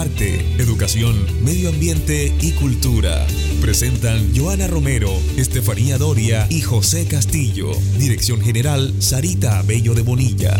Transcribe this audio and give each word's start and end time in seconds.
arte, 0.00 0.40
educación, 0.58 1.16
medio 1.42 1.70
ambiente 1.70 2.32
y 2.40 2.52
cultura. 2.52 3.26
Presentan 3.60 4.32
Joana 4.36 4.66
Romero, 4.66 5.10
Estefanía 5.36 5.96
Doria 5.96 6.46
y 6.50 6.60
José 6.60 7.06
Castillo. 7.06 7.70
Dirección 7.98 8.40
General 8.40 8.94
Sarita 8.98 9.62
Bello 9.62 9.94
de 9.94 10.02
Bonilla. 10.02 10.56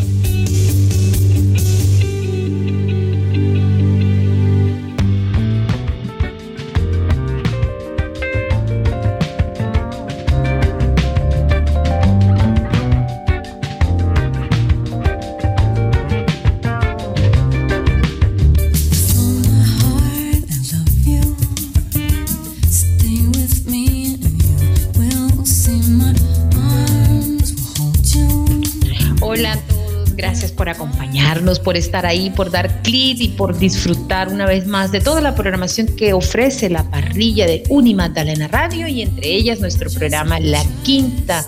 Por 31.54 31.76
estar 31.76 32.06
ahí, 32.06 32.30
por 32.30 32.50
dar 32.50 32.82
clic 32.82 33.18
y 33.20 33.28
por 33.28 33.56
disfrutar 33.56 34.28
una 34.28 34.46
vez 34.46 34.66
más 34.66 34.90
de 34.90 35.00
toda 35.00 35.20
la 35.20 35.34
programación 35.34 35.86
que 35.86 36.12
ofrece 36.12 36.68
la 36.68 36.90
parrilla 36.90 37.46
de 37.46 37.62
Unimagdalena 37.68 38.48
Radio 38.48 38.88
y 38.88 39.00
entre 39.02 39.28
ellas 39.28 39.60
nuestro 39.60 39.88
programa 39.90 40.40
La 40.40 40.62
Quinta. 40.82 41.46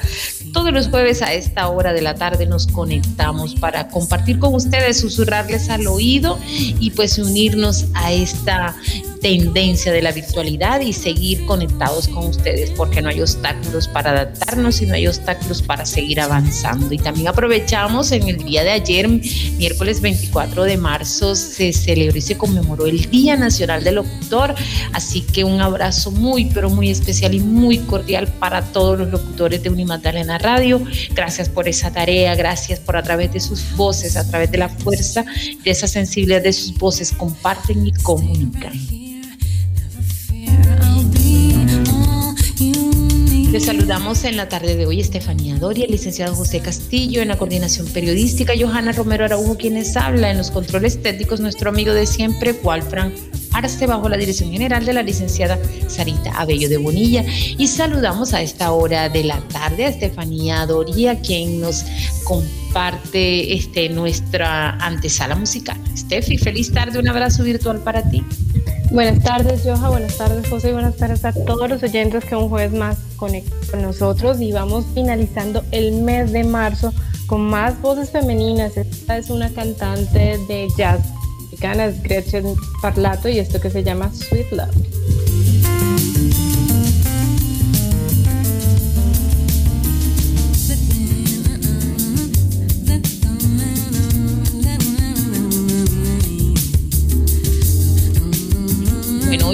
Todos 0.52 0.72
los 0.72 0.88
jueves 0.88 1.20
a 1.20 1.34
esta 1.34 1.68
hora 1.68 1.92
de 1.92 2.00
la 2.00 2.14
tarde 2.14 2.46
nos 2.46 2.68
conectamos 2.68 3.56
para 3.56 3.88
compartir 3.88 4.38
con 4.38 4.54
ustedes, 4.54 5.00
susurrarles 5.00 5.68
al 5.68 5.86
oído 5.88 6.38
y 6.48 6.90
pues 6.92 7.18
unirnos 7.18 7.86
a 7.94 8.12
esta 8.12 8.76
tendencia 9.20 9.92
de 9.92 10.02
la 10.02 10.12
virtualidad 10.12 10.80
y 10.80 10.92
seguir 10.92 11.44
conectados 11.46 12.08
con 12.08 12.26
ustedes, 12.26 12.70
porque 12.70 13.02
no 13.02 13.08
hay 13.08 13.20
obstáculos 13.20 13.88
para 13.88 14.10
adaptarnos 14.10 14.80
y 14.82 14.86
no 14.86 14.94
hay 14.94 15.06
obstáculos 15.06 15.62
para 15.62 15.86
seguir 15.86 16.20
avanzando. 16.20 16.92
Y 16.92 16.98
también 16.98 17.28
aprovechamos 17.28 18.12
en 18.12 18.28
el 18.28 18.38
día 18.38 18.64
de 18.64 18.70
ayer, 18.70 19.08
miércoles 19.08 20.00
24 20.00 20.64
de 20.64 20.76
marzo, 20.76 21.34
se 21.34 21.72
celebró 21.72 22.18
y 22.18 22.22
se 22.22 22.36
conmemoró 22.36 22.86
el 22.86 23.10
Día 23.10 23.36
Nacional 23.36 23.84
del 23.84 23.96
Locutor, 23.96 24.54
así 24.92 25.22
que 25.22 25.44
un 25.44 25.60
abrazo 25.60 26.10
muy, 26.10 26.46
pero 26.46 26.70
muy 26.70 26.90
especial 26.90 27.34
y 27.34 27.40
muy 27.40 27.78
cordial 27.78 28.28
para 28.38 28.62
todos 28.62 28.98
los 28.98 29.08
locutores 29.08 29.62
de 29.62 29.70
Unimagdalena 29.70 30.38
Radio. 30.38 30.82
Gracias 31.14 31.48
por 31.48 31.68
esa 31.68 31.92
tarea, 31.92 32.34
gracias 32.34 32.80
por 32.80 32.96
a 32.96 33.02
través 33.02 33.32
de 33.32 33.40
sus 33.40 33.74
voces, 33.76 34.16
a 34.16 34.28
través 34.28 34.50
de 34.50 34.58
la 34.58 34.68
fuerza, 34.68 35.24
de 35.64 35.70
esa 35.70 35.88
sensibilidad 35.88 36.42
de 36.42 36.52
sus 36.52 36.74
voces, 36.74 37.12
comparten 37.12 37.86
y 37.86 37.92
comunican. 37.92 39.07
Les 43.58 43.66
saludamos 43.66 44.22
en 44.22 44.36
la 44.36 44.48
tarde 44.48 44.76
de 44.76 44.86
hoy 44.86 45.00
Estefanía 45.00 45.56
Doria, 45.56 45.86
el 45.86 45.90
licenciado 45.90 46.32
José 46.32 46.60
Castillo, 46.60 47.22
en 47.22 47.26
la 47.26 47.36
coordinación 47.36 47.88
periodística, 47.88 48.52
Johanna 48.56 48.92
Romero 48.92 49.24
Araujo, 49.24 49.56
quienes 49.56 49.96
habla 49.96 50.30
en 50.30 50.38
los 50.38 50.52
controles 50.52 51.02
técnicos, 51.02 51.40
nuestro 51.40 51.70
amigo 51.70 51.92
de 51.92 52.06
siempre, 52.06 52.52
Walfran 52.62 53.12
Arce, 53.52 53.88
bajo 53.88 54.08
la 54.08 54.16
dirección 54.16 54.52
general 54.52 54.86
de 54.86 54.92
la 54.92 55.02
licenciada 55.02 55.58
Sarita 55.88 56.30
Abello 56.38 56.68
de 56.68 56.76
Bonilla. 56.76 57.24
Y 57.26 57.66
saludamos 57.66 58.32
a 58.32 58.42
esta 58.42 58.70
hora 58.70 59.08
de 59.08 59.24
la 59.24 59.40
tarde 59.48 59.86
a 59.86 59.88
Estefanía 59.88 60.64
Doria, 60.64 61.20
quien 61.20 61.60
nos 61.60 61.84
comparte 62.22 63.54
este, 63.54 63.88
nuestra 63.88 64.76
antesala 64.76 65.34
musical. 65.34 65.76
Estefi, 65.92 66.38
feliz 66.38 66.72
tarde, 66.72 67.00
un 67.00 67.08
abrazo 67.08 67.42
virtual 67.42 67.80
para 67.80 68.08
ti. 68.08 68.22
Buenas 68.90 69.22
tardes, 69.22 69.62
Joja. 69.64 69.90
Buenas 69.90 70.16
tardes, 70.16 70.48
José. 70.48 70.72
Buenas 70.72 70.96
tardes 70.96 71.24
a 71.24 71.32
todos 71.32 71.68
los 71.68 71.82
oyentes 71.82 72.24
que 72.24 72.34
un 72.34 72.48
jueves 72.48 72.72
más 72.72 72.96
conectan 73.16 73.58
con 73.70 73.82
nosotros. 73.82 74.40
Y 74.40 74.52
vamos 74.52 74.86
finalizando 74.94 75.62
el 75.72 76.00
mes 76.02 76.32
de 76.32 76.44
marzo 76.44 76.94
con 77.26 77.42
más 77.42 77.80
voces 77.82 78.10
femeninas. 78.10 78.78
Esta 78.78 79.18
es 79.18 79.28
una 79.28 79.50
cantante 79.50 80.38
de 80.48 80.68
jazz 80.76 81.00
mexicana, 81.42 81.86
es 81.86 82.02
Gretchen 82.02 82.54
Parlato, 82.80 83.28
y 83.28 83.38
esto 83.38 83.60
que 83.60 83.68
se 83.68 83.84
llama 83.84 84.10
Sweet 84.12 84.52
Love. 84.52 84.97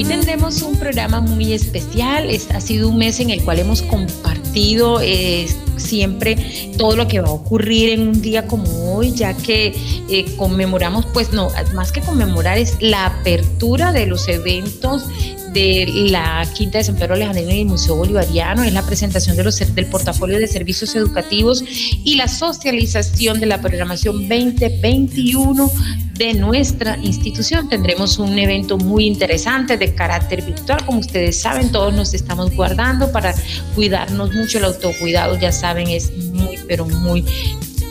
Tendremos 0.06 0.62
un 0.62 0.76
programa 0.76 1.20
muy 1.20 1.52
especial. 1.52 2.28
ha 2.52 2.60
sido 2.60 2.88
un 2.88 2.98
mes 2.98 3.20
en 3.20 3.30
el 3.30 3.42
cual 3.42 3.58
hemos 3.58 3.82
compartido 3.82 5.00
eh, 5.00 5.46
siempre 5.76 6.36
todo 6.78 6.96
lo 6.96 7.08
que 7.08 7.20
va 7.20 7.28
a 7.28 7.32
ocurrir 7.32 7.90
en 7.90 8.08
un 8.08 8.20
día 8.22 8.46
como 8.46 8.94
hoy, 8.94 9.12
ya 9.12 9.34
que 9.34 9.74
eh, 10.08 10.36
conmemoramos, 10.36 11.06
pues 11.06 11.32
no, 11.32 11.50
más 11.74 11.92
que 11.92 12.00
conmemorar 12.00 12.58
es 12.58 12.76
la 12.80 13.06
apertura 13.06 13.92
de 13.92 14.06
los 14.06 14.28
eventos 14.28 15.06
de 15.54 15.86
la 16.10 16.46
Quinta 16.52 16.78
de 16.78 16.84
San 16.84 16.96
Pedro 16.96 17.14
Alejandrino 17.14 17.52
y 17.52 17.60
el 17.60 17.66
Museo 17.66 17.96
Bolivariano, 17.96 18.64
es 18.64 18.72
la 18.72 18.84
presentación 18.84 19.36
de 19.36 19.44
los, 19.44 19.58
del 19.74 19.86
portafolio 19.86 20.38
de 20.38 20.48
servicios 20.48 20.94
educativos 20.96 21.64
y 22.04 22.16
la 22.16 22.28
socialización 22.28 23.40
de 23.40 23.46
la 23.46 23.60
programación 23.60 24.28
2021 24.28 25.70
de 26.14 26.34
nuestra 26.34 26.98
institución. 26.98 27.68
Tendremos 27.68 28.18
un 28.18 28.38
evento 28.38 28.76
muy 28.78 29.06
interesante 29.06 29.76
de 29.76 29.94
carácter 29.94 30.42
virtual, 30.42 30.84
como 30.84 30.98
ustedes 30.98 31.40
saben, 31.40 31.70
todos 31.70 31.94
nos 31.94 32.12
estamos 32.14 32.54
guardando 32.54 33.10
para 33.12 33.34
cuidarnos 33.74 34.32
mucho, 34.34 34.58
el 34.58 34.64
autocuidado 34.64 35.38
ya 35.38 35.52
saben 35.52 35.88
es 35.88 36.12
muy, 36.32 36.58
pero 36.66 36.84
muy 36.84 37.24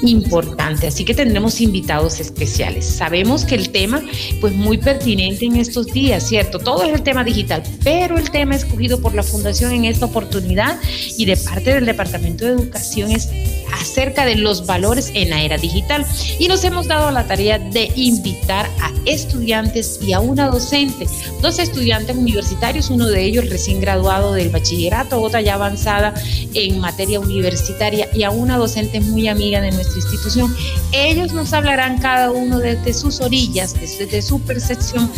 importante, 0.03 0.87
así 0.87 1.05
que 1.05 1.13
tendremos 1.13 1.61
invitados 1.61 2.19
especiales. 2.19 2.85
Sabemos 2.85 3.45
que 3.45 3.55
el 3.55 3.69
tema, 3.69 4.01
pues 4.41 4.53
muy 4.53 4.77
pertinente 4.77 5.45
en 5.45 5.55
estos 5.57 5.87
días, 5.87 6.27
¿cierto? 6.27 6.59
Todo 6.59 6.83
es 6.83 6.93
el 6.93 7.03
tema 7.03 7.23
digital, 7.23 7.63
pero 7.83 8.17
el 8.17 8.29
tema 8.31 8.55
escogido 8.55 8.99
por 8.99 9.13
la 9.13 9.23
Fundación 9.23 9.71
en 9.71 9.85
esta 9.85 10.05
oportunidad 10.05 10.79
y 11.17 11.25
de 11.25 11.37
parte 11.37 11.73
del 11.73 11.85
Departamento 11.85 12.45
de 12.45 12.51
Educación 12.51 13.11
es 13.11 13.29
acerca 13.73 14.25
de 14.25 14.35
los 14.35 14.65
valores 14.65 15.11
en 15.13 15.29
la 15.29 15.41
era 15.41 15.57
digital. 15.57 16.05
Y 16.39 16.47
nos 16.47 16.63
hemos 16.63 16.87
dado 16.87 17.11
la 17.11 17.25
tarea 17.25 17.59
de 17.59 17.91
invitar 17.95 18.69
a 18.81 18.91
estudiantes 19.05 19.99
y 20.01 20.13
a 20.13 20.19
una 20.19 20.47
docente, 20.47 21.07
dos 21.41 21.59
estudiantes 21.59 22.15
universitarios, 22.15 22.89
uno 22.89 23.07
de 23.07 23.23
ellos 23.23 23.49
recién 23.49 23.81
graduado 23.81 24.33
del 24.33 24.49
bachillerato, 24.49 25.21
otra 25.21 25.41
ya 25.41 25.55
avanzada 25.55 26.13
en 26.53 26.79
materia 26.79 27.19
universitaria 27.19 28.09
y 28.13 28.23
a 28.23 28.29
una 28.29 28.57
docente 28.57 28.99
muy 28.99 29.27
amiga 29.27 29.61
de 29.61 29.71
nuestra 29.71 29.92
institución. 29.97 30.55
Ellos 30.91 31.33
nos 31.33 31.53
hablarán 31.53 31.99
cada 31.99 32.31
uno 32.31 32.59
desde 32.59 32.93
sus 32.93 33.21
orillas, 33.21 33.73
desde 33.73 34.21
su 34.21 34.39
percepción, 34.41 35.11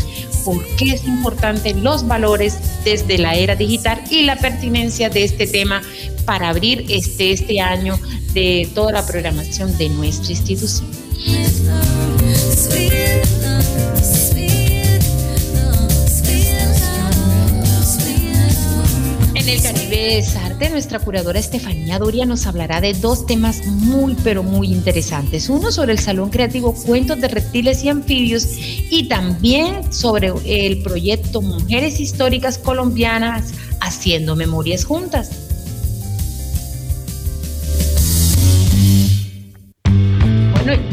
por 0.43 0.63
qué 0.75 0.93
es 0.93 1.05
importante 1.05 1.73
los 1.73 2.07
valores 2.07 2.57
desde 2.83 3.17
la 3.17 3.35
era 3.35 3.55
digital 3.55 4.01
y 4.09 4.23
la 4.23 4.35
pertinencia 4.35 5.09
de 5.09 5.23
este 5.23 5.47
tema 5.47 5.81
para 6.25 6.49
abrir 6.49 6.85
este, 6.89 7.31
este 7.31 7.59
año 7.59 7.99
de 8.33 8.69
toda 8.73 8.91
la 8.91 9.05
programación 9.05 9.77
de 9.77 9.89
nuestra 9.89 10.31
institución. 10.31 10.87
En 19.45 19.51
el 19.51 19.61
Caribe 19.61 20.23
Arte, 20.43 20.71
nuestra 20.71 20.97
curadora 20.97 21.37
Estefanía 21.37 21.99
Doria 21.99 22.25
nos 22.25 22.47
hablará 22.47 22.81
de 22.81 22.93
dos 22.93 23.27
temas 23.27 23.63
muy, 23.67 24.15
pero 24.23 24.41
muy 24.41 24.73
interesantes. 24.73 25.49
Uno 25.49 25.71
sobre 25.71 25.91
el 25.91 25.99
Salón 25.99 26.31
Creativo 26.31 26.73
Cuentos 26.73 27.21
de 27.21 27.27
Reptiles 27.27 27.83
y 27.83 27.89
Anfibios 27.89 28.47
y 28.57 29.07
también 29.07 29.93
sobre 29.93 30.33
el 30.45 30.81
proyecto 30.81 31.43
Mujeres 31.43 31.99
Históricas 31.99 32.57
Colombianas 32.57 33.53
Haciendo 33.81 34.35
Memorias 34.35 34.83
Juntas. 34.83 35.44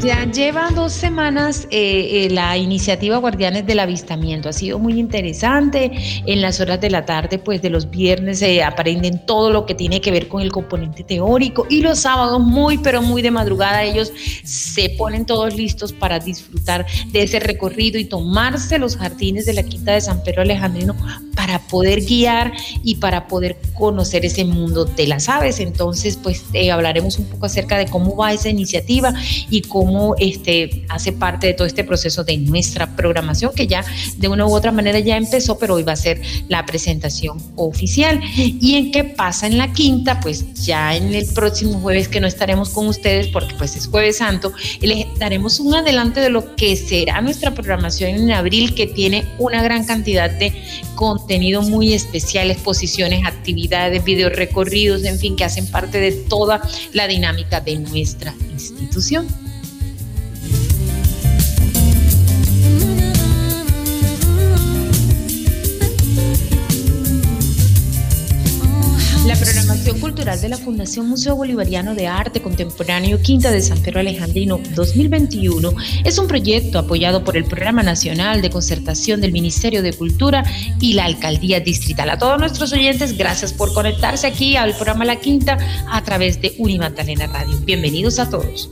Ya 0.02 0.24
lleva 0.24 0.70
dos 0.70 0.92
semanas 0.92 1.68
eh, 1.70 2.24
eh, 2.26 2.30
la 2.30 2.56
iniciativa 2.56 3.18
Guardianes 3.18 3.66
del 3.66 3.78
Avistamiento. 3.78 4.48
Ha 4.48 4.52
sido 4.52 4.80
muy 4.80 4.98
interesante. 4.98 5.92
En 6.26 6.40
las 6.40 6.60
horas 6.60 6.80
de 6.80 6.90
la 6.90 7.04
tarde, 7.04 7.38
pues 7.38 7.62
de 7.62 7.70
los 7.70 7.88
viernes 7.88 8.40
se 8.40 8.64
aprenden 8.64 9.24
todo 9.24 9.50
lo 9.50 9.64
que 9.64 9.74
tiene 9.74 10.00
que 10.00 10.10
ver 10.10 10.26
con 10.26 10.42
el 10.42 10.50
componente 10.50 11.04
teórico 11.04 11.66
y 11.70 11.82
los 11.82 12.00
sábados 12.00 12.40
muy, 12.40 12.78
pero 12.78 13.00
muy 13.00 13.22
de 13.22 13.30
madrugada 13.30 13.84
ellos 13.84 14.12
se 14.42 14.90
ponen 14.90 15.24
todos 15.24 15.54
listos 15.54 15.92
para 15.92 16.18
disfrutar 16.18 16.84
de 17.12 17.22
ese 17.22 17.38
recorrido 17.38 17.98
y 17.98 18.04
tomarse 18.04 18.78
los 18.78 18.96
jardines 18.96 19.46
de 19.46 19.52
la 19.52 19.62
Quinta 19.62 19.92
de 19.92 20.00
San 20.00 20.22
Pedro 20.24 20.42
Alejandrino 20.42 20.96
para 21.36 21.60
poder 21.60 22.00
guiar 22.00 22.52
y 22.82 22.96
para 22.96 23.28
poder 23.28 23.56
conocer 23.74 24.24
ese 24.24 24.44
mundo 24.44 24.84
de 24.84 25.06
las 25.06 25.28
aves. 25.28 25.60
Entonces, 25.60 26.18
pues 26.20 26.44
eh, 26.52 26.70
hablaremos 26.70 27.18
un 27.18 27.26
poco 27.26 27.46
acerca 27.46 27.78
de 27.78 27.86
cómo 27.86 28.16
va 28.16 28.32
esa 28.32 28.48
iniciativa 28.48 29.12
y 29.50 29.62
cómo 29.62 29.91
este, 30.18 30.84
hace 30.88 31.12
parte 31.12 31.48
de 31.48 31.54
todo 31.54 31.66
este 31.66 31.84
proceso 31.84 32.24
de 32.24 32.36
nuestra 32.36 32.96
programación, 32.96 33.52
que 33.54 33.66
ya 33.66 33.84
de 34.16 34.28
una 34.28 34.46
u 34.46 34.54
otra 34.54 34.72
manera 34.72 34.98
ya 34.98 35.16
empezó, 35.16 35.58
pero 35.58 35.74
hoy 35.74 35.82
va 35.82 35.92
a 35.92 35.96
ser 35.96 36.20
la 36.48 36.64
presentación 36.66 37.38
oficial. 37.56 38.20
¿Y 38.36 38.76
en 38.76 38.92
qué 38.92 39.04
pasa 39.04 39.46
en 39.46 39.58
la 39.58 39.72
quinta? 39.72 40.20
Pues 40.20 40.64
ya 40.64 40.96
en 40.96 41.14
el 41.14 41.26
próximo 41.26 41.80
jueves 41.80 42.08
que 42.08 42.20
no 42.20 42.26
estaremos 42.26 42.70
con 42.70 42.86
ustedes, 42.86 43.28
porque 43.28 43.54
pues 43.56 43.76
es 43.76 43.86
jueves 43.86 44.18
santo, 44.18 44.52
les 44.80 45.06
daremos 45.18 45.60
un 45.60 45.74
adelante 45.74 46.20
de 46.20 46.30
lo 46.30 46.54
que 46.56 46.76
será 46.76 47.20
nuestra 47.20 47.52
programación 47.54 48.10
en 48.10 48.30
abril, 48.32 48.74
que 48.74 48.86
tiene 48.86 49.24
una 49.38 49.62
gran 49.62 49.84
cantidad 49.84 50.30
de 50.30 50.52
contenido 50.94 51.62
muy 51.62 51.94
especial, 51.94 52.50
exposiciones, 52.50 53.26
actividades, 53.26 54.04
video 54.04 54.28
recorridos, 54.28 55.04
en 55.04 55.18
fin, 55.18 55.36
que 55.36 55.44
hacen 55.44 55.66
parte 55.66 55.98
de 55.98 56.12
toda 56.12 56.62
la 56.92 57.06
dinámica 57.06 57.60
de 57.60 57.76
nuestra 57.76 58.34
institución. 58.52 59.26
Cultural 70.22 70.40
de 70.40 70.48
la 70.50 70.56
Fundación 70.56 71.08
Museo 71.08 71.34
Bolivariano 71.34 71.96
de 71.96 72.06
Arte 72.06 72.40
Contemporáneo 72.40 73.20
Quinta 73.20 73.50
de 73.50 73.60
San 73.60 73.82
Pedro 73.82 73.98
Alejandrino 73.98 74.60
2021 74.76 75.72
es 76.04 76.16
un 76.16 76.28
proyecto 76.28 76.78
apoyado 76.78 77.24
por 77.24 77.36
el 77.36 77.42
Programa 77.42 77.82
Nacional 77.82 78.40
de 78.40 78.48
Concertación 78.48 79.20
del 79.20 79.32
Ministerio 79.32 79.82
de 79.82 79.92
Cultura 79.92 80.44
y 80.78 80.92
la 80.92 81.06
Alcaldía 81.06 81.58
Distrital. 81.58 82.08
A 82.08 82.18
todos 82.18 82.38
nuestros 82.38 82.72
oyentes, 82.72 83.18
gracias 83.18 83.52
por 83.52 83.74
conectarse 83.74 84.28
aquí 84.28 84.54
al 84.54 84.76
programa 84.76 85.04
La 85.04 85.16
Quinta 85.16 85.58
a 85.90 86.04
través 86.04 86.40
de 86.40 86.54
Unimatalena 86.56 87.26
Radio. 87.26 87.58
Bienvenidos 87.64 88.20
a 88.20 88.30
todos. 88.30 88.70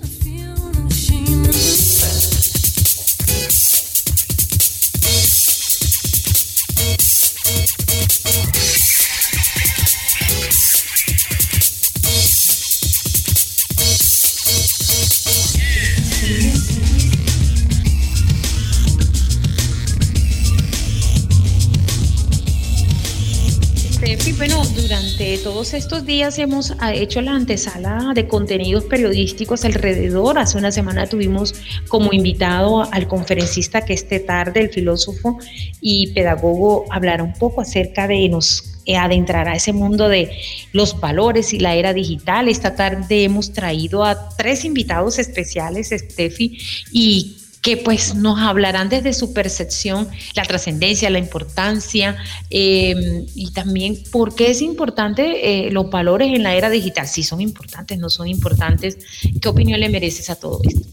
Todos 25.43 25.75
estos 25.75 26.05
días 26.05 26.39
hemos 26.39 26.75
ah, 26.81 26.93
hecho 26.93 27.21
la 27.23 27.33
antesala 27.33 28.13
de 28.15 28.27
contenidos 28.29 28.85
periodísticos 28.85 29.65
alrededor. 29.65 30.39
Hace 30.39 30.59
una 30.59 30.71
semana 30.71 31.07
tuvimos 31.07 31.55
como 31.89 32.13
invitado 32.13 32.91
al 32.93 33.09
conferencista 33.09 33.83
que 33.83 33.95
esté 33.95 34.21
tarde, 34.21 34.61
el 34.61 34.71
filósofo 34.71 35.39
y 35.81 36.13
pedagogo, 36.13 36.85
hablar 36.91 37.23
un 37.23 37.33
poco 37.33 37.63
acerca 37.63 38.07
de 38.07 38.29
nos 38.29 38.81
eh, 38.87 38.97
adentrar 38.97 39.49
a 39.49 39.55
ese 39.55 39.73
mundo 39.73 40.09
de 40.09 40.31
los 40.73 40.99
valores 41.01 41.53
y 41.53 41.59
la 41.59 41.75
era 41.75 41.95
digital. 41.95 42.49
Esta 42.49 42.75
tarde 42.75 43.25
hemos 43.25 43.53
traído 43.53 44.05
a 44.05 44.29
tres 44.37 44.65
invitados 44.65 45.19
especiales, 45.19 45.91
Steffi, 45.91 46.59
y 46.93 47.40
que 47.63 47.77
pues 47.77 48.15
nos 48.15 48.39
hablarán 48.41 48.89
desde 48.89 49.13
su 49.13 49.33
percepción 49.33 50.09
la 50.35 50.45
trascendencia, 50.45 51.11
la 51.11 51.19
importancia 51.19 52.17
eh, 52.51 53.27
y 53.35 53.53
también 53.53 53.99
por 54.11 54.35
qué 54.35 54.51
es 54.51 54.63
importante 54.63 55.67
eh, 55.67 55.71
los 55.71 55.91
valores 55.91 56.35
en 56.35 56.43
la 56.43 56.55
era 56.55 56.71
digital. 56.71 57.07
Si 57.07 57.23
son 57.23 57.41
importantes, 57.41 57.99
no 57.99 58.11
son 58.11 58.29
importantes. 58.29 58.99
¿Qué 59.41 59.49
opinión 59.49 59.81
le 59.81 59.89
mereces 59.89 60.31
a 60.31 60.37
todo 60.37 60.61
esto? 60.65 60.87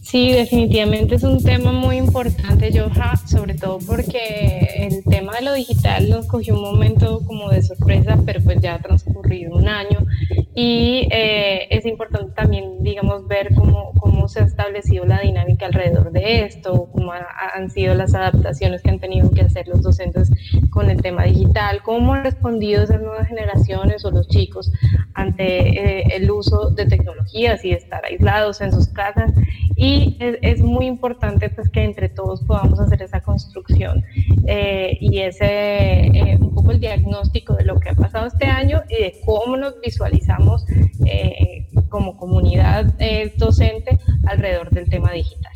Sí, 0.00 0.30
definitivamente 0.32 1.16
es 1.16 1.22
un 1.22 1.42
tema 1.42 1.72
muy 1.72 1.96
importante, 1.96 2.70
Joja, 2.72 3.14
sobre 3.26 3.54
todo 3.54 3.78
porque 3.78 4.88
el 4.90 5.04
tema 5.04 5.34
de 5.34 5.42
lo 5.42 5.52
digital 5.52 6.08
nos 6.08 6.26
cogió 6.26 6.54
un 6.54 6.62
momento 6.62 7.20
como 7.26 7.50
de 7.50 7.62
sorpresa, 7.62 8.18
pero 8.24 8.40
pues 8.42 8.58
ya 8.62 8.76
ha 8.76 8.78
transcurrido 8.78 9.54
un 9.54 9.68
año 9.68 10.06
y 10.58 11.06
eh, 11.10 11.68
es 11.68 11.84
importante 11.84 12.32
también, 12.32 12.82
digamos, 12.82 13.28
ver 13.28 13.54
cómo, 13.54 13.92
cómo 14.00 14.26
se 14.26 14.40
ha 14.40 14.44
establecido 14.44 15.04
la 15.04 15.20
dinámica 15.20 15.66
alrededor 15.66 16.12
de 16.12 16.44
esto, 16.46 16.88
cómo 16.92 17.12
han 17.12 17.68
sido 17.68 17.94
las 17.94 18.14
adaptaciones 18.14 18.80
que 18.80 18.88
han 18.88 18.98
tenido 18.98 19.30
que 19.32 19.42
hacer 19.42 19.68
los 19.68 19.82
docentes 19.82 20.30
con 20.70 20.88
el 20.88 21.02
tema 21.02 21.24
digital, 21.24 21.82
cómo 21.82 22.14
han 22.14 22.24
respondido 22.24 22.82
esas 22.82 23.02
nuevas 23.02 23.28
generaciones 23.28 24.02
o 24.06 24.10
los 24.10 24.28
chicos 24.28 24.72
ante 25.12 25.44
eh, 25.44 26.04
el 26.16 26.30
uso 26.30 26.70
de 26.70 26.86
tecnologías 26.86 27.62
y 27.62 27.72
estar 27.72 28.02
aislados 28.06 28.62
en 28.62 28.72
sus 28.72 28.88
casas. 28.88 29.32
Y 29.78 30.16
es, 30.20 30.62
muy 30.62 30.86
importante 30.86 31.50
pues 31.50 31.68
que 31.68 31.84
entre 31.84 32.08
todos 32.08 32.42
podamos 32.44 32.80
hacer 32.80 33.02
esa 33.02 33.20
construcción 33.20 34.02
eh, 34.46 34.96
y 35.02 35.18
ese 35.18 35.44
eh, 35.44 36.38
un 36.40 36.54
poco 36.54 36.70
el 36.70 36.80
diagnóstico 36.80 37.54
de 37.54 37.64
lo 37.64 37.78
que 37.78 37.90
ha 37.90 37.94
pasado 37.94 38.26
este 38.26 38.46
año 38.46 38.82
y 38.88 38.94
de 38.94 39.20
cómo 39.26 39.58
nos 39.58 39.78
visualizamos 39.82 40.45
eh, 41.06 41.66
como 41.88 42.16
comunidad 42.16 42.94
docente 43.36 43.98
alrededor 44.24 44.70
del 44.70 44.88
tema 44.88 45.12
digital. 45.12 45.52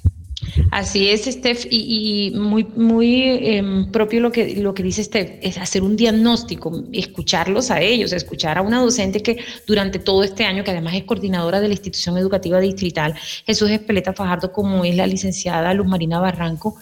Así 0.71 1.09
es, 1.09 1.25
Steph, 1.25 1.67
y, 1.71 2.33
muy, 2.35 2.65
muy 2.65 3.23
em, 3.23 3.91
propio 3.91 4.21
lo 4.21 4.33
que, 4.33 4.57
lo 4.57 4.75
que 4.75 4.83
dice 4.83 5.05
Steph, 5.05 5.39
es 5.43 5.59
hacer 5.59 5.83
un 5.83 5.97
diagnóstico, 5.97 6.85
escucharlos 6.93 7.71
a 7.71 7.81
ellos, 7.81 8.13
escuchar 8.13 8.59
a 8.59 8.63
una 8.63 8.81
docente 8.81 9.21
que 9.23 9.39
durante 9.67 9.99
todo 9.99 10.23
este 10.23 10.45
año, 10.45 10.65
que 10.65 10.71
además 10.71 10.95
es 10.95 11.05
coordinadora 11.05 11.61
de 11.61 11.69
la 11.69 11.75
institución 11.75 12.17
educativa 12.19 12.61
distrital, 12.61 13.15
Jesús 13.47 13.71
Espeleta 13.71 14.13
Fajardo, 14.13 14.53
como 14.53 14.85
es 14.85 14.95
la 14.95 15.07
licenciada 15.07 15.75
Luz 15.75 15.87
Marina 15.87 16.21
Barranco, 16.21 16.77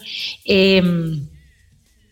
em, 0.44 1.26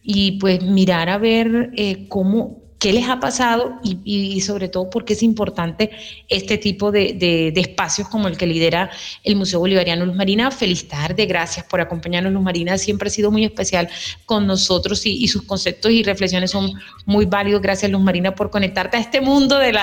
y 0.02 0.32
pues 0.32 0.62
mirar 0.62 1.08
a 1.08 1.18
ver 1.18 1.70
eh, 1.76 2.06
cómo 2.08 2.65
qué 2.78 2.92
les 2.92 3.08
ha 3.08 3.20
pasado 3.20 3.80
y, 3.82 4.40
sobre 4.40 4.68
todo 4.68 4.90
por 4.90 5.04
qué 5.04 5.14
es 5.14 5.22
importante 5.22 5.90
este 6.28 6.58
tipo 6.58 6.92
de, 6.92 7.52
espacios 7.56 8.08
como 8.08 8.28
el 8.28 8.36
que 8.36 8.46
lidera 8.46 8.90
el 9.24 9.36
Museo 9.36 9.60
Bolivariano 9.60 10.04
Luz 10.04 10.14
Marina. 10.14 10.50
Feliz 10.50 10.86
tarde, 10.88 11.26
gracias 11.26 11.64
por 11.66 11.80
acompañarnos 11.80 12.32
Luz 12.32 12.42
Marina, 12.42 12.78
siempre 12.78 13.08
ha 13.08 13.10
sido 13.10 13.30
muy 13.30 13.44
especial 13.44 13.88
con 14.24 14.46
nosotros 14.46 15.04
y, 15.06 15.26
sus 15.28 15.42
conceptos 15.42 15.90
y 15.90 16.02
reflexiones 16.02 16.50
son 16.50 16.72
muy 17.04 17.24
válidos. 17.24 17.62
Gracias 17.62 17.90
Luz 17.90 18.02
Marina 18.02 18.34
por 18.34 18.50
conectarte 18.50 18.96
a 18.96 19.00
este 19.00 19.20
mundo 19.20 19.58
de 19.58 19.76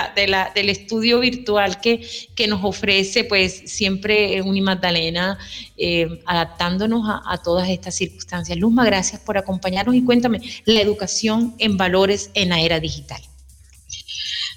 del 0.56 0.70
estudio 0.70 1.20
virtual 1.20 1.80
que, 1.82 2.08
que 2.36 2.48
nos 2.48 2.64
ofrece 2.64 3.24
pues 3.24 3.64
siempre 3.66 4.42
Unimagdalena 4.42 5.38
eh, 5.76 6.22
adaptándonos 6.26 7.04
a, 7.26 7.38
todas 7.40 7.68
estas 7.68 7.96
circunstancias. 7.96 8.58
Luzma, 8.58 8.86
gracias 8.86 9.20
por 9.22 9.38
acompañarnos 9.38 9.96
y 9.96 10.04
cuéntame 10.04 10.40
la 10.66 10.80
educación 10.82 11.56
en 11.58 11.78
valores 11.78 12.30
en 12.36 12.50
la 12.50 12.62
era 12.62 12.80
digital. 12.84 13.22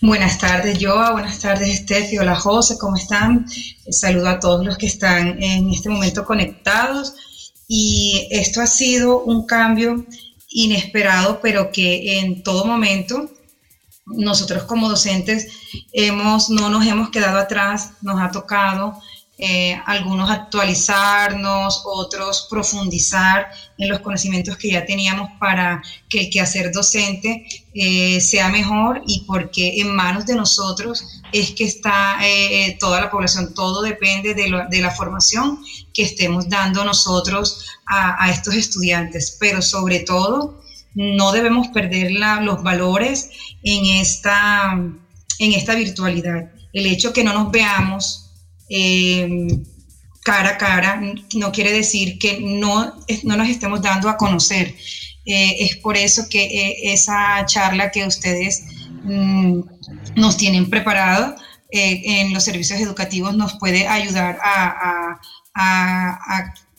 Buenas 0.03 0.39
tardes, 0.39 0.79
Joa. 0.79 1.13
Buenas 1.13 1.39
tardes, 1.39 1.79
Steffi. 1.79 2.19
Hola, 2.19 2.37
José. 2.37 2.77
¿Cómo 2.79 2.97
están? 2.97 3.47
Saludo 3.91 4.29
a 4.29 4.39
todos 4.39 4.65
los 4.67 4.77
que 4.77 4.87
están 4.87 5.43
en 5.43 5.71
este 5.71 5.89
momento 5.89 6.27
conectados. 6.27 7.15
Y 7.67 8.29
esto 8.31 8.61
ha 8.61 8.67
sido 8.67 9.21
un 9.21 9.47
cambio 9.47 10.05
inesperado, 10.51 11.41
pero 11.41 11.73
que 11.73 12.19
en 12.19 12.43
todo 12.43 12.67
momento 12.67 13.31
nosotros 14.07 14.65
como 14.65 14.89
docentes 14.89 15.49
hemos, 15.93 16.51
no 16.51 16.69
nos 16.69 16.87
hemos 16.87 17.11
quedado 17.11 17.39
atrás, 17.39 17.93
nos 18.03 18.21
ha 18.21 18.31
tocado 18.31 19.01
eh, 19.39 19.79
algunos 19.85 20.31
actualizarnos, 20.31 21.83
otros 21.85 22.47
profundizar 22.49 23.49
en 23.77 23.91
los 23.91 24.01
conocimientos 24.01 24.57
que 24.57 24.71
ya 24.71 24.87
teníamos 24.87 25.29
para 25.39 25.83
que 26.09 26.21
el 26.21 26.31
quehacer 26.31 26.73
docente 26.73 27.47
eh, 27.75 28.19
sea 28.23 28.49
mejor 28.49 29.03
y 29.07 29.25
porque 29.27 29.79
en 29.83 29.95
manos 29.95 30.25
de 30.25 30.37
nosotros 30.37 31.21
es 31.33 31.51
que 31.51 31.65
está 31.65 32.17
eh, 32.23 32.79
toda 32.81 32.99
la 32.99 33.11
población, 33.11 33.53
todo 33.53 33.83
depende 33.83 34.33
de, 34.33 34.81
la 34.81 34.91
formación 34.91 35.63
que 35.93 36.05
estemos 36.05 36.49
dando 36.49 36.83
nosotros 36.83 37.67
a, 37.87 38.31
estos 38.31 38.55
estudiantes, 38.55 39.37
pero 39.39 39.61
sobre 39.61 40.01
todo 40.01 40.63
no 40.95 41.33
debemos 41.33 41.69
perder 41.69 42.11
los 42.41 42.63
valores 42.63 43.29
en 43.63 44.01
esta, 44.01 44.73
en 44.73 45.53
esta 45.53 45.75
virtualidad. 45.75 46.51
El 46.73 46.87
hecho 46.87 47.13
que 47.13 47.23
no 47.23 47.35
nos 47.35 47.51
veamos 47.51 48.26
eh, 48.69 49.47
cara 50.23 50.51
a 50.51 50.59
cara, 50.59 51.01
no 51.35 51.53
quiere 51.53 51.73
decir 51.73 52.19
que 52.19 52.41
no, 52.41 52.95
no 53.25 53.37
nos 53.37 53.49
estemos 53.49 53.83
dando 53.83 54.09
a 54.09 54.17
conocer. 54.17 54.75
Eh, 55.25 55.57
es 55.65 55.77
por 55.77 55.97
eso 55.97 56.29
que 56.29 56.45
eh, 56.45 56.93
esa 56.93 57.45
charla 57.47 57.91
que 57.91 58.07
ustedes 58.07 58.65
mm, 59.05 59.61
nos 60.17 60.37
tienen 60.37 60.71
preparado 60.71 61.35
en 61.69 62.33
los 62.33 62.45
servicios 62.45 62.81
educativos 62.81 63.37
nos 63.37 63.55
puede 63.59 63.89
ayudar 63.89 64.39
a 64.43 65.19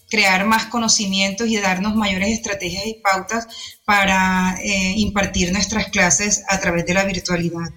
crear 0.09 0.45
más 0.45 0.65
conocimientos 0.65 1.47
y 1.47 1.57
darnos 1.57 1.95
mayores 1.95 2.29
estrategias 2.29 2.85
y 2.85 2.95
pautas 2.95 3.47
para 3.85 4.57
eh, 4.61 4.93
impartir 4.97 5.51
nuestras 5.51 5.87
clases 5.87 6.43
a 6.47 6.59
través 6.59 6.85
de 6.85 6.93
la 6.93 7.03
virtualidad. 7.03 7.69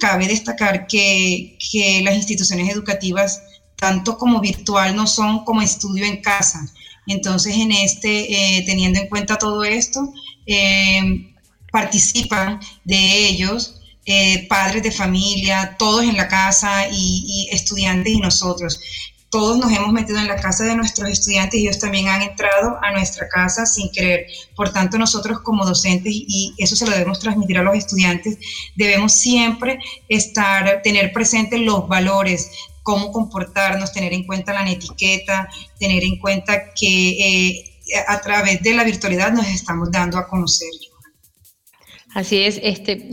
Cabe 0.00 0.28
destacar 0.28 0.86
que, 0.86 1.56
las 2.04 2.14
instituciones 2.14 2.72
educativas, 2.72 3.42
tanto 3.76 4.16
como 4.18 4.40
virtual, 4.40 4.94
no 4.94 5.06
son 5.06 5.44
como 5.44 5.62
estudio 5.62 6.04
en 6.04 6.20
casa. 6.22 6.64
Entonces, 7.06 7.54
en 7.56 7.72
este, 7.72 8.58
eh, 8.58 8.62
teniendo 8.64 9.00
en 9.00 9.08
cuenta 9.08 9.36
todo 9.36 9.64
esto, 9.64 10.12
eh, 10.46 11.34
participan 11.70 12.60
de 12.84 13.28
ellos 13.28 13.80
padres 14.50 14.82
de 14.82 14.90
familia, 14.90 15.76
todos 15.78 16.04
en 16.04 16.14
la 16.18 16.28
casa 16.28 16.88
y, 16.88 17.24
y, 17.26 17.48
estudiantes 17.54 18.12
y 18.12 18.20
nosotros 18.20 18.78
todos 19.34 19.58
nos 19.58 19.72
hemos 19.72 19.92
metido 19.92 20.20
en 20.20 20.28
la 20.28 20.36
casa 20.36 20.62
de 20.62 20.76
nuestros 20.76 21.10
estudiantes 21.10 21.58
y 21.58 21.64
ellos 21.64 21.80
también 21.80 22.06
han 22.06 22.22
entrado 22.22 22.78
a 22.80 22.92
nuestra 22.92 23.28
casa 23.28 23.66
sin 23.66 23.90
querer. 23.90 24.28
Por 24.54 24.72
tanto, 24.72 24.96
nosotros 24.96 25.40
como 25.40 25.66
docentes, 25.66 26.12
y 26.14 26.54
eso 26.56 26.76
se 26.76 26.86
lo 26.86 26.92
debemos 26.92 27.18
transmitir 27.18 27.58
a 27.58 27.64
los 27.64 27.74
estudiantes, 27.74 28.38
debemos 28.76 29.12
siempre 29.12 29.80
estar, 30.08 30.82
tener 30.84 31.12
presentes 31.12 31.58
los 31.58 31.88
valores, 31.88 32.48
cómo 32.84 33.10
comportarnos, 33.10 33.92
tener 33.92 34.12
en 34.12 34.24
cuenta 34.24 34.52
la 34.52 34.70
etiqueta, 34.70 35.48
tener 35.80 36.04
en 36.04 36.20
cuenta 36.20 36.72
que 36.72 37.56
eh, 37.56 38.04
a 38.06 38.20
través 38.20 38.62
de 38.62 38.72
la 38.72 38.84
virtualidad 38.84 39.32
nos 39.32 39.48
estamos 39.48 39.90
dando 39.90 40.16
a 40.16 40.28
conocer. 40.28 40.70
Así 42.14 42.38
es, 42.38 42.60
este, 42.62 43.08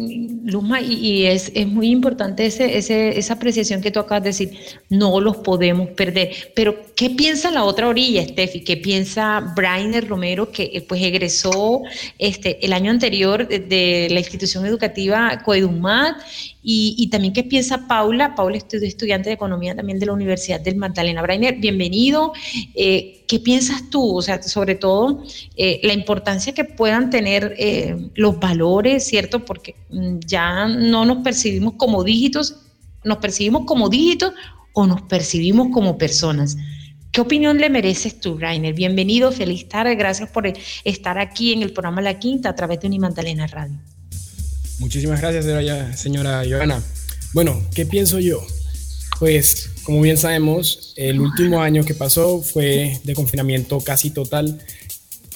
Luzma, 0.45 0.79
y, 0.79 1.25
es, 1.25 1.51
es, 1.55 1.65
muy 1.65 1.89
importante 1.89 2.45
ese, 2.45 2.77
ese, 2.77 3.17
esa 3.17 3.33
apreciación 3.33 3.81
que 3.81 3.89
tú 3.89 3.99
acabas 3.99 4.21
de 4.21 4.29
decir, 4.29 4.51
no 4.89 5.19
los 5.19 5.37
podemos 5.37 5.89
perder. 5.89 6.29
Pero, 6.55 6.75
¿qué 6.95 7.09
piensa 7.09 7.49
la 7.49 7.63
otra 7.63 7.87
orilla, 7.87 8.23
Steffi? 8.23 8.63
¿Qué 8.63 8.77
piensa 8.77 9.53
Brainer 9.55 10.07
Romero, 10.07 10.51
que 10.51 10.69
eh, 10.71 10.85
pues 10.87 11.01
egresó 11.01 11.81
este, 12.19 12.63
el 12.63 12.73
año 12.73 12.91
anterior 12.91 13.47
de, 13.47 14.07
la 14.11 14.19
institución 14.19 14.67
educativa 14.67 15.41
Coedumat 15.43 16.17
y, 16.63 17.09
también 17.09 17.33
qué 17.33 17.43
piensa 17.43 17.87
Paula. 17.87 18.35
Paula 18.35 18.57
es 18.57 18.65
estudiante 18.73 19.29
de 19.29 19.35
economía 19.35 19.75
también 19.75 19.99
de 19.99 20.05
la 20.05 20.13
Universidad 20.13 20.59
del 20.59 20.75
Magdalena. 20.75 21.21
Brainer, 21.21 21.55
bienvenido. 21.55 22.33
Eh, 22.75 23.25
¿Qué 23.27 23.39
piensas 23.39 23.89
tú? 23.89 24.17
O 24.17 24.21
sea, 24.21 24.41
sobre 24.43 24.75
todo 24.75 25.23
eh, 25.55 25.79
la 25.83 25.93
importancia 25.93 26.53
que 26.53 26.63
puedan 26.63 27.09
tener 27.09 27.55
eh, 27.57 28.09
los 28.13 28.39
valores, 28.39 29.05
¿cierto? 29.05 29.43
Porque 29.43 29.75
mm, 29.89 30.19
ya 30.25 30.67
no 30.67 31.05
nos 31.05 31.23
percibimos 31.23 31.73
como 31.77 32.03
dígitos, 32.03 32.57
nos 33.03 33.17
percibimos 33.17 33.63
como 33.65 33.89
dígitos 33.89 34.33
o 34.73 34.85
nos 34.85 35.01
percibimos 35.03 35.69
como 35.73 35.97
personas. 35.97 36.57
¿Qué 37.11 37.21
opinión 37.21 37.57
le 37.57 37.69
mereces 37.69 38.19
tú, 38.19 38.37
Rainer? 38.37 38.73
Bienvenido, 38.73 39.31
feliz 39.31 39.67
tarde, 39.67 39.95
gracias 39.95 40.29
por 40.29 40.51
estar 40.85 41.17
aquí 41.17 41.51
en 41.53 41.61
el 41.61 41.73
programa 41.73 42.01
La 42.01 42.19
Quinta 42.19 42.49
a 42.49 42.55
través 42.55 42.79
de 42.79 42.87
Unimandalena 42.87 43.47
Radio. 43.47 43.79
Muchísimas 44.81 45.21
gracias, 45.21 45.45
señora 46.01 46.43
Joana. 46.43 46.83
Bueno, 47.33 47.63
¿qué 47.75 47.85
pienso 47.85 48.17
yo? 48.17 48.43
Pues, 49.19 49.69
como 49.83 50.01
bien 50.01 50.17
sabemos, 50.17 50.95
el 50.97 51.21
último 51.21 51.61
año 51.61 51.85
que 51.85 51.93
pasó 51.93 52.41
fue 52.41 52.99
de 53.03 53.13
confinamiento 53.13 53.79
casi 53.81 54.09
total 54.09 54.59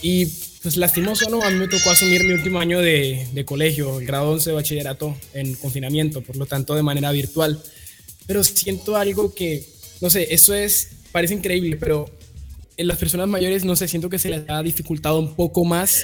y 0.01 0.25
pues 0.63 0.77
lastimoso, 0.77 1.29
¿no? 1.29 1.43
A 1.43 1.51
mí 1.51 1.59
me 1.59 1.67
tocó 1.67 1.91
asumir 1.91 2.23
mi 2.23 2.33
último 2.33 2.59
año 2.59 2.81
de, 2.81 3.27
de, 3.33 3.45
colegio, 3.45 3.99
el 3.99 4.07
grado 4.07 4.31
11 4.31 4.49
de 4.49 4.55
bachillerato 4.55 5.15
en 5.35 5.53
confinamiento, 5.53 6.21
por 6.21 6.37
lo 6.37 6.47
tanto 6.47 6.73
de 6.73 6.81
manera 6.81 7.11
virtual. 7.11 7.61
Pero 8.25 8.43
siento 8.43 8.95
algo 8.97 9.35
que, 9.35 9.63
no 10.01 10.09
sé, 10.09 10.33
eso 10.33 10.55
es, 10.55 10.89
parece 11.11 11.35
increíble, 11.35 11.77
pero 11.77 12.09
en 12.77 12.87
las 12.87 12.97
personas 12.97 13.27
mayores, 13.27 13.63
no 13.63 13.75
sé, 13.75 13.87
siento 13.87 14.09
que 14.09 14.17
se 14.17 14.29
les 14.29 14.49
ha 14.49 14.63
dificultado 14.63 15.19
un 15.19 15.35
poco 15.35 15.63
más 15.65 16.03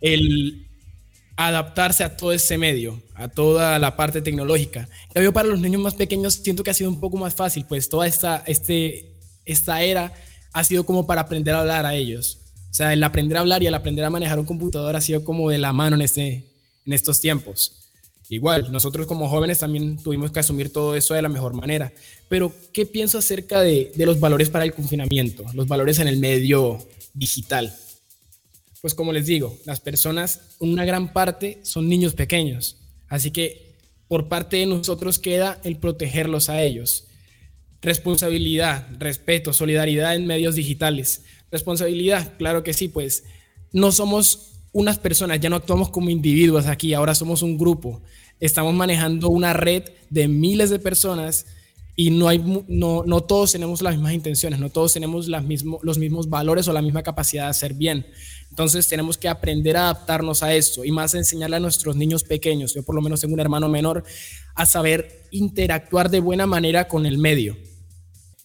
el 0.00 0.71
adaptarse 1.36 2.04
a 2.04 2.16
todo 2.16 2.32
ese 2.32 2.58
medio, 2.58 3.02
a 3.14 3.28
toda 3.28 3.78
la 3.78 3.96
parte 3.96 4.20
tecnológica. 4.22 4.88
yo 5.14 5.32
para 5.32 5.48
los 5.48 5.60
niños 5.60 5.80
más 5.80 5.94
pequeños 5.94 6.34
siento 6.34 6.62
que 6.62 6.70
ha 6.70 6.74
sido 6.74 6.90
un 6.90 7.00
poco 7.00 7.16
más 7.16 7.34
fácil, 7.34 7.64
pues 7.66 7.88
toda 7.88 8.06
esta, 8.06 8.42
este, 8.46 9.16
esta 9.44 9.82
era 9.82 10.12
ha 10.52 10.64
sido 10.64 10.84
como 10.84 11.06
para 11.06 11.22
aprender 11.22 11.54
a 11.54 11.60
hablar 11.60 11.86
a 11.86 11.94
ellos. 11.94 12.38
O 12.70 12.74
sea, 12.74 12.92
el 12.92 13.02
aprender 13.02 13.36
a 13.36 13.40
hablar 13.40 13.62
y 13.62 13.66
el 13.66 13.74
aprender 13.74 14.04
a 14.04 14.10
manejar 14.10 14.38
un 14.38 14.46
computador 14.46 14.96
ha 14.96 15.00
sido 15.00 15.24
como 15.24 15.50
de 15.50 15.58
la 15.58 15.72
mano 15.72 15.96
en, 15.96 16.02
este, 16.02 16.44
en 16.86 16.92
estos 16.92 17.20
tiempos. 17.20 17.78
Igual, 18.28 18.72
nosotros 18.72 19.06
como 19.06 19.28
jóvenes 19.28 19.58
también 19.58 20.02
tuvimos 20.02 20.30
que 20.30 20.40
asumir 20.40 20.72
todo 20.72 20.96
eso 20.96 21.12
de 21.12 21.20
la 21.20 21.28
mejor 21.28 21.52
manera. 21.52 21.92
Pero, 22.28 22.52
¿qué 22.72 22.86
pienso 22.86 23.18
acerca 23.18 23.60
de, 23.60 23.92
de 23.94 24.06
los 24.06 24.20
valores 24.20 24.48
para 24.48 24.64
el 24.64 24.72
confinamiento? 24.72 25.44
Los 25.52 25.66
valores 25.66 25.98
en 25.98 26.08
el 26.08 26.16
medio 26.16 26.78
digital 27.12 27.74
pues 28.82 28.94
como 28.94 29.12
les 29.12 29.26
digo, 29.26 29.56
las 29.64 29.80
personas, 29.80 30.56
una 30.58 30.84
gran 30.84 31.12
parte 31.12 31.60
son 31.62 31.88
niños 31.88 32.14
pequeños. 32.14 32.78
Así 33.08 33.30
que 33.30 33.76
por 34.08 34.28
parte 34.28 34.56
de 34.56 34.66
nosotros 34.66 35.20
queda 35.20 35.60
el 35.62 35.76
protegerlos 35.76 36.50
a 36.50 36.60
ellos. 36.62 37.06
Responsabilidad, 37.80 38.88
respeto, 38.98 39.52
solidaridad 39.52 40.16
en 40.16 40.26
medios 40.26 40.56
digitales. 40.56 41.22
Responsabilidad, 41.52 42.36
claro 42.38 42.64
que 42.64 42.72
sí, 42.72 42.88
pues 42.88 43.22
no 43.72 43.92
somos 43.92 44.58
unas 44.72 44.98
personas, 44.98 45.38
ya 45.38 45.48
no 45.48 45.56
actuamos 45.56 45.90
como 45.90 46.10
individuos 46.10 46.66
aquí, 46.66 46.92
ahora 46.92 47.14
somos 47.14 47.42
un 47.42 47.56
grupo. 47.56 48.02
Estamos 48.40 48.74
manejando 48.74 49.28
una 49.28 49.52
red 49.52 49.84
de 50.10 50.26
miles 50.26 50.70
de 50.70 50.80
personas 50.80 51.46
y 51.94 52.10
no, 52.10 52.26
hay, 52.26 52.42
no, 52.66 53.04
no 53.06 53.20
todos 53.20 53.52
tenemos 53.52 53.80
las 53.80 53.94
mismas 53.94 54.14
intenciones, 54.14 54.58
no 54.58 54.70
todos 54.70 54.92
tenemos 54.92 55.28
las 55.28 55.44
mismo, 55.44 55.78
los 55.82 55.98
mismos 55.98 56.28
valores 56.28 56.66
o 56.66 56.72
la 56.72 56.82
misma 56.82 57.02
capacidad 57.02 57.44
de 57.44 57.50
hacer 57.50 57.74
bien. 57.74 58.06
Entonces 58.52 58.86
tenemos 58.86 59.16
que 59.16 59.30
aprender 59.30 59.78
a 59.78 59.84
adaptarnos 59.84 60.42
a 60.42 60.54
esto 60.54 60.84
y 60.84 60.92
más 60.92 61.14
enseñarle 61.14 61.56
a 61.56 61.60
nuestros 61.60 61.96
niños 61.96 62.22
pequeños, 62.22 62.74
yo 62.74 62.82
por 62.82 62.94
lo 62.94 63.00
menos 63.00 63.22
tengo 63.22 63.32
un 63.32 63.40
hermano 63.40 63.66
menor, 63.66 64.04
a 64.54 64.66
saber 64.66 65.22
interactuar 65.30 66.10
de 66.10 66.20
buena 66.20 66.46
manera 66.46 66.86
con 66.86 67.06
el 67.06 67.16
medio. 67.16 67.56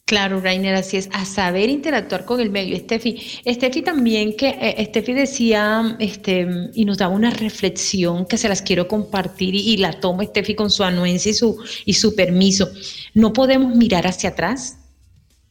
Claro, 0.05 0.39
Rainer, 0.39 0.75
así 0.75 0.95
es, 0.95 1.09
a 1.11 1.25
saber 1.25 1.69
interactuar 1.69 2.23
con 2.23 2.39
el 2.39 2.49
medio. 2.49 2.73
Estefi, 2.77 3.21
Estefi 3.43 3.81
también 3.81 4.37
que 4.37 4.47
eh, 4.47 4.75
Estefi 4.77 5.11
decía, 5.11 5.97
este, 5.99 6.47
y 6.73 6.85
nos 6.85 6.99
daba 6.99 7.13
una 7.13 7.29
reflexión 7.29 8.25
que 8.25 8.37
se 8.37 8.47
las 8.47 8.61
quiero 8.61 8.87
compartir 8.87 9.55
y, 9.55 9.75
la 9.75 9.99
tomo 9.99 10.21
Estefi 10.21 10.55
con 10.55 10.71
su 10.71 10.85
anuencia 10.85 11.31
y 11.31 11.33
su, 11.33 11.61
y 11.83 11.95
su 11.95 12.15
permiso. 12.15 12.71
No 13.13 13.33
podemos 13.33 13.75
mirar 13.75 14.07
hacia 14.07 14.29
atrás, 14.29 14.77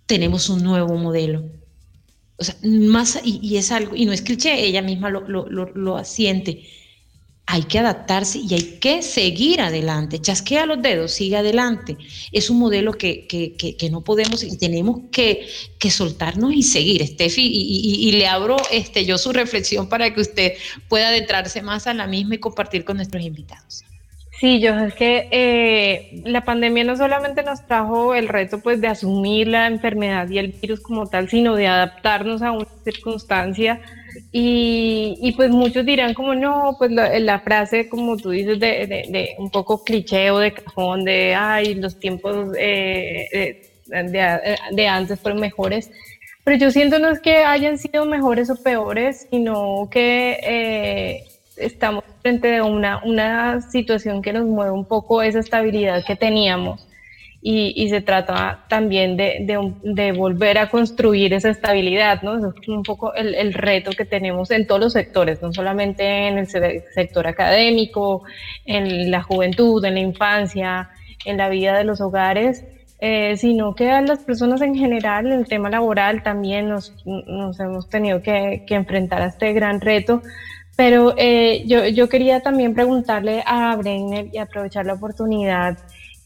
tenemos 0.06 0.48
un 0.48 0.64
nuevo 0.64 0.96
modelo. 0.96 1.42
O 2.38 2.44
sea, 2.44 2.56
más, 2.62 3.18
y, 3.24 3.56
es 3.56 3.72
algo, 3.72 3.96
y 3.96 4.06
no 4.06 4.12
es 4.12 4.22
cliché, 4.22 4.64
ella 4.64 4.82
misma 4.82 5.10
lo, 5.10 5.26
lo, 5.26 5.46
lo 5.48 5.96
asiente 5.96 6.62
hay 7.48 7.62
que 7.62 7.78
adaptarse 7.78 8.40
y 8.40 8.52
hay 8.54 8.78
que 8.80 9.02
seguir 9.02 9.60
adelante. 9.60 10.20
Chasquea 10.20 10.66
los 10.66 10.82
dedos, 10.82 11.12
sigue 11.12 11.36
adelante. 11.36 11.96
Es 12.32 12.50
un 12.50 12.58
modelo 12.58 12.92
que, 12.92 13.26
que, 13.28 13.90
no 13.90 14.02
podemos 14.02 14.42
y 14.42 14.58
tenemos 14.58 15.02
que, 15.12 15.46
soltarnos 15.88 16.52
y 16.52 16.64
seguir, 16.64 17.06
Steffi. 17.06 17.42
Y, 17.46 18.10
le 18.12 18.26
abro 18.26 18.56
este, 18.72 19.04
yo 19.04 19.16
su 19.16 19.32
reflexión 19.32 19.88
para 19.88 20.12
que 20.12 20.20
usted 20.20 20.52
pueda 20.88 21.08
adentrarse 21.08 21.62
más 21.62 21.86
a 21.86 21.94
la 21.94 22.08
misma 22.08 22.34
y 22.34 22.38
compartir 22.38 22.84
con 22.84 22.96
nuestros 22.96 23.24
invitados. 23.24 23.84
Sí, 24.38 24.60
yo 24.60 24.78
es 24.78 24.94
que 24.94 25.28
eh, 25.30 26.20
la 26.24 26.44
pandemia 26.44 26.84
no 26.84 26.94
solamente 26.96 27.42
nos 27.42 27.66
trajo 27.66 28.14
el 28.14 28.28
reto 28.28 28.60
pues 28.60 28.82
de 28.82 28.88
asumir 28.88 29.48
la 29.48 29.66
enfermedad 29.66 30.28
y 30.28 30.38
el 30.38 30.48
virus 30.48 30.80
como 30.80 31.06
tal, 31.06 31.30
sino 31.30 31.56
de 31.56 31.66
adaptarnos 31.66 32.42
a 32.42 32.52
una 32.52 32.66
circunstancia. 32.84 33.80
Y, 34.32 35.32
pues 35.36 35.50
muchos 35.50 35.84
dirán 35.86 36.14
como 36.14 36.34
no, 36.34 36.76
pues 36.78 36.90
la, 36.90 37.40
frase 37.40 37.88
como 37.88 38.16
tú 38.16 38.30
dices 38.30 38.58
de, 38.60 39.34
un 39.38 39.50
poco 39.50 39.84
cliché 39.84 40.30
o 40.30 40.38
de 40.38 40.52
cajón 40.52 41.04
de, 41.04 41.34
ay, 41.34 41.74
los 41.74 41.98
tiempos 41.98 42.54
eh, 42.58 43.62
de, 43.86 44.88
antes 44.88 45.20
fueron 45.20 45.40
mejores, 45.40 45.90
pero 46.44 46.56
yo 46.58 46.70
siento 46.70 46.98
no 46.98 47.10
es 47.10 47.20
que 47.20 47.38
hayan 47.38 47.78
sido 47.78 48.04
mejores 48.06 48.50
o 48.50 48.56
peores, 48.62 49.26
sino 49.30 49.88
que 49.90 50.38
eh, 50.42 51.24
estamos 51.56 52.04
frente 52.22 52.56
a 52.56 52.64
una, 52.64 53.02
una 53.04 53.60
situación 53.60 54.22
que 54.22 54.32
nos 54.32 54.46
mueve 54.46 54.72
un 54.72 54.84
poco 54.84 55.22
esa 55.22 55.38
estabilidad 55.40 56.04
que 56.04 56.16
teníamos 56.16 56.86
y, 57.48 57.88
se 57.90 58.00
trata 58.00 58.64
también 58.68 59.16
de, 59.16 60.12
volver 60.16 60.58
a 60.58 60.68
construir 60.68 61.32
esa 61.32 61.50
estabilidad, 61.50 62.22
¿no? 62.22 62.36
es 62.38 62.68
un 62.68 62.82
poco 62.82 63.14
el, 63.14 63.54
reto 63.54 63.92
que 63.92 64.04
tenemos 64.04 64.50
en 64.50 64.66
todos 64.66 64.80
los 64.80 64.92
sectores, 64.94 65.40
no 65.42 65.52
solamente 65.52 66.26
en 66.26 66.38
el 66.38 66.48
sector 66.48 67.28
académico, 67.28 68.24
en 68.64 69.12
la 69.12 69.22
juventud, 69.22 69.84
en 69.84 69.94
la 69.94 70.00
infancia, 70.00 70.90
en 71.24 71.36
la 71.36 71.48
vida 71.48 71.78
de 71.78 71.84
los 71.84 72.00
hogares, 72.00 72.64
eh, 72.98 73.36
sino 73.36 73.76
que 73.76 73.90
a 73.90 74.00
las 74.00 74.24
personas 74.24 74.60
en 74.60 74.74
general, 74.74 75.26
en 75.26 75.34
el 75.34 75.46
tema 75.46 75.70
laboral 75.70 76.24
también 76.24 76.68
nos, 76.68 76.94
nos 77.04 77.60
hemos 77.60 77.88
tenido 77.88 78.22
que, 78.22 78.64
que, 78.66 78.74
enfrentar 78.74 79.22
a 79.22 79.26
este 79.26 79.52
gran 79.52 79.80
reto. 79.80 80.20
Pero 80.76 81.14
eh, 81.16 81.64
yo, 81.66 81.86
yo, 81.86 82.08
quería 82.08 82.40
también 82.40 82.74
preguntarle 82.74 83.42
a 83.46 83.74
Breiner 83.76 84.28
y 84.30 84.36
aprovechar 84.36 84.84
la 84.84 84.92
oportunidad, 84.92 85.78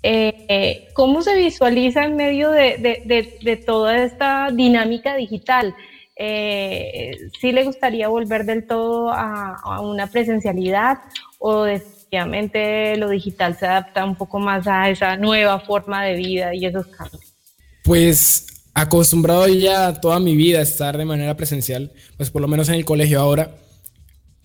eh, 0.02 0.88
¿cómo 0.92 1.22
se 1.22 1.36
visualiza 1.36 2.04
en 2.04 2.16
medio 2.16 2.50
de, 2.50 2.76
de, 2.78 3.38
de, 3.40 3.56
toda 3.56 4.02
esta 4.02 4.50
dinámica 4.52 5.14
digital? 5.14 5.74
Eh, 6.16 7.16
¿Sí 7.40 7.52
le 7.52 7.64
gustaría 7.64 8.08
volver 8.08 8.44
del 8.44 8.66
todo 8.66 9.10
a, 9.10 9.54
a 9.62 9.80
una 9.80 10.08
presencialidad 10.08 10.98
o 11.38 11.62
definitivamente 11.62 12.96
lo 12.96 13.08
digital 13.08 13.56
se 13.56 13.66
adapta 13.66 14.04
un 14.04 14.16
poco 14.16 14.40
más 14.40 14.66
a 14.66 14.90
esa 14.90 15.16
nueva 15.16 15.60
forma 15.60 16.04
de 16.04 16.16
vida 16.16 16.54
y 16.54 16.66
esos 16.66 16.88
cambios? 16.88 17.34
Pues 17.84 18.46
acostumbrado 18.74 19.46
ya 19.48 20.00
toda 20.00 20.18
mi 20.18 20.36
vida 20.36 20.58
a 20.58 20.62
estar 20.62 20.98
de 20.98 21.04
manera 21.04 21.36
presencial, 21.36 21.92
pues 22.16 22.30
por 22.30 22.42
lo 22.42 22.48
menos 22.48 22.68
en 22.68 22.76
el 22.76 22.84
colegio 22.84 23.20
ahora, 23.20 23.50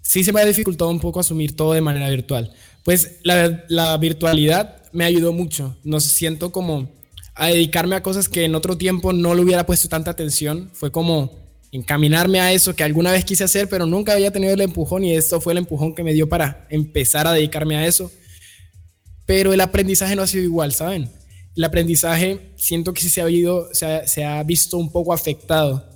sí 0.06 0.24
se 0.24 0.32
me 0.32 0.40
ha 0.40 0.46
dificultado 0.46 0.90
un 0.92 1.00
poco 1.00 1.20
asumir 1.20 1.56
todo 1.56 1.74
de 1.74 1.82
manera 1.82 2.10
virtual. 2.10 2.54
Pues 2.84 3.18
la, 3.24 3.98
virtualidad 3.98 4.84
me 4.94 5.04
ayudó 5.04 5.34
mucho. 5.34 5.76
No 5.84 6.00
siento 6.00 6.52
como 6.52 6.90
a 7.34 7.48
dedicarme 7.48 7.96
a 7.96 8.04
cosas 8.04 8.30
que 8.30 8.46
en 8.46 8.56
otro 8.56 8.78
tiempo 8.78 9.12
no 9.12 9.34
le 9.34 9.42
hubiera 9.42 9.66
puesto 9.66 9.90
tanta 9.90 10.12
atención. 10.12 10.70
Fue 10.74 10.92
como 10.92 11.34
encaminarme 11.72 12.40
a 12.40 12.54
eso 12.54 12.76
que 12.76 12.84
alguna 12.84 13.12
vez 13.12 13.26
quise 13.26 13.44
hacer, 13.44 13.68
pero 13.68 13.88
nunca 13.88 14.14
había 14.14 14.32
tenido 14.32 14.54
el 14.54 14.62
empujón 14.62 15.04
y 15.04 15.14
esto 15.14 15.42
fue 15.42 15.54
el 15.54 15.58
empujón 15.58 15.96
que 15.96 16.04
me 16.04 16.14
dio 16.14 16.30
para 16.30 16.68
empezar 16.70 17.26
a 17.28 17.34
dedicarme 17.34 17.76
a 17.76 17.88
eso. 17.88 18.12
Pero 19.26 19.54
el 19.54 19.62
aprendizaje 19.62 20.16
no 20.16 20.22
ha 20.22 20.28
sido 20.28 20.44
igual, 20.44 20.72
¿saben? 20.72 21.10
El 21.56 21.64
aprendizaje 21.64 22.52
siento 22.56 22.94
que 22.94 23.02
sí 23.02 23.10
se 23.10 23.22
ha, 23.22 23.26
ha, 23.26 24.08
se 24.08 24.24
ha 24.24 24.44
visto 24.44 24.78
un 24.78 24.92
poco 24.92 25.14
afectado 25.14 25.95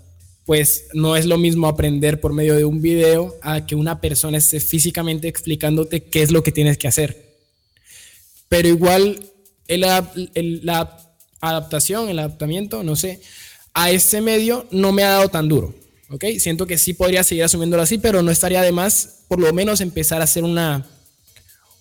pues 0.50 0.88
no 0.96 1.15
es 1.15 1.27
lo 1.27 1.38
mismo 1.38 1.68
aprender 1.68 2.20
por 2.20 2.34
medio 2.34 2.56
de 2.56 2.65
un 2.65 2.82
video 2.82 3.38
a 3.44 3.68
que 3.68 3.75
una 3.75 4.01
persona 4.01 4.39
esté 4.39 4.60
físicamente 4.60 5.27
explicándote 5.27 6.06
qué 6.06 6.24
es 6.24 6.32
lo 6.32 6.41
que 6.41 6.51
tienes 6.51 6.79
que 6.79 6.88
hacer. 6.88 7.36
Pero 8.48 8.68
igual 8.68 9.20
la 9.68 10.98
adaptación, 11.39 12.10
el 12.10 12.18
adaptamiento, 12.18 12.84
no 12.84 12.96
sé, 12.96 13.22
a 13.75 13.91
este 13.91 14.22
medio 14.22 14.65
no 14.72 14.91
me 14.91 15.03
ha 15.03 15.10
dado 15.10 15.29
tan 15.29 15.48
duro. 15.48 15.75
¿ok? 16.10 16.25
Siento 16.39 16.65
que 16.65 16.79
sí 16.79 16.96
podría 16.96 17.24
seguir 17.24 17.44
asumiéndolo 17.44 17.84
así, 17.84 18.00
pero 18.00 18.24
no 18.24 18.32
estaría 18.32 18.63
de 18.63 18.72
más 18.72 19.25
por 19.27 19.39
lo 19.39 19.53
menos 19.53 19.82
empezar 19.82 20.20
a 20.20 20.24
hacer 20.24 20.44
una, 20.44 20.84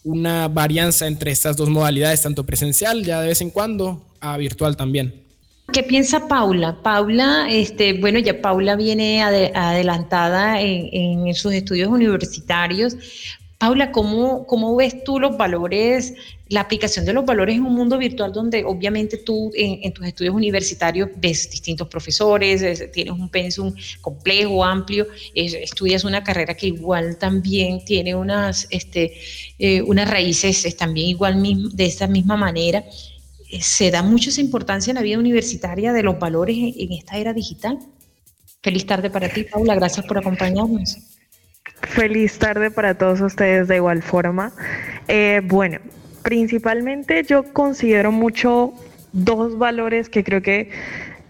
una 0.04 0.46
varianza 0.48 1.06
entre 1.06 1.30
estas 1.30 1.56
dos 1.56 1.70
modalidades, 1.70 2.20
tanto 2.20 2.44
presencial 2.44 3.02
ya 3.02 3.22
de 3.22 3.28
vez 3.28 3.40
en 3.40 3.48
cuando, 3.48 4.14
a 4.20 4.36
virtual 4.36 4.76
también. 4.76 5.27
¿Qué 5.70 5.82
piensa 5.82 6.28
Paula? 6.28 6.80
Paula, 6.82 7.46
este, 7.50 7.92
bueno, 7.92 8.18
ya 8.18 8.40
Paula 8.40 8.74
viene 8.74 9.22
adelantada 9.22 10.62
en, 10.62 11.34
sus 11.34 11.52
estudios 11.52 11.88
universitarios. 11.88 12.96
Paula, 13.58 13.92
¿cómo, 13.92 14.46
¿cómo 14.46 14.74
ves 14.76 15.04
tú 15.04 15.20
los 15.20 15.36
valores, 15.36 16.14
la 16.48 16.62
aplicación 16.62 17.04
de 17.04 17.12
los 17.12 17.26
valores 17.26 17.56
en 17.56 17.64
un 17.64 17.74
mundo 17.74 17.98
virtual 17.98 18.32
donde 18.32 18.64
obviamente 18.64 19.18
tú 19.18 19.50
en, 19.54 19.92
tus 19.92 20.06
estudios 20.06 20.34
universitarios 20.34 21.10
ves 21.16 21.50
distintos 21.50 21.86
profesores, 21.86 22.90
tienes 22.92 23.12
un 23.12 23.28
pensum 23.28 23.74
complejo, 24.00 24.64
amplio, 24.64 25.06
estudias 25.34 26.02
una 26.04 26.24
carrera 26.24 26.54
que 26.54 26.68
igual 26.68 27.18
también 27.18 27.84
tiene 27.84 28.14
unas, 28.14 28.66
este, 28.70 29.20
eh, 29.58 29.82
unas 29.82 30.10
raíces 30.10 30.74
también 30.78 31.08
igual 31.08 31.42
de 31.74 31.84
esta 31.84 32.06
misma 32.06 32.38
manera? 32.38 32.82
Se 33.60 33.90
da 33.90 34.02
mucha 34.02 34.40
importancia 34.40 34.90
en 34.90 34.96
la 34.96 35.02
vida 35.02 35.18
universitaria 35.18 35.92
de 35.92 36.02
los 36.02 36.18
valores 36.18 36.56
en, 36.56 36.92
esta 36.92 37.16
era 37.16 37.32
digital. 37.32 37.78
Feliz 38.62 38.86
tarde 38.86 39.10
para 39.10 39.28
ti, 39.28 39.44
Paula. 39.44 39.74
Gracias 39.74 40.06
por 40.06 40.18
acompañarnos. 40.18 40.98
Feliz 41.82 42.38
tarde 42.38 42.70
para 42.70 42.96
todos 42.96 43.20
ustedes 43.20 43.68
de 43.68 43.76
igual 43.76 44.02
forma. 44.02 44.52
Eh, 45.06 45.40
bueno, 45.44 45.78
principalmente 46.22 47.24
yo 47.24 47.52
considero 47.52 48.12
mucho 48.12 48.72
dos 49.12 49.56
valores 49.56 50.08
que 50.08 50.24
creo 50.24 50.42
que 50.42 50.70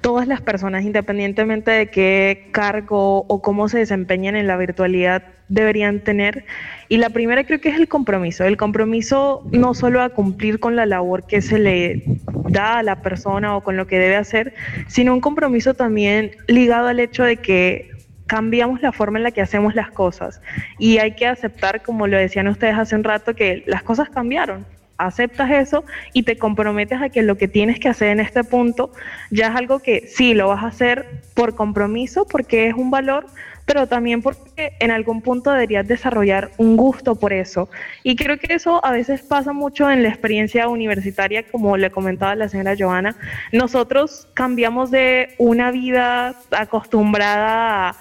todas 0.01 0.29
las 0.29 0.41
personas, 0.41 0.85
independientemente 0.85 1.71
de 1.71 1.91
qué 1.91 2.49
cargo 2.53 3.25
o 3.29 3.43
cómo 3.43 3.69
se 3.69 3.79
desempeñan 3.79 4.37
en 4.37 4.47
la 4.47 4.57
virtualidad, 4.57 5.23
deberían 5.49 6.01
tener. 6.01 6.45
Y 6.89 6.99
la 6.99 7.11
primera 7.11 7.45
creo 7.45 7.61
que 7.61 7.71
es 7.71 7.77
el 7.77 7.89
compromiso. 7.89 8.45
El 8.45 8.57
compromiso 8.57 9.47
no 9.51 9.75
solo 9.75 10.03
a 10.03 10.11
cumplir 10.11 10.61
con 10.61 10.77
la 10.77 10.87
labor 10.87 11.27
que 11.27 11.41
se 11.41 11.59
le 11.59 12.03
da 12.49 12.79
a 12.79 12.83
la 12.83 13.03
persona 13.03 13.57
o 13.57 13.63
con 13.63 13.77
lo 13.77 13.87
que 13.87 13.99
debe 13.99 14.17
hacer, 14.17 14.55
sino 14.87 15.15
un 15.15 15.21
compromiso 15.21 15.75
también 15.75 16.33
ligado 16.47 16.89
al 16.89 17.01
hecho 17.01 17.25
de 17.25 17.37
que 17.37 17.91
cambiamos 18.27 18.83
la 18.83 18.93
forma 18.93 19.19
en 19.19 19.25
la 19.25 19.31
que 19.31 19.41
hacemos 19.41 19.75
las 19.75 19.91
cosas. 19.91 20.41
Y 20.79 20.99
hay 20.99 21.17
que 21.17 21.27
aceptar, 21.27 21.83
como 21.83 22.07
lo 22.07 22.17
decían 22.17 22.47
ustedes 22.49 22.77
hace 22.77 22.95
un 22.95 23.05
rato, 23.05 23.35
que 23.35 23.65
las 23.67 23.83
cosas 23.83 24.11
cambiaron 24.11 24.67
aceptas 24.99 25.51
eso 25.51 25.85
y 26.13 26.25
te 26.25 26.37
comprometes 26.37 27.01
a 27.01 27.09
que 27.09 27.23
lo 27.23 27.39
que 27.39 27.49
tienes 27.49 27.79
que 27.79 27.89
hacer 27.89 28.09
en 28.09 28.21
este 28.21 28.45
punto 28.45 28.93
ya 29.31 29.49
es 29.49 29.57
algo 29.57 29.79
que 29.79 30.07
sí 30.09 30.35
lo 30.35 30.49
vas 30.49 30.65
a 30.65 30.69
hacer 30.69 31.23
por 31.35 31.55
compromiso, 31.55 32.27
porque 32.27 32.67
es 32.67 32.75
un 32.75 32.91
valor, 32.91 33.27
pero 33.65 33.87
también 33.87 34.23
porque 34.23 34.73
en 34.81 34.91
algún 34.91 35.21
punto 35.21 35.53
deberías 35.53 35.87
desarrollar 35.87 36.51
un 36.57 36.77
gusto 36.77 37.15
por 37.17 37.33
eso. 37.33 37.69
Y 38.03 38.17
creo 38.17 38.39
que 38.39 38.55
eso 38.55 38.85
a 38.85 38.93
veces 38.93 39.23
pasa 39.23 39.53
mucho 39.53 39.91
en 39.91 40.03
la 40.03 40.09
experiencia 40.09 40.69
universitaria, 40.69 41.43
como 41.45 41.77
le 41.77 41.91
comentaba 41.91 42.35
la 42.35 42.49
señora 42.49 42.75
Joana. 42.79 43.15
Nosotros 43.53 44.27
cambiamos 44.35 44.91
de 44.91 45.35
una 45.39 45.71
vida 45.71 46.35
acostumbrada 46.51 47.91
a 47.91 47.97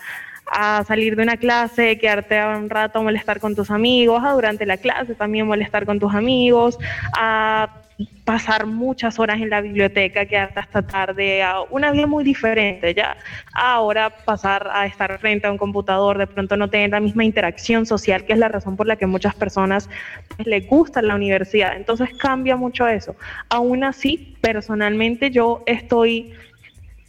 a 0.51 0.83
salir 0.86 1.15
de 1.15 1.23
una 1.23 1.38
clase, 1.38 1.97
quedarte 1.97 2.43
un 2.45 2.69
rato 2.69 2.99
a 2.99 3.03
molestar 3.03 3.39
con 3.39 3.55
tus 3.55 3.69
amigos, 3.71 4.23
a 4.23 4.31
durante 4.33 4.65
la 4.65 4.77
clase 4.77 5.15
también 5.15 5.47
molestar 5.47 5.86
con 5.86 5.99
tus 5.99 6.13
amigos, 6.13 6.77
a 7.17 7.81
pasar 8.23 8.65
muchas 8.65 9.19
horas 9.19 9.41
en 9.41 9.49
la 9.49 9.62
biblioteca, 9.62 10.25
quedarte 10.25 10.60
hasta 10.60 10.81
tarde, 10.83 11.41
a 11.41 11.62
una 11.62 11.91
vida 11.91 12.05
muy 12.05 12.23
diferente, 12.23 12.93
ya. 12.93 13.17
Ahora 13.53 14.10
pasar 14.10 14.69
a 14.71 14.86
estar 14.86 15.17
frente 15.19 15.47
a 15.47 15.51
un 15.51 15.57
computador, 15.57 16.17
de 16.17 16.27
pronto 16.27 16.57
no 16.57 16.69
tener 16.69 16.91
la 16.91 16.99
misma 16.99 17.23
interacción 17.23 17.86
social, 17.86 18.25
que 18.25 18.33
es 18.33 18.39
la 18.39 18.49
razón 18.49 18.75
por 18.75 18.86
la 18.86 18.97
que 18.97 19.07
muchas 19.07 19.33
personas 19.33 19.89
pues, 20.36 20.47
les 20.47 20.67
gusta 20.67 21.01
la 21.01 21.15
universidad. 21.15 21.75
Entonces 21.75 22.10
cambia 22.17 22.55
mucho 22.55 22.88
eso. 22.88 23.15
Aún 23.49 23.83
así, 23.83 24.36
personalmente 24.41 25.31
yo 25.31 25.63
estoy... 25.65 26.33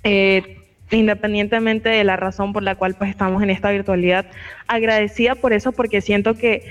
Eh, 0.04 0.57
independientemente 0.90 1.88
de 1.88 2.04
la 2.04 2.16
razón 2.16 2.52
por 2.52 2.62
la 2.62 2.74
cual 2.74 2.94
pues 2.94 3.10
estamos 3.10 3.42
en 3.42 3.50
esta 3.50 3.70
virtualidad. 3.70 4.26
Agradecida 4.66 5.34
por 5.34 5.52
eso 5.52 5.72
porque 5.72 6.00
siento 6.00 6.34
que 6.34 6.64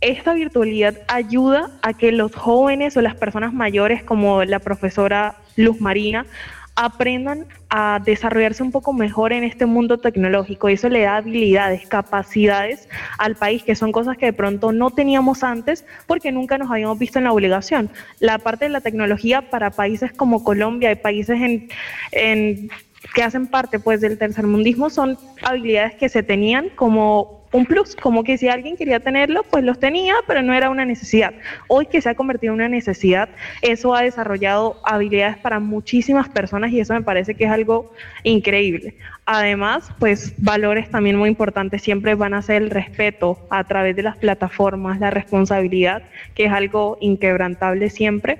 esta 0.00 0.32
virtualidad 0.32 0.96
ayuda 1.08 1.70
a 1.82 1.92
que 1.92 2.10
los 2.12 2.34
jóvenes 2.34 2.96
o 2.96 3.02
las 3.02 3.14
personas 3.14 3.52
mayores 3.52 4.02
como 4.02 4.44
la 4.44 4.58
profesora 4.58 5.36
Luz 5.56 5.80
Marina 5.80 6.26
aprendan 6.74 7.46
a 7.68 8.00
desarrollarse 8.02 8.62
un 8.62 8.72
poco 8.72 8.94
mejor 8.94 9.34
en 9.34 9.44
este 9.44 9.66
mundo 9.66 9.98
tecnológico 9.98 10.70
y 10.70 10.74
eso 10.74 10.88
le 10.88 11.02
da 11.02 11.16
habilidades, 11.16 11.86
capacidades 11.86 12.88
al 13.18 13.36
país, 13.36 13.62
que 13.62 13.74
son 13.74 13.92
cosas 13.92 14.16
que 14.16 14.26
de 14.26 14.32
pronto 14.32 14.72
no 14.72 14.90
teníamos 14.90 15.42
antes 15.42 15.84
porque 16.06 16.32
nunca 16.32 16.56
nos 16.56 16.70
habíamos 16.70 16.98
visto 16.98 17.18
en 17.18 17.24
la 17.24 17.32
obligación. 17.32 17.90
La 18.18 18.38
parte 18.38 18.64
de 18.64 18.70
la 18.70 18.80
tecnología 18.80 19.50
para 19.50 19.70
países 19.70 20.12
como 20.12 20.42
Colombia 20.42 20.90
y 20.90 20.94
países 20.94 21.38
en, 21.40 21.68
en 22.12 22.70
que 23.14 23.22
hacen 23.22 23.46
parte 23.46 23.78
pues 23.78 24.00
del 24.00 24.18
tercermundismo 24.18 24.90
son 24.90 25.18
habilidades 25.42 25.94
que 25.94 26.08
se 26.08 26.22
tenían 26.22 26.68
como 26.70 27.40
un 27.52 27.66
plus, 27.66 27.96
como 27.96 28.22
que 28.22 28.38
si 28.38 28.48
alguien 28.48 28.76
quería 28.76 29.00
tenerlo, 29.00 29.42
pues 29.50 29.64
los 29.64 29.80
tenía, 29.80 30.14
pero 30.26 30.42
no 30.42 30.54
era 30.54 30.70
una 30.70 30.84
necesidad. 30.84 31.34
Hoy 31.66 31.86
que 31.86 32.00
se 32.00 32.08
ha 32.08 32.14
convertido 32.14 32.52
en 32.52 32.60
una 32.60 32.68
necesidad, 32.68 33.28
eso 33.62 33.94
ha 33.94 34.02
desarrollado 34.02 34.80
habilidades 34.84 35.38
para 35.38 35.58
muchísimas 35.58 36.28
personas 36.28 36.70
y 36.70 36.80
eso 36.80 36.94
me 36.94 37.02
parece 37.02 37.34
que 37.34 37.44
es 37.44 37.50
algo 37.50 37.92
increíble. 38.22 38.94
Además, 39.26 39.92
pues 39.98 40.32
valores 40.38 40.90
también 40.90 41.16
muy 41.16 41.28
importantes 41.28 41.82
siempre 41.82 42.14
van 42.14 42.34
a 42.34 42.42
ser 42.42 42.62
el 42.62 42.70
respeto 42.70 43.38
a 43.50 43.64
través 43.64 43.96
de 43.96 44.02
las 44.02 44.16
plataformas, 44.16 45.00
la 45.00 45.10
responsabilidad, 45.10 46.02
que 46.34 46.44
es 46.44 46.52
algo 46.52 46.98
inquebrantable 47.00 47.90
siempre, 47.90 48.38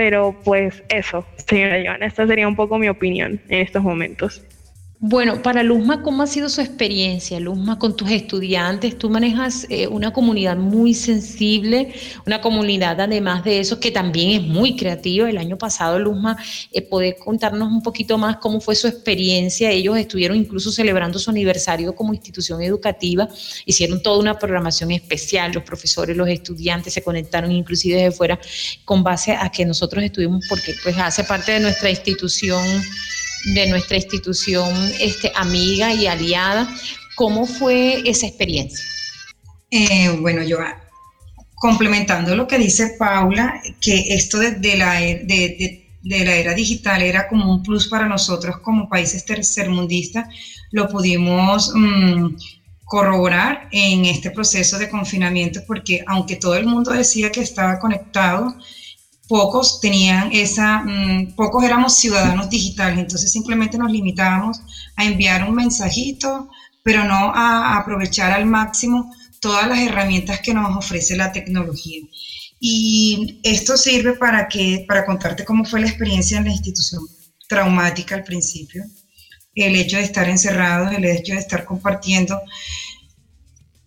pero 0.00 0.34
pues 0.46 0.82
eso, 0.88 1.26
señora 1.46 1.78
Joana, 1.84 2.06
esta 2.06 2.26
sería 2.26 2.48
un 2.48 2.56
poco 2.56 2.78
mi 2.78 2.88
opinión 2.88 3.38
en 3.50 3.60
estos 3.60 3.82
momentos. 3.82 4.42
Bueno, 5.02 5.40
para 5.40 5.62
Luzma, 5.62 6.02
¿cómo 6.02 6.22
ha 6.22 6.26
sido 6.26 6.50
su 6.50 6.60
experiencia, 6.60 7.40
Luzma, 7.40 7.78
con 7.78 7.96
tus 7.96 8.10
estudiantes? 8.10 8.98
Tú 8.98 9.08
manejas 9.08 9.66
eh, 9.70 9.86
una 9.86 10.12
comunidad 10.12 10.58
muy 10.58 10.92
sensible, 10.92 11.94
una 12.26 12.42
comunidad 12.42 13.00
además 13.00 13.42
de 13.42 13.60
eso 13.60 13.80
que 13.80 13.90
también 13.90 14.42
es 14.42 14.46
muy 14.46 14.76
creativa. 14.76 15.30
El 15.30 15.38
año 15.38 15.56
pasado, 15.56 15.98
Luzma, 15.98 16.36
eh, 16.70 16.82
¿puede 16.82 17.16
contarnos 17.16 17.72
un 17.72 17.82
poquito 17.82 18.18
más 18.18 18.36
cómo 18.36 18.60
fue 18.60 18.74
su 18.74 18.88
experiencia? 18.88 19.70
Ellos 19.70 19.96
estuvieron 19.96 20.36
incluso 20.36 20.70
celebrando 20.70 21.18
su 21.18 21.30
aniversario 21.30 21.94
como 21.94 22.12
institución 22.12 22.60
educativa, 22.60 23.26
hicieron 23.64 24.02
toda 24.02 24.18
una 24.18 24.38
programación 24.38 24.90
especial, 24.90 25.52
los 25.52 25.62
profesores, 25.62 26.14
los 26.14 26.28
estudiantes 26.28 26.92
se 26.92 27.02
conectaron 27.02 27.50
inclusive 27.52 27.96
desde 27.96 28.12
fuera 28.12 28.38
con 28.84 29.02
base 29.02 29.32
a 29.32 29.48
que 29.50 29.64
nosotros 29.64 30.04
estuvimos, 30.04 30.44
porque 30.46 30.74
pues 30.82 30.98
hace 30.98 31.24
parte 31.24 31.52
de 31.52 31.60
nuestra 31.60 31.88
institución 31.88 32.62
de 33.44 33.68
nuestra 33.68 33.96
institución 33.96 34.74
este, 35.00 35.32
amiga 35.34 35.92
y 35.94 36.06
aliada. 36.06 36.68
¿Cómo 37.16 37.46
fue 37.46 38.02
esa 38.04 38.26
experiencia? 38.26 38.84
Eh, 39.70 40.16
bueno, 40.20 40.42
yo 40.42 40.58
complementando 41.60 42.34
lo 42.34 42.46
que 42.46 42.58
dice 42.58 42.96
Paula, 42.98 43.60
que 43.80 44.14
esto 44.14 44.38
de, 44.38 44.76
la, 44.76 45.02
e, 45.02 45.24
de, 45.24 46.24
la 46.24 46.34
era 46.34 46.54
digital 46.54 47.02
era 47.02 47.28
como 47.28 47.52
un 47.52 47.62
plus 47.62 47.86
para 47.88 48.08
nosotros 48.08 48.56
como 48.62 48.88
países 48.88 49.24
tercermundistas, 49.26 50.26
lo 50.70 50.88
pudimos 50.88 51.70
mm, 51.74 52.34
corroborar 52.84 53.68
en 53.70 54.06
este 54.06 54.30
proceso 54.30 54.78
de 54.78 54.88
confinamiento, 54.88 55.60
porque 55.66 56.02
aunque 56.06 56.36
todo 56.36 56.56
el 56.56 56.64
mundo 56.64 56.92
decía 56.92 57.30
que 57.30 57.42
estaba 57.42 57.78
conectado, 57.78 58.56
pocos 59.30 59.80
tenían 59.80 60.30
esa, 60.32 60.82
mm, 60.82 61.36
pocos 61.36 61.62
éramos 61.62 61.96
ciudadanos 61.96 62.50
digitales, 62.50 62.98
entonces 62.98 63.30
simplemente 63.30 63.78
nos 63.78 63.92
limitábamos 63.92 64.60
a 64.96 65.04
enviar 65.04 65.48
un 65.48 65.54
mensajito, 65.54 66.50
pero 66.82 67.04
no 67.04 67.32
a 67.32 67.78
aprovechar 67.78 68.32
al 68.32 68.46
máximo 68.46 69.14
todas 69.40 69.68
las 69.68 69.78
herramientas 69.78 70.40
que 70.40 70.52
nos 70.52 70.76
ofrece 70.76 71.16
la 71.16 71.30
tecnología. 71.30 72.00
Y 72.58 73.38
esto 73.44 73.76
sirve 73.76 74.14
para 74.14 74.48
que, 74.48 74.84
para 74.88 75.06
contarte 75.06 75.44
cómo 75.44 75.64
fue 75.64 75.80
la 75.80 75.86
experiencia 75.86 76.38
en 76.38 76.46
la 76.46 76.50
institución 76.50 77.00
traumática 77.48 78.16
al 78.16 78.24
principio, 78.24 78.82
el 79.54 79.76
hecho 79.76 79.96
de 79.96 80.02
estar 80.02 80.28
encerrados, 80.28 80.92
el 80.92 81.04
hecho 81.04 81.34
de 81.34 81.38
estar 81.38 81.64
compartiendo 81.64 82.40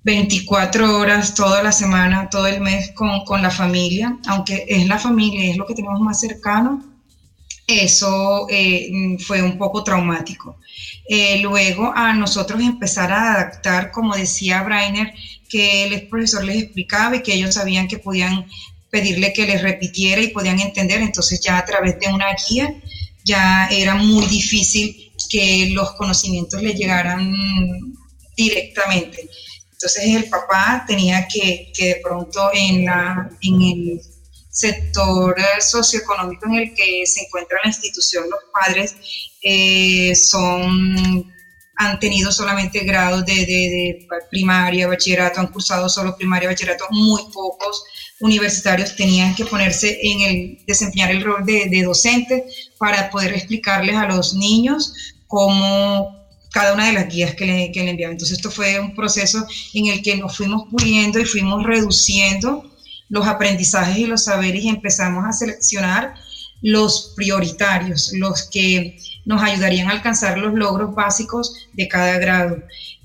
24 0.04 0.98
horas 0.98 1.34
toda 1.34 1.64
la 1.64 1.72
semana, 1.72 2.30
todo 2.30 2.48
el 2.48 2.62
mes 2.62 2.92
con, 2.92 3.42
la 3.42 3.50
familia, 3.50 4.18
aunque 4.28 4.66
es 4.68 4.86
la 4.88 5.00
familia, 5.00 5.50
es 5.50 5.58
lo 5.58 5.66
que 5.66 5.76
tenemos 5.76 6.00
más 6.02 6.20
cercano, 6.20 6.84
eso 7.66 8.48
eh, 8.50 9.18
fue 9.26 9.42
un 9.42 9.58
poco 9.58 9.84
traumático. 9.84 10.58
Eh, 11.08 11.40
luego 11.42 11.94
a 11.96 12.14
nosotros 12.14 12.62
empezar 12.62 13.12
a 13.12 13.34
adaptar, 13.34 13.92
como 13.92 14.16
decía 14.16 14.62
Brainer, 14.64 15.14
que 15.50 15.86
el 15.86 16.08
profesor 16.08 16.44
les 16.44 16.64
explicaba 16.64 17.16
y 17.16 17.24
que 17.24 17.34
ellos 17.34 17.56
sabían 17.56 17.88
que 17.88 18.00
podían 18.00 18.46
pedirle 18.90 19.34
que 19.34 19.46
les 19.46 19.62
repitiera 19.62 20.22
y 20.22 20.28
podían 20.28 20.60
entender, 20.60 21.02
entonces 21.02 21.40
ya 21.40 21.58
a 21.58 21.66
través 21.66 22.00
de 22.00 22.08
una 22.08 22.28
guía 22.48 22.74
ya 23.24 23.68
era 23.72 23.96
muy 23.96 24.26
difícil 24.28 25.12
que 25.30 25.70
los 25.72 25.94
conocimientos 25.94 26.62
les 26.62 26.76
llegaran 26.76 27.34
directamente. 28.36 29.30
Entonces 29.84 30.16
el 30.16 30.30
papá 30.30 30.86
tenía 30.88 31.28
que, 31.28 31.74
que 31.76 31.88
de 31.88 31.96
pronto 32.02 32.50
en, 32.54 32.86
la, 32.86 33.30
en 33.42 33.62
el 33.62 34.02
sector 34.50 35.36
socioeconómico 35.60 36.46
en 36.46 36.56
el 36.56 36.74
que 36.74 37.06
se 37.06 37.24
encuentra 37.24 37.58
la 37.62 37.70
institución, 37.70 38.24
los 38.30 38.40
padres 38.54 38.96
eh, 39.42 40.16
son 40.16 41.34
han 41.76 42.00
tenido 42.00 42.32
solamente 42.32 42.82
grados 42.82 43.26
de, 43.26 43.34
de, 43.34 44.08
primaria, 44.30 44.88
bachillerato, 44.88 45.42
han 45.42 45.48
cursado 45.48 45.90
solo 45.90 46.16
primaria, 46.16 46.48
bachillerato, 46.48 46.86
muy 46.92 47.24
pocos 47.34 47.84
universitarios 48.22 48.96
tenían 48.96 49.36
que 49.36 49.44
ponerse 49.44 50.00
en 50.02 50.22
el, 50.22 50.66
desempeñar 50.66 51.12
el 51.12 51.24
rol 51.24 51.44
de, 51.46 51.66
de 51.70 51.84
docente 51.84 52.46
para 52.78 53.10
poder 53.10 53.34
explicarles 53.34 53.96
a 53.96 54.06
los 54.06 54.36
niños 54.36 54.94
cómo 55.28 56.23
cada 56.54 56.74
una 56.74 56.86
de 56.86 56.94
las 56.94 57.10
guías 57.10 57.34
que 57.34 57.46
le, 57.46 57.72
que 57.72 57.84
le 57.84 57.90
enviaba. 57.90 58.12
Entonces 58.12 58.38
esto 58.38 58.52
fue 58.52 58.80
un 58.80 58.94
proceso 58.94 59.44
en 59.74 59.88
el 59.88 60.04
que 60.04 60.16
nos 60.16 60.38
fuimos 60.38 60.70
puliendo 60.70 61.20
y 61.20 61.26
fuimos 61.26 61.64
reduciendo 61.64 62.72
los 63.10 63.28
aprendizajes 63.28 63.98
y 63.98 64.06
los 64.06 64.26
saberes 64.26 64.64
y 64.64 64.70
empezamos 64.70 65.26
a 65.26 65.34
seleccionar 65.34 66.14
los 66.62 67.14
prioritarios, 67.16 68.12
los 68.14 68.44
que 68.44 68.98
nos 69.26 69.42
ayudarían 69.42 69.90
a 69.90 69.94
alcanzar 69.94 70.38
los 70.38 70.54
logros 70.54 70.94
básicos 70.94 71.68
de 71.74 71.88
cada 71.88 72.20
grado. 72.20 72.58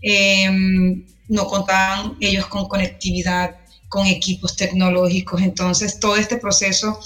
Em, 0.02 1.06
no 1.28 1.46
contaban 1.46 2.16
ellos 2.20 2.46
con 2.46 2.68
conectividad, 2.68 3.56
con 3.88 4.06
equipos 4.06 4.56
tecnológicos, 4.56 5.40
entonces 5.40 5.98
todo 5.98 6.16
este 6.16 6.36
proceso 6.36 7.00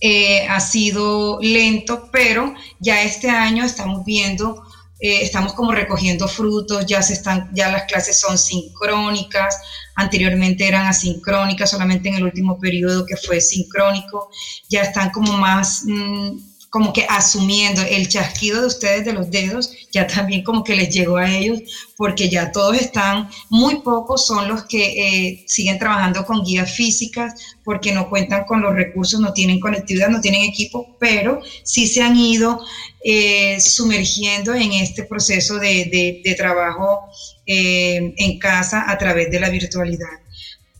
eh, 0.00 0.46
ha 0.48 0.60
sido 0.60 1.38
lento, 1.40 2.10
pero 2.12 2.54
ya 2.78 3.02
este 3.02 3.30
año 3.30 3.64
estamos 3.64 4.04
viendo 4.04 4.64
eh, 5.00 5.22
estamos 5.22 5.54
como 5.54 5.72
recogiendo 5.72 6.28
frutos, 6.28 6.84
ya, 6.86 7.02
se 7.02 7.14
están, 7.14 7.50
ya 7.54 7.70
las 7.70 7.84
clases 7.84 8.20
son 8.20 8.36
sincrónicas, 8.36 9.58
anteriormente 9.94 10.68
eran 10.68 10.86
asincrónicas, 10.86 11.70
solamente 11.70 12.08
en 12.08 12.16
el 12.16 12.24
último 12.24 12.58
periodo 12.58 13.06
que 13.06 13.16
fue 13.16 13.40
sincrónico, 13.40 14.30
ya 14.68 14.82
están 14.82 15.10
como 15.10 15.32
más... 15.36 15.82
Mm, 15.86 16.49
como 16.70 16.92
que 16.92 17.04
asumiendo 17.08 17.82
el 17.82 18.08
chasquido 18.08 18.60
de 18.60 18.68
ustedes 18.68 19.04
de 19.04 19.12
los 19.12 19.28
dedos, 19.30 19.72
ya 19.90 20.06
también 20.06 20.44
como 20.44 20.62
que 20.62 20.76
les 20.76 20.94
llegó 20.94 21.16
a 21.16 21.28
ellos, 21.28 21.60
porque 21.96 22.28
ya 22.28 22.52
todos 22.52 22.80
están, 22.80 23.28
muy 23.50 23.80
pocos 23.80 24.26
son 24.26 24.48
los 24.48 24.64
que 24.64 24.84
eh, 24.84 25.44
siguen 25.48 25.80
trabajando 25.80 26.24
con 26.24 26.44
guías 26.44 26.72
físicas, 26.72 27.34
porque 27.64 27.92
no 27.92 28.08
cuentan 28.08 28.44
con 28.44 28.62
los 28.62 28.72
recursos, 28.72 29.20
no 29.20 29.32
tienen 29.32 29.58
conectividad, 29.58 30.08
no 30.08 30.20
tienen 30.20 30.42
equipo, 30.42 30.96
pero 31.00 31.42
sí 31.64 31.88
se 31.88 32.02
han 32.02 32.16
ido 32.16 32.60
eh, 33.04 33.60
sumergiendo 33.60 34.54
en 34.54 34.72
este 34.72 35.02
proceso 35.02 35.56
de, 35.56 36.22
de, 36.24 36.34
trabajo 36.36 37.00
eh, 37.46 38.14
en 38.16 38.38
casa 38.38 38.88
a 38.88 38.96
través 38.96 39.28
de 39.30 39.40
la 39.40 39.50
virtualidad. 39.50 40.20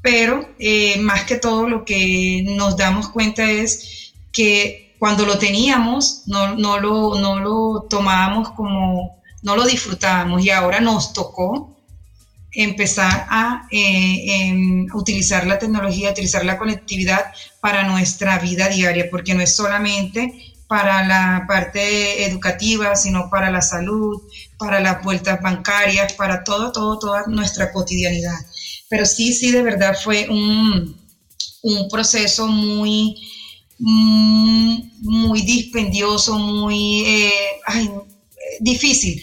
Pero 0.03 0.49
más 1.01 1.25
que 1.25 1.37
todo 1.37 1.69
lo 1.69 1.85
que 1.85 2.43
nos 2.47 2.77
damos 2.77 3.11
cuenta 3.11 3.51
es 3.51 4.15
que 4.33 4.90
cuando 5.01 5.25
lo 5.25 5.39
teníamos, 5.39 6.25
no, 6.27 6.55
no, 6.57 6.79
lo, 6.79 7.19
no 7.19 7.41
lo 7.41 7.87
tomábamos 7.89 8.51
como, 8.51 9.23
no 9.43 9.57
lo 9.57 9.65
disfrutábamos 9.65 10.45
y 10.45 10.51
ahora 10.51 10.79
nos 10.79 11.15
tocó 11.15 11.75
empezar 12.53 13.27
a 13.31 13.67
eh, 13.71 14.25
em, 14.27 14.87
utilizar 14.93 15.47
la 15.47 15.59
tecnología, 15.59 16.11
utilizar 16.11 16.45
la 16.45 16.59
conectividad 16.59 17.33
para 17.63 17.85
nuestra 17.85 18.39
vida 18.41 18.69
diaria, 18.69 19.09
porque 19.11 19.33
no 19.33 19.41
es 19.41 19.57
solamente 19.57 20.53
para 20.69 21.03
la 21.07 21.47
parte 21.49 22.27
educativa, 22.27 22.95
sino 22.95 23.31
para 23.31 23.51
la 23.51 23.63
salud, 23.63 24.21
para 24.59 24.81
las 24.81 25.03
vueltas 25.03 25.41
bancarias, 25.41 26.13
para 26.13 26.45
todo, 26.45 26.73
todo, 26.73 26.99
toda 26.99 27.25
nuestra 27.27 27.73
cotidianidad. 27.73 28.39
Pero 28.91 29.07
sí, 29.07 29.33
sí, 29.33 29.51
de 29.51 29.63
verdad 29.63 29.97
fue 30.05 30.29
un, 30.29 30.95
un 31.63 31.89
proceso 31.89 32.47
muy 32.47 33.17
muy 33.81 35.43
dispendioso, 35.43 36.39
muy 36.39 37.03
eh, 37.07 37.33
difícil. 38.61 39.23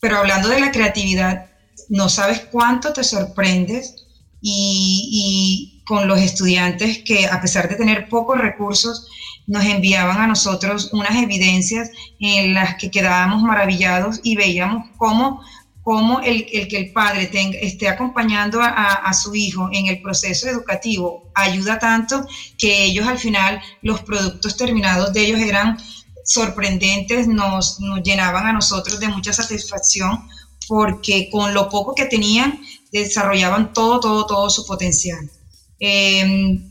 Pero 0.00 0.18
hablando 0.18 0.48
de 0.48 0.60
la 0.60 0.70
creatividad, 0.70 1.46
no 1.88 2.08
sabes 2.08 2.40
cuánto 2.50 2.92
te 2.92 3.04
sorprendes 3.04 4.06
y, 4.40 5.82
con 5.86 6.08
los 6.08 6.20
estudiantes 6.20 6.98
que 7.04 7.26
a 7.26 7.40
pesar 7.40 7.68
de 7.68 7.76
tener 7.76 8.08
pocos 8.08 8.38
recursos, 8.38 9.08
nos 9.46 9.64
enviaban 9.64 10.20
a 10.20 10.26
nosotros 10.26 10.90
unas 10.92 11.14
evidencias 11.14 11.90
en 12.18 12.54
las 12.54 12.74
que 12.74 12.90
quedábamos 12.90 13.42
maravillados 13.42 14.20
y 14.24 14.34
veíamos 14.34 14.88
cómo 14.96 15.40
cómo 15.86 16.18
el, 16.18 16.48
el, 16.52 16.66
que 16.66 16.78
el 16.78 16.92
padre 16.92 17.28
tenga, 17.28 17.56
esté 17.60 17.86
acompañando 17.86 18.60
a, 18.60 18.94
a, 18.94 19.14
su 19.14 19.36
hijo 19.36 19.68
en 19.72 19.86
el 19.86 20.02
proceso 20.02 20.48
educativo 20.48 21.30
ayuda 21.32 21.78
tanto 21.78 22.26
que 22.58 22.86
ellos 22.86 23.06
al 23.06 23.18
final, 23.18 23.62
los 23.82 24.02
productos 24.02 24.56
terminados 24.56 25.12
de 25.12 25.20
ellos 25.20 25.38
eran 25.38 25.78
sorprendentes, 26.24 27.28
nos, 27.28 27.78
nos 27.78 28.02
llenaban 28.02 28.48
a 28.48 28.52
nosotros 28.52 28.98
de 28.98 29.06
mucha 29.06 29.32
satisfacción 29.32 30.28
porque 30.66 31.28
con 31.30 31.54
lo 31.54 31.68
poco 31.68 31.94
que 31.94 32.06
tenían 32.06 32.60
desarrollaban 32.90 33.72
todo, 33.72 34.00
todo, 34.00 34.26
todo 34.26 34.50
su 34.50 34.66
potencial. 34.66 35.30
Em, 35.78 36.68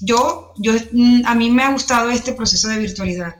yo, 0.00 0.54
yo, 0.58 0.72
a 1.24 1.36
mí 1.36 1.50
me 1.50 1.62
ha 1.62 1.70
gustado 1.70 2.10
este 2.10 2.32
proceso 2.32 2.66
de 2.66 2.78
virtualidad 2.78 3.36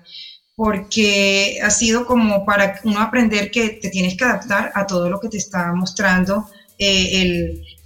porque 0.57 1.59
ha 1.63 1.71
sido 1.71 2.07
como 2.07 2.45
para 2.45 2.81
uno 2.85 3.01
aprender 3.01 3.51
que 3.51 3.71
te 3.71 3.91
tienes 3.91 4.17
que 4.17 4.25
adaptar 4.25 4.71
a 4.75 4.87
todo 4.87 5.11
lo 5.11 5.21
que 5.21 5.29
te 5.29 5.39
está 5.39 5.73
mostrando 5.73 6.47
eh, 6.79 7.23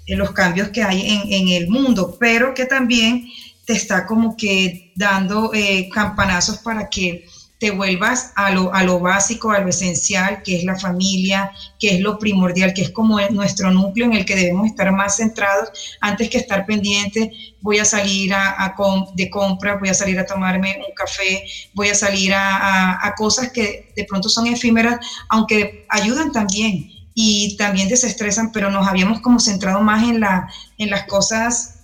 el, 0.06 0.16
los 0.18 0.32
cambios 0.32 0.68
que 0.68 0.82
hay 0.82 1.00
en, 1.00 1.32
en, 1.32 1.48
el 1.48 1.68
mundo, 1.68 2.16
pero 2.18 2.54
que 2.54 2.66
también 2.66 3.26
te 3.64 3.74
está 3.74 4.06
como 4.06 4.36
que 4.36 4.92
dando 4.96 5.52
eh, 5.54 5.88
campanazos 5.92 6.58
para 6.58 6.88
que 6.88 7.26
te 7.58 7.72
vuelvas 7.72 8.32
a 8.36 8.50
lo, 8.50 8.72
a 8.72 8.84
lo 8.84 9.00
básico, 9.00 9.50
a 9.50 9.58
lo 9.58 9.68
esencial, 9.68 10.42
que 10.42 10.56
es 10.56 10.64
la 10.64 10.78
familia, 10.78 11.50
que 11.78 11.96
es 11.96 12.00
lo 12.00 12.18
primordial, 12.18 12.72
que 12.72 12.82
es 12.82 12.90
como 12.90 13.20
nuestro 13.30 13.70
núcleo 13.70 14.06
en 14.06 14.12
el 14.12 14.24
que 14.24 14.36
debemos 14.36 14.66
estar 14.66 14.92
más 14.92 15.16
centrados. 15.16 15.70
Antes 16.00 16.30
que 16.30 16.38
estar 16.38 16.66
pendiente, 16.66 17.32
voy 17.60 17.78
a 17.78 17.84
salir 17.84 18.32
a, 18.32 18.74
de 19.14 19.30
compra, 19.30 19.76
voy 19.76 19.88
a 19.88 19.94
salir 19.94 20.18
a 20.18 20.26
tomarme 20.26 20.78
un 20.86 20.94
café, 20.94 21.44
voy 21.74 21.88
a 21.88 21.94
salir 21.94 22.32
a, 22.32 23.04
a 23.04 23.14
cosas 23.14 23.50
que 23.50 23.92
de 23.96 24.04
pronto 24.04 24.28
son 24.28 24.46
efímeras, 24.46 24.98
aunque 25.28 25.86
ayudan 25.88 26.30
también 26.30 26.92
y 27.20 27.56
también 27.56 27.88
desestresan, 27.88 28.52
pero 28.52 28.70
nos 28.70 28.86
habíamos 28.86 29.20
como 29.20 29.40
centrado 29.40 29.80
más 29.80 30.04
en, 30.04 30.20
la, 30.20 30.48
en 30.78 30.88
las 30.88 31.02
cosas 31.08 31.80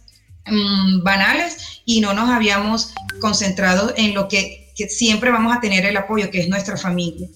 mm, 0.46 1.02
banales 1.02 1.82
y 1.84 2.00
no 2.00 2.14
nos 2.14 2.30
habíamos 2.30 2.94
concentrado 3.20 3.92
en 3.96 4.14
lo 4.14 4.28
que, 4.28 4.63
que, 4.74 4.88
siempre 4.88 5.30
vamos 5.30 5.56
a 5.56 5.60
tener 5.60 5.84
el 5.86 5.96
apoyo, 5.96 6.30
que 6.30 6.40
es 6.40 6.48
nuestra 6.48 6.76
familia. 6.76 7.28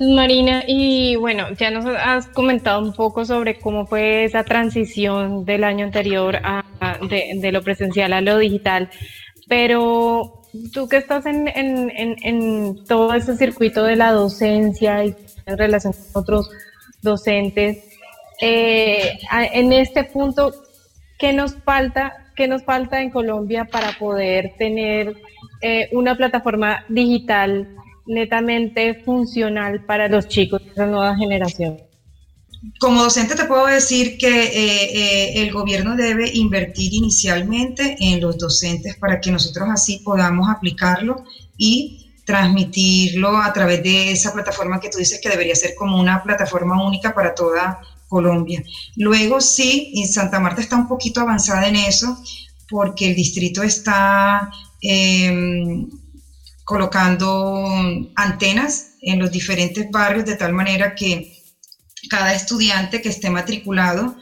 Marina, 0.00 0.64
y 0.66 1.16
bueno, 1.16 1.48
ya 1.58 1.70
nos 1.70 1.84
has 1.84 2.26
comentado 2.28 2.80
un 2.80 2.94
poco 2.94 3.26
sobre 3.26 3.58
cómo 3.58 3.86
fue 3.86 4.24
esa 4.24 4.44
transición 4.44 5.44
del 5.44 5.62
año 5.62 5.84
anterior 5.84 6.36
a, 6.42 6.64
de, 7.08 7.52
lo 7.52 7.62
presencial 7.62 8.14
a 8.14 8.22
lo 8.22 8.38
digital, 8.38 8.88
pero 9.46 10.42
tú 10.72 10.88
que 10.88 10.96
estás 10.96 11.26
en, 11.26 11.48
en, 11.48 12.16
en, 12.22 12.84
todo 12.86 13.12
ese 13.12 13.36
circuito 13.36 13.84
de 13.84 13.96
la 13.96 14.12
docencia 14.12 15.04
y 15.04 15.14
en 15.44 15.58
relación 15.58 15.92
con 15.92 16.22
otros 16.22 16.50
docentes. 17.02 17.84
Eh, 18.40 19.18
en 19.52 19.72
este 19.72 20.04
punto, 20.04 20.52
¿qué 21.18 21.34
nos 21.34 21.54
falta? 21.56 22.26
¿Qué 22.34 22.48
nos 22.48 22.64
falta 22.64 23.02
en 23.02 23.10
Colombia 23.10 23.66
para 23.66 23.92
poder 23.98 24.54
tener 24.56 25.14
eh, 25.60 25.88
una 25.92 26.16
plataforma 26.16 26.84
digital 26.88 27.76
netamente 28.06 29.02
funcional 29.04 29.84
para 29.84 30.08
los 30.08 30.28
chicos 30.28 30.64
de 30.64 30.70
esa 30.70 30.86
nueva 30.86 31.16
generación? 31.16 31.78
Como 32.78 33.02
docente 33.02 33.34
te 33.34 33.44
puedo 33.44 33.66
decir 33.66 34.18
que 34.18 34.28
eh, 34.28 35.42
el 35.42 35.50
gobierno 35.50 35.96
debe 35.96 36.30
invertir 36.34 36.92
inicialmente 36.92 37.96
en 38.00 38.20
los 38.20 38.36
docentes 38.36 38.96
para 38.96 39.20
que 39.20 39.30
nosotros 39.30 39.68
así 39.70 40.00
podamos 40.04 40.48
aplicarlo 40.50 41.24
y 41.56 42.12
transmitirlo 42.24 43.38
a 43.38 43.52
través 43.52 43.82
de 43.82 44.12
esa 44.12 44.32
plataforma 44.32 44.78
que 44.78 44.90
tú 44.90 44.98
dices 44.98 45.20
que 45.22 45.30
debería 45.30 45.54
ser 45.54 45.74
como 45.74 45.98
una 45.98 46.22
plataforma 46.22 46.84
única 46.86 47.14
para 47.14 47.34
toda 47.34 47.80
Colombia. 48.08 48.62
Luego 48.96 49.40
sí, 49.40 49.92
en 49.96 50.06
Santa 50.06 50.38
Marta 50.38 50.60
está 50.60 50.76
un 50.76 50.88
poquito 50.88 51.20
avanzada 51.20 51.66
en 51.66 51.76
eso 51.76 52.18
porque 52.68 53.08
el 53.08 53.16
distrito 53.16 53.62
está 53.62 54.50
em, 54.82 55.88
colocando 56.64 57.66
antenas 58.16 58.92
en 59.02 59.18
los 59.18 59.30
diferentes 59.30 59.90
barrios 59.90 60.24
de 60.26 60.36
tal 60.36 60.52
manera 60.52 60.94
que 60.94 61.36
cada 62.08 62.34
estudiante 62.34 63.02
que 63.02 63.08
esté 63.08 63.30
matriculado 63.30 64.16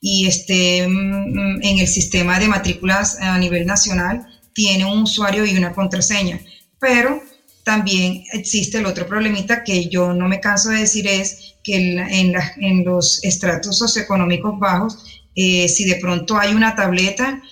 y 0.00 0.26
esté 0.26 0.86
mm, 0.88 1.62
en 1.62 1.78
el 1.78 1.86
sistema 1.86 2.38
de 2.38 2.48
matrículas 2.48 3.18
a 3.20 3.38
nivel 3.38 3.66
nacional 3.66 4.26
tiene 4.54 4.84
un 4.84 5.02
usuario 5.02 5.44
y 5.44 5.56
una 5.56 5.72
contraseña. 5.72 6.40
Pero 6.78 7.22
también 7.64 8.24
existe 8.32 8.78
el 8.78 8.86
otro 8.86 9.06
problemita 9.06 9.62
que 9.62 9.88
yo 9.88 10.14
no 10.14 10.28
me 10.28 10.40
canso 10.40 10.70
de 10.70 10.80
decir 10.80 11.06
es 11.06 11.54
que 11.62 11.76
en, 11.76 12.34
en 12.56 12.84
los 12.84 13.22
estratos 13.22 13.78
socioeconómicos 13.78 14.58
bajos, 14.58 15.22
eh, 15.36 15.68
si 15.68 15.84
de 15.84 15.96
pronto 15.96 16.38
hay 16.38 16.54
una 16.54 16.74
tableta 16.74 17.42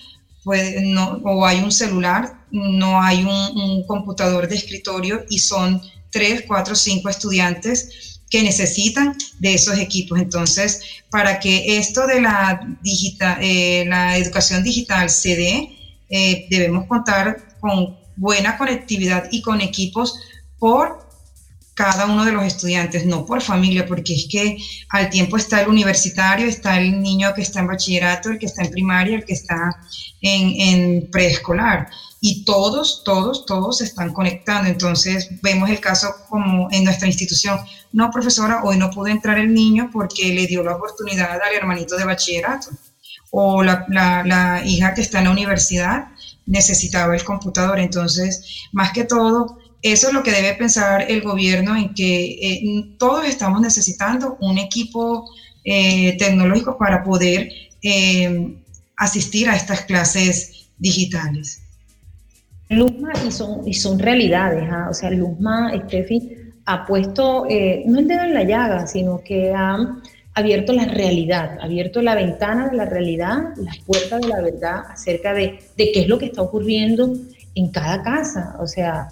pues 0.43 0.81
no, 0.81 1.19
o 1.23 1.45
hay 1.45 1.59
un 1.59 1.71
celular, 1.71 2.38
no 2.51 3.01
hay 3.01 3.23
un, 3.23 3.83
computador 3.87 4.47
de 4.47 4.55
escritorio 4.55 5.25
y 5.29 5.39
son 5.39 5.81
tres, 6.11 6.43
cuatro, 6.47 6.75
cinco 6.75 7.09
estudiantes 7.09 8.21
que 8.29 8.43
necesitan 8.43 9.15
de 9.39 9.55
esos 9.55 9.77
equipos. 9.79 10.19
Entonces, 10.19 10.81
para 11.09 11.39
que 11.39 11.77
esto 11.77 12.05
de 12.05 12.21
la, 12.21 12.77
digital, 12.81 13.37
eh, 13.41 13.85
la 13.87 14.17
educación 14.17 14.63
digital 14.63 15.09
se 15.09 15.35
dé, 15.35 15.79
eh, 16.09 16.47
debemos 16.49 16.85
contar 16.87 17.57
con 17.59 17.97
buena 18.15 18.57
conectividad 18.57 19.27
y 19.31 19.41
con 19.41 19.61
equipos 19.61 20.19
por 20.59 21.09
cada 21.79 22.07
uno 22.07 22.25
de 22.25 22.33
los 22.33 22.43
estudiantes, 22.43 23.05
no 23.05 23.25
por 23.25 23.41
familia, 23.41 23.85
porque 23.85 24.13
es 24.13 24.27
que 24.29 24.57
al 24.89 25.09
tiempo 25.09 25.37
está 25.37 25.61
el 25.61 25.69
universitario, 25.69 26.45
está 26.45 26.77
el 26.77 27.01
niño 27.01 27.33
que 27.33 27.41
está 27.41 27.61
en 27.61 27.67
bachillerato, 27.67 28.31
el 28.31 28.37
que 28.37 28.47
está 28.47 28.63
en 28.63 28.71
primaria, 28.71 29.15
el 29.15 29.23
que 29.23 29.31
está 29.31 29.79
en, 30.19 31.09
preescolar. 31.09 31.89
Y 32.21 32.43
todos, 32.43 33.03
todos, 33.05 33.45
todos 33.45 33.77
se 33.77 33.85
están 33.85 34.13
conectando. 34.13 34.69
Entonces 34.69 35.29
vemos 35.41 35.69
el 35.69 35.79
caso 35.79 36.13
como 36.27 36.67
en 36.71 36.83
nuestra 36.83 37.07
institución. 37.07 37.59
No, 37.91 38.11
profesora, 38.11 38.61
hoy 38.63 38.77
no 38.77 38.91
pudo 38.91 39.07
entrar 39.07 39.37
el 39.37 39.53
niño 39.53 39.89
porque 39.91 40.33
le 40.33 40.45
dio 40.45 40.63
la 40.63 40.75
oportunidad 40.75 41.39
al 41.41 41.53
hermanito 41.53 41.97
de 41.97 42.05
bachillerato. 42.05 42.69
O 43.31 43.63
la, 43.63 44.61
hija 44.65 44.93
que 44.93 45.01
está 45.01 45.19
en 45.19 45.25
la 45.25 45.31
universidad 45.31 46.07
necesitaba 46.45 47.15
el 47.15 47.23
computador. 47.23 47.79
Entonces, 47.79 48.67
más 48.73 48.91
que 48.91 49.05
todo, 49.05 49.57
eso 49.81 50.07
es 50.07 50.13
lo 50.13 50.23
que 50.23 50.31
debe 50.31 50.55
pensar 50.55 51.09
el 51.09 51.21
gobierno 51.21 51.75
en 51.75 51.93
que 51.93 52.25
eh, 52.25 52.95
todos 52.97 53.25
estamos 53.25 53.61
necesitando 53.61 54.37
un 54.41 54.57
equipo 54.57 55.25
eh, 55.63 56.17
tecnológico 56.17 56.77
para 56.77 57.03
poder 57.03 57.49
eh, 57.81 58.57
asistir 58.97 59.49
a 59.49 59.55
estas 59.55 59.81
clases 59.81 60.69
digitales. 60.77 61.61
Luzma 62.69 63.11
y 63.27 63.31
son, 63.31 63.67
y 63.67 63.73
son 63.73 63.99
realidades, 63.99 64.69
¿ah? 64.71 64.87
o 64.89 64.93
sea, 64.93 65.09
Luzma, 65.09 65.71
Steffi, 65.85 66.35
ha 66.65 66.85
puesto 66.85 67.45
no 67.45 67.99
el 67.99 68.07
dedo 68.07 68.23
en 68.23 68.33
la 68.33 68.43
llaga, 68.43 68.85
sino 68.85 69.21
que 69.23 69.51
ha 69.51 69.77
abierto 70.35 70.71
la 70.73 70.85
realidad, 70.85 71.57
abierto 71.61 72.01
la 72.01 72.15
ventana 72.15 72.69
de 72.69 72.77
la 72.77 72.85
realidad, 72.85 73.37
la 73.57 73.71
puerta 73.85 74.19
de 74.19 74.27
la 74.27 74.41
verdad 74.41 74.83
acerca 74.89 75.33
de, 75.33 75.59
de 75.75 75.91
qué 75.91 76.01
es 76.01 76.07
lo 76.07 76.19
que 76.19 76.27
está 76.27 76.41
ocurriendo 76.43 77.13
en 77.55 77.71
cada 77.71 78.03
casa. 78.03 78.55
O 78.59 78.67
sea, 78.67 79.09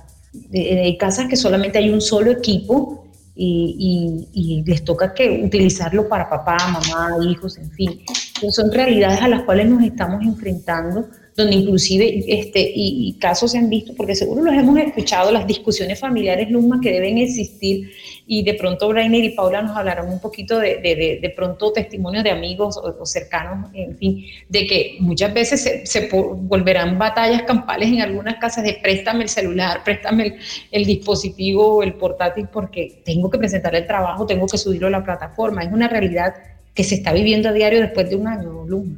hay 0.53 0.97
casas 0.97 1.27
que 1.27 1.35
solamente 1.35 1.77
hay 1.77 1.89
un 1.89 2.01
solo 2.01 2.31
equipo 2.31 3.05
y, 3.35 4.27
y, 4.33 4.63
les 4.63 4.83
toca 4.83 5.13
que 5.13 5.43
utilizarlo 5.43 6.09
para 6.09 6.27
papá, 6.27 6.57
mamá, 6.67 7.23
hijos, 7.23 7.57
en 7.57 7.69
fin. 7.71 8.01
son 8.49 8.71
realidades 8.71 9.21
a 9.21 9.27
las 9.27 9.43
cuales 9.43 9.69
nos 9.69 9.83
estamos 9.83 10.23
enfrentando 10.23 11.07
donde 11.37 11.55
inclusive 11.55 12.25
este, 12.27 12.71
y, 12.73 13.15
casos 13.19 13.51
se 13.51 13.59
han 13.59 13.69
visto, 13.69 13.93
porque 13.95 14.15
seguro 14.15 14.41
los 14.41 14.55
hemos 14.55 14.79
escuchado, 14.79 15.31
las 15.31 15.45
discusiones 15.45 15.99
familiares 15.99 16.49
Luma 16.49 16.79
que 16.81 16.91
deben 16.91 17.19
existir, 17.19 17.91
y 18.25 18.43
de 18.43 18.55
pronto 18.55 18.89
Brainer 18.89 19.23
y 19.23 19.29
Paula 19.29 19.61
nos 19.61 19.77
hablaron 19.77 20.09
un 20.09 20.19
poquito 20.19 20.57
de, 20.57 20.77
de, 20.77 21.19
de, 21.21 21.29
pronto 21.29 21.71
testimonios 21.71 22.23
de 22.23 22.31
amigos 22.31 22.75
o, 22.77 23.05
cercanos, 23.05 23.69
en 23.75 23.95
fin, 23.97 24.25
de 24.49 24.65
que 24.65 24.97
muchas 24.99 25.31
veces 25.31 25.61
se, 25.61 25.85
se, 25.85 26.09
volverán 26.11 26.97
batallas 26.97 27.43
campales 27.43 27.89
en 27.89 28.01
algunas 28.01 28.37
casas 28.37 28.63
de 28.63 28.79
préstame 28.81 29.23
el 29.23 29.29
celular, 29.29 29.83
préstame 29.83 30.25
el, 30.25 30.35
el 30.71 30.85
dispositivo 30.85 31.75
o 31.75 31.83
el 31.83 31.93
portátil 31.93 32.47
porque 32.51 33.03
tengo 33.05 33.29
que 33.29 33.37
presentar 33.37 33.75
el 33.75 33.85
trabajo, 33.85 34.25
tengo 34.25 34.47
que 34.47 34.57
subirlo 34.57 34.87
a 34.87 34.91
la 34.91 35.03
plataforma. 35.03 35.61
Es 35.61 35.71
una 35.71 35.87
realidad 35.87 36.33
que 36.73 36.83
se 36.83 36.95
está 36.95 37.13
viviendo 37.13 37.49
a 37.49 37.53
diario 37.53 37.79
después 37.79 38.09
de 38.09 38.15
un 38.15 38.27
año, 38.27 38.65
Luma. 38.65 38.97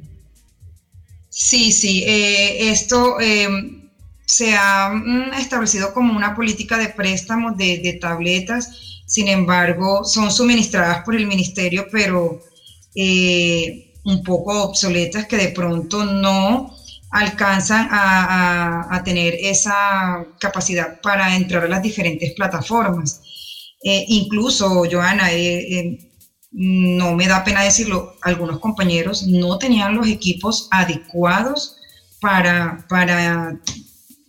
Sí, 1.42 1.72
sí, 1.72 2.04
eh, 2.06 2.70
esto 2.70 3.18
em, 3.22 3.90
se 4.26 4.56
ha 4.56 4.90
mm, 4.90 5.34
establecido 5.36 5.94
como 5.94 6.14
una 6.16 6.36
política 6.36 6.78
de 6.78 6.90
préstamos 6.90 7.56
de, 7.58 7.98
tabletas, 8.02 8.70
sin 9.06 9.30
embargo, 9.30 10.04
son 10.04 10.32
suministradas 10.32 11.02
por 11.06 11.16
el 11.16 11.28
ministerio, 11.28 11.88
pero 11.92 12.42
eh, 12.94 13.94
un 14.04 14.22
poco 14.24 14.64
obsoletas 14.64 15.28
que 15.28 15.38
de 15.38 15.50
pronto 15.50 16.04
no 16.04 16.76
alcanzan 17.12 17.88
a, 17.92 19.02
tener 19.06 19.36
esa 19.40 20.26
capacidad 20.40 21.00
para 21.02 21.36
entrar 21.36 21.64
a 21.64 21.70
las 21.70 21.82
diferentes 21.82 22.34
plataformas. 22.34 23.22
Eh, 23.84 24.04
incluso, 24.10 24.84
Joana, 24.92 25.32
em, 25.32 25.98
no 26.52 27.16
me 27.16 27.28
da 27.28 27.44
pena 27.44 27.64
decirlo, 27.64 28.16
algunos 28.22 28.60
compañeros 28.60 29.24
no 29.24 29.58
tenían 29.58 29.96
los 29.96 30.08
equipos 30.08 30.68
adecuados 30.72 31.78
para, 32.20 32.86
para 32.90 33.60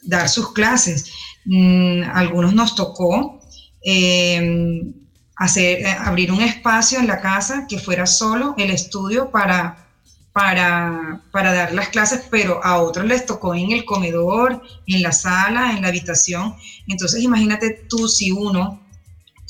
dar 0.02 0.28
sus 0.28 0.52
clases. 0.52 1.12
Mm, 1.44 2.02
algunos 2.12 2.54
nos 2.54 2.74
tocó 2.74 3.40
em, 3.82 4.92
hacer, 5.36 5.86
abrir 5.86 6.30
un 6.30 6.42
espacio 6.42 6.98
en 6.98 7.06
la 7.06 7.20
casa 7.20 7.66
que 7.66 7.78
fuera 7.78 8.06
solo 8.06 8.54
el 8.58 8.70
estudio 8.70 9.30
para, 9.30 9.88
para, 10.32 11.22
para 11.32 11.54
dar 11.54 11.72
las 11.72 11.88
clases, 11.88 12.26
pero 12.30 12.62
a 12.62 12.78
otros 12.82 13.06
les 13.06 13.24
tocó 13.24 13.54
en 13.54 13.72
el 13.72 13.86
comedor, 13.86 14.62
en 14.86 15.02
la 15.02 15.12
sala, 15.12 15.72
en 15.72 15.82
la 15.82 15.88
habitación. 15.88 16.54
Entonces 16.86 17.22
imagínate 17.22 17.86
tú 17.88 18.06
si 18.08 18.30
uno 18.30 18.89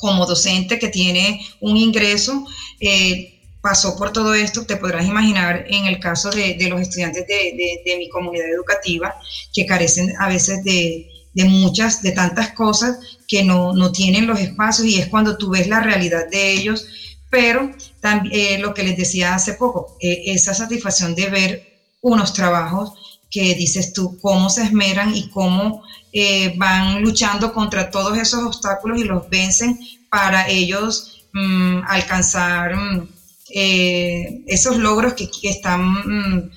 como 0.01 0.25
docente 0.25 0.79
que 0.79 0.89
tiene 0.89 1.39
un 1.61 1.77
ingreso, 1.77 2.45
eh, 2.79 3.39
pasó 3.61 3.95
por 3.95 4.11
todo 4.11 4.33
esto, 4.33 4.65
te 4.65 4.75
podrás 4.75 5.05
imaginar 5.05 5.65
en 5.69 5.85
el 5.85 5.99
caso 5.99 6.31
de, 6.31 6.57
los 6.67 6.81
estudiantes 6.81 7.25
de, 7.27 7.95
mi 7.97 8.09
comunidad 8.09 8.49
educativa 8.49 9.15
que 9.53 9.67
carecen 9.67 10.11
a 10.19 10.27
veces 10.27 10.63
de, 10.63 11.07
de 11.33 11.45
muchas, 11.45 12.01
de 12.01 12.11
tantas 12.13 12.51
cosas 12.53 12.97
que 13.27 13.43
no, 13.43 13.73
no, 13.73 13.91
tienen 13.91 14.25
los 14.25 14.39
espacios 14.39 14.87
y 14.87 14.99
es 14.99 15.07
cuando 15.07 15.37
tú 15.37 15.51
ves 15.51 15.67
la 15.67 15.79
realidad 15.79 16.27
de 16.29 16.51
ellos, 16.53 16.87
pero 17.29 17.71
también 18.01 18.55
eh, 18.55 18.57
lo 18.57 18.73
que 18.73 18.83
les 18.83 18.97
decía 18.97 19.35
hace 19.35 19.53
poco, 19.53 19.95
eh, 20.01 20.23
esa 20.25 20.55
satisfacción 20.55 21.13
de 21.13 21.29
ver 21.29 21.71
unos 22.01 22.33
trabajos 22.33 22.93
que 23.29 23.53
dices 23.53 23.93
tú, 23.93 24.17
cómo 24.19 24.49
se 24.49 24.63
esmeran 24.63 25.15
y 25.15 25.29
cómo 25.29 25.83
eh, 26.13 26.53
van 26.57 27.01
luchando 27.01 27.53
contra 27.53 27.89
todos 27.89 28.17
esos 28.17 28.43
obstáculos 28.43 28.99
y 28.99 29.05
los 29.05 29.29
vencen 29.29 29.79
para 30.09 30.47
ellos 30.49 31.25
mm, 31.33 31.81
alcanzar 31.87 32.75
mm, 32.75 33.07
esos 33.53 34.77
logros 34.77 35.13
que, 35.13 35.29
están, 35.43 35.81
mm, 35.81 36.51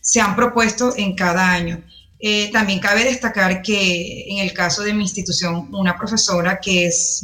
se 0.00 0.20
han 0.20 0.36
propuesto 0.36 0.94
en 0.96 1.14
cada 1.14 1.50
año. 1.50 1.82
Eh, 2.18 2.50
también 2.52 2.80
cabe 2.80 3.04
destacar 3.04 3.60
que 3.60 4.24
en 4.28 4.38
el 4.38 4.52
caso 4.54 4.82
de 4.82 4.94
mi 4.94 5.02
institución, 5.02 5.68
una 5.74 5.96
profesora 5.96 6.58
que 6.58 6.86
es 6.86 7.22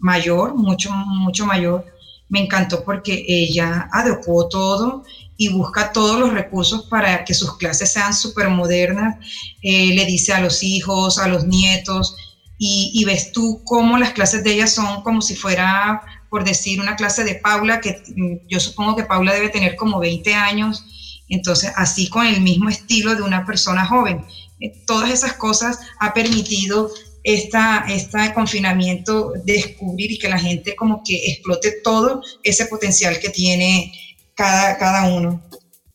mayor, 0.00 0.54
mucho, 0.54 0.90
mucho 0.90 1.44
mayor, 1.44 1.84
me 2.30 2.40
encantó 2.40 2.82
porque 2.84 3.24
ella 3.28 3.88
adecuó 3.92 4.48
todo 4.48 5.04
y 5.38 5.48
busca 5.48 5.92
todos 5.92 6.20
los 6.20 6.34
recursos 6.34 6.86
para 6.90 7.24
que 7.24 7.32
sus 7.32 7.56
clases 7.56 7.92
sean 7.92 8.12
súper 8.12 8.50
modernas. 8.50 9.16
Eh, 9.62 9.94
le 9.94 10.04
dice 10.04 10.34
a 10.34 10.40
los 10.40 10.62
hijos, 10.62 11.18
a 11.18 11.28
los 11.28 11.46
nietos, 11.46 12.14
y, 12.60 13.04
ves 13.04 13.30
tú 13.30 13.62
cómo 13.64 13.98
las 13.98 14.10
clases 14.10 14.42
de 14.42 14.54
ella 14.54 14.66
son 14.66 15.02
como 15.02 15.22
si 15.22 15.36
fuera, 15.36 16.02
por 16.28 16.42
decir, 16.44 16.80
una 16.80 16.96
clase 16.96 17.22
de 17.22 17.36
Paula, 17.36 17.80
que 17.80 18.02
mm, 18.16 18.48
yo 18.48 18.58
supongo 18.58 18.96
que 18.96 19.04
Paula 19.04 19.32
debe 19.32 19.48
tener 19.48 19.76
como 19.76 20.00
20 20.00 20.34
años 20.34 20.84
entonces, 21.28 21.70
así 21.76 22.08
con 22.08 22.26
el 22.26 22.40
mismo 22.40 22.68
estilo 22.68 23.14
de 23.14 23.22
una 23.22 23.44
persona 23.44 23.86
joven. 23.86 24.24
Eh, 24.60 24.72
todas 24.86 25.10
esas 25.10 25.34
cosas 25.34 25.78
ha 26.00 26.14
permitido 26.14 26.90
esta, 27.22 27.84
este 27.88 28.32
confinamiento 28.32 29.32
descubrir 29.44 30.12
y 30.12 30.18
que 30.18 30.28
la 30.28 30.38
gente 30.38 30.74
como 30.74 31.02
que 31.04 31.16
explote 31.30 31.80
todo 31.84 32.22
ese 32.42 32.66
potencial 32.66 33.18
que 33.20 33.28
tiene 33.28 33.92
cada, 34.38 34.78
cada 34.78 35.14
uno. 35.14 35.42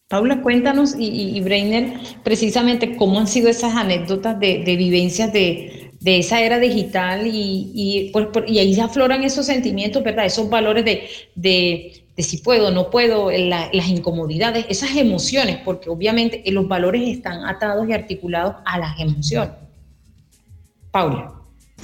Paula, 0.08 0.42
cuéntanos 0.42 0.94
y, 0.96 1.36
y, 1.36 1.42
Breiner, 1.42 1.94
precisamente 2.24 2.96
cómo 2.98 3.20
han 3.20 3.26
sido 3.26 3.50
esas 3.50 3.74
anécdotas 3.76 4.40
de, 4.40 4.64
de 4.64 4.76
vivencias 4.76 5.34
de, 5.34 5.92
de, 6.00 6.20
esa 6.20 6.40
era 6.42 6.60
digital 6.60 7.26
y, 7.26 7.72
y, 7.74 8.12
pues, 8.12 8.28
y 8.46 8.60
ahí 8.60 8.76
se 8.76 8.82
afloran 8.82 9.24
esos 9.24 9.48
sentimientos, 9.48 10.04
¿verdad? 10.04 10.26
Esos 10.26 10.50
valores 10.50 10.86
de, 10.86 11.08
de 11.34 12.04
de 12.16 12.24
si 12.24 12.38
puedo 12.38 12.68
o 12.68 12.72
no 12.72 12.90
puedo, 12.90 13.32
las 13.32 13.88
incomodidades, 13.88 14.66
esas 14.70 14.96
emociones, 14.96 15.58
porque 15.66 15.90
obviamente 15.90 16.44
los 16.52 16.68
valores 16.68 17.08
están 17.08 17.46
atados 17.46 17.88
y 17.90 17.94
articulados 17.94 18.58
a 18.66 18.78
las 18.78 19.00
emociones. 19.00 19.56
Paula. 20.92 21.34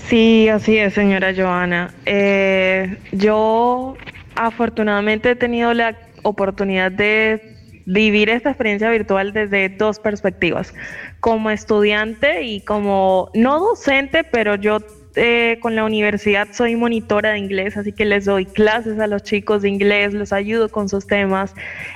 Sí, 0.07 0.47
así 0.47 0.77
es, 0.77 0.93
señora 0.93 1.33
Joana. 1.35 1.93
Eh, 2.05 2.97
yo 3.11 3.95
afortunadamente 4.35 5.31
he 5.31 5.35
tenido 5.35 5.73
la 5.73 5.97
oportunidad 6.23 6.91
de 6.91 7.57
vivir 7.85 8.29
esta 8.29 8.49
experiencia 8.49 8.89
virtual 8.89 9.33
desde 9.33 9.69
dos 9.69 9.99
perspectivas, 9.99 10.73
como 11.19 11.49
estudiante 11.49 12.43
y 12.43 12.61
como 12.61 13.31
no 13.33 13.59
docente, 13.59 14.23
pero 14.23 14.55
yo 14.55 14.79
eh, 15.15 15.57
con 15.61 15.75
la 15.75 15.83
universidad 15.83 16.49
soy 16.51 16.75
monitora 16.75 17.31
de 17.31 17.39
inglés, 17.39 17.77
así 17.77 17.91
que 17.91 18.05
les 18.05 18.25
doy 18.25 18.45
clases 18.45 18.99
a 18.99 19.07
los 19.07 19.23
chicos 19.23 19.63
de 19.63 19.69
inglés, 19.69 20.13
los 20.13 20.31
ayudo 20.31 20.69
con 20.69 20.87
sus 20.87 21.07
temas 21.07 21.55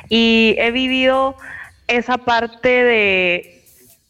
y 0.09 0.55
he 0.57 0.71
vivido 0.71 1.35
esa 1.87 2.17
parte 2.17 2.69
de 2.69 3.61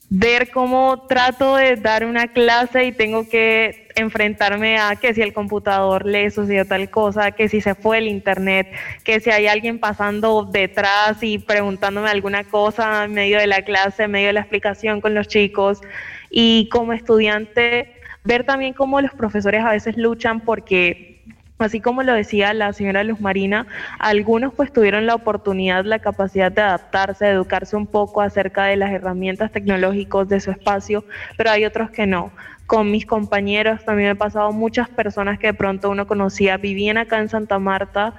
ver 0.10 0.52
cómo 0.52 1.06
trato 1.10 1.58
de 1.58 1.76
dar 1.76 2.06
una 2.06 2.28
clase 2.28 2.86
y 2.86 2.92
tengo 2.94 3.28
que 3.28 3.83
enfrentarme 3.96 4.78
a 4.78 4.96
que 4.96 5.14
si 5.14 5.22
el 5.22 5.34
computador 5.34 6.06
le 6.06 6.30
sucedió 6.32 6.66
tal 6.66 6.90
cosa, 6.90 7.32
que 7.32 7.50
si 7.50 7.62
se 7.62 7.76
fue 7.76 8.00
el 8.00 8.08
internet, 8.08 8.72
que 9.04 9.20
si 9.20 9.30
hay 9.30 9.48
alguien 9.48 9.80
pasando 9.80 10.44
detrás 10.44 11.22
y 11.22 11.38
preguntándome 11.38 12.10
alguna 12.10 12.44
cosa 12.44 13.06
en 13.06 13.14
medio 13.14 13.40
de 13.40 13.48
la 13.48 13.62
clase, 13.62 14.04
en 14.04 14.12
medio 14.12 14.28
de 14.28 14.34
la 14.34 14.42
explicación 14.42 15.02
con 15.02 15.14
los 15.14 15.28
chicos. 15.28 15.82
Y 16.30 16.70
como 16.70 16.94
estudiante 16.94 17.94
ver 18.24 18.46
también 18.46 18.74
cómo 18.74 19.02
los 19.02 19.14
profesores 19.14 19.64
a 19.64 19.72
veces 19.72 19.98
luchan 19.98 20.40
porque 20.42 21.13
Así 21.60 21.80
como 21.80 22.04
lo 22.04 22.14
decía 22.14 22.54
la 22.54 22.74
señora 22.74 23.04
Luz 23.04 23.22
Marina, 23.22 23.68
algunos 24.00 24.54
pues 24.54 24.74
tuvieron 24.74 25.06
la 25.06 25.16
oportunidad, 25.16 25.86
la 25.86 26.00
capacidad 26.00 26.52
de 26.52 26.62
adaptarse, 26.62 27.26
de 27.26 27.32
educarse 27.32 27.76
un 27.76 27.88
poco 27.88 28.22
acerca 28.22 28.66
de 28.66 28.76
las 28.76 28.92
herramientas 28.92 29.52
tecnológicas 29.52 30.28
de 30.28 30.40
su 30.40 30.52
espacio, 30.52 31.06
pero 31.38 31.52
hay 31.52 31.64
otros 31.66 31.92
que 31.92 32.08
no. 32.08 32.32
Con 32.66 32.92
mis 32.92 33.06
compañeros 33.06 33.86
también 33.86 34.08
me 34.08 34.14
he 34.14 34.16
pasado 34.16 34.52
muchas 34.52 34.90
personas 34.90 35.38
que 35.38 35.48
de 35.48 35.54
pronto 35.54 35.90
uno 35.90 36.08
conocía, 36.08 36.58
vivían 36.58 36.98
acá 36.98 37.20
en 37.20 37.30
Santa 37.30 37.60
Marta 37.60 38.14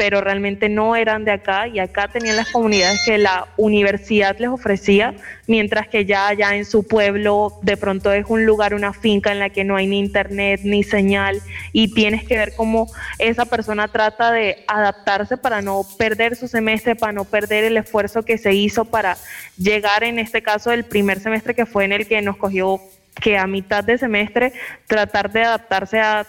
pero 0.00 0.22
realmente 0.22 0.70
no 0.70 0.96
eran 0.96 1.26
de 1.26 1.32
acá 1.32 1.68
y 1.68 1.78
acá 1.78 2.08
tenían 2.08 2.34
las 2.34 2.50
comunidades 2.50 3.02
que 3.04 3.18
la 3.18 3.48
universidad 3.58 4.34
les 4.38 4.48
ofrecía, 4.48 5.12
mientras 5.46 5.88
que 5.88 6.06
ya 6.06 6.26
allá 6.26 6.56
en 6.56 6.64
su 6.64 6.88
pueblo 6.88 7.58
de 7.60 7.76
pronto 7.76 8.10
es 8.10 8.24
un 8.26 8.46
lugar, 8.46 8.72
una 8.72 8.94
finca 8.94 9.30
en 9.30 9.38
la 9.38 9.50
que 9.50 9.62
no 9.62 9.76
hay 9.76 9.86
ni 9.86 9.98
internet 9.98 10.62
ni 10.64 10.84
señal 10.84 11.42
y 11.74 11.92
tienes 11.92 12.24
que 12.24 12.38
ver 12.38 12.54
cómo 12.56 12.90
esa 13.18 13.44
persona 13.44 13.88
trata 13.88 14.32
de 14.32 14.64
adaptarse 14.68 15.36
para 15.36 15.60
no 15.60 15.82
perder 15.98 16.34
su 16.34 16.48
semestre, 16.48 16.96
para 16.96 17.12
no 17.12 17.26
perder 17.26 17.64
el 17.64 17.76
esfuerzo 17.76 18.22
que 18.22 18.38
se 18.38 18.54
hizo 18.54 18.86
para 18.86 19.18
llegar 19.58 20.02
en 20.02 20.18
este 20.18 20.40
caso 20.40 20.72
el 20.72 20.84
primer 20.84 21.20
semestre 21.20 21.54
que 21.54 21.66
fue 21.66 21.84
en 21.84 21.92
el 21.92 22.08
que 22.08 22.22
nos 22.22 22.38
cogió 22.38 22.80
que 23.20 23.36
a 23.36 23.46
mitad 23.46 23.84
de 23.84 23.98
semestre 23.98 24.54
tratar 24.86 25.30
de 25.30 25.42
adaptarse 25.42 26.00
a 26.00 26.26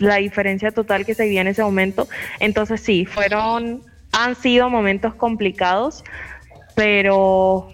la 0.00 0.16
diferencia 0.16 0.70
total 0.70 1.04
que 1.04 1.14
se 1.14 1.24
vivía 1.24 1.42
en 1.42 1.48
ese 1.48 1.62
momento. 1.62 2.08
Entonces 2.38 2.80
sí, 2.80 3.06
fueron, 3.06 3.82
han 4.12 4.34
sido 4.34 4.70
momentos 4.70 5.14
complicados, 5.14 6.04
pero 6.74 7.68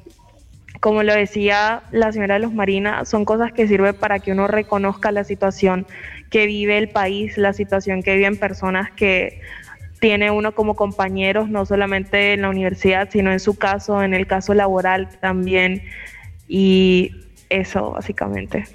como 0.81 1.03
lo 1.03 1.15
decía 1.15 1.83
la 1.91 2.13
señora 2.13 2.39
Luz 2.39 2.53
Marina, 2.53 3.05
son 3.05 3.25
cosas 3.25 3.53
que 3.53 3.67
sirven 3.67 3.95
para 3.95 4.19
que 4.19 4.33
uno 4.33 4.47
reconozca 4.47 5.11
la 5.11 5.25
situación 5.25 5.87
que 6.31 6.47
vive 6.47 6.79
el 6.79 6.89
país, 6.89 7.39
la 7.39 7.53
situación 7.53 8.03
que 8.03 8.17
viven 8.17 8.37
personas 8.37 8.91
que 8.91 9.41
tiene 10.01 10.31
uno 10.31 10.55
como 10.55 10.77
compañeros, 10.77 11.49
no 11.49 11.65
solamente 11.65 12.35
en 12.35 12.43
la 12.43 12.51
universidad, 12.51 13.09
sino 13.11 13.33
en 13.33 13.41
su 13.41 13.57
caso, 13.57 14.03
en 14.03 14.15
el 14.15 14.27
caso 14.27 14.55
laboral 14.55 15.09
también. 15.21 15.83
Y 16.49 17.13
eso, 17.49 17.93
básicamente. 17.93 18.67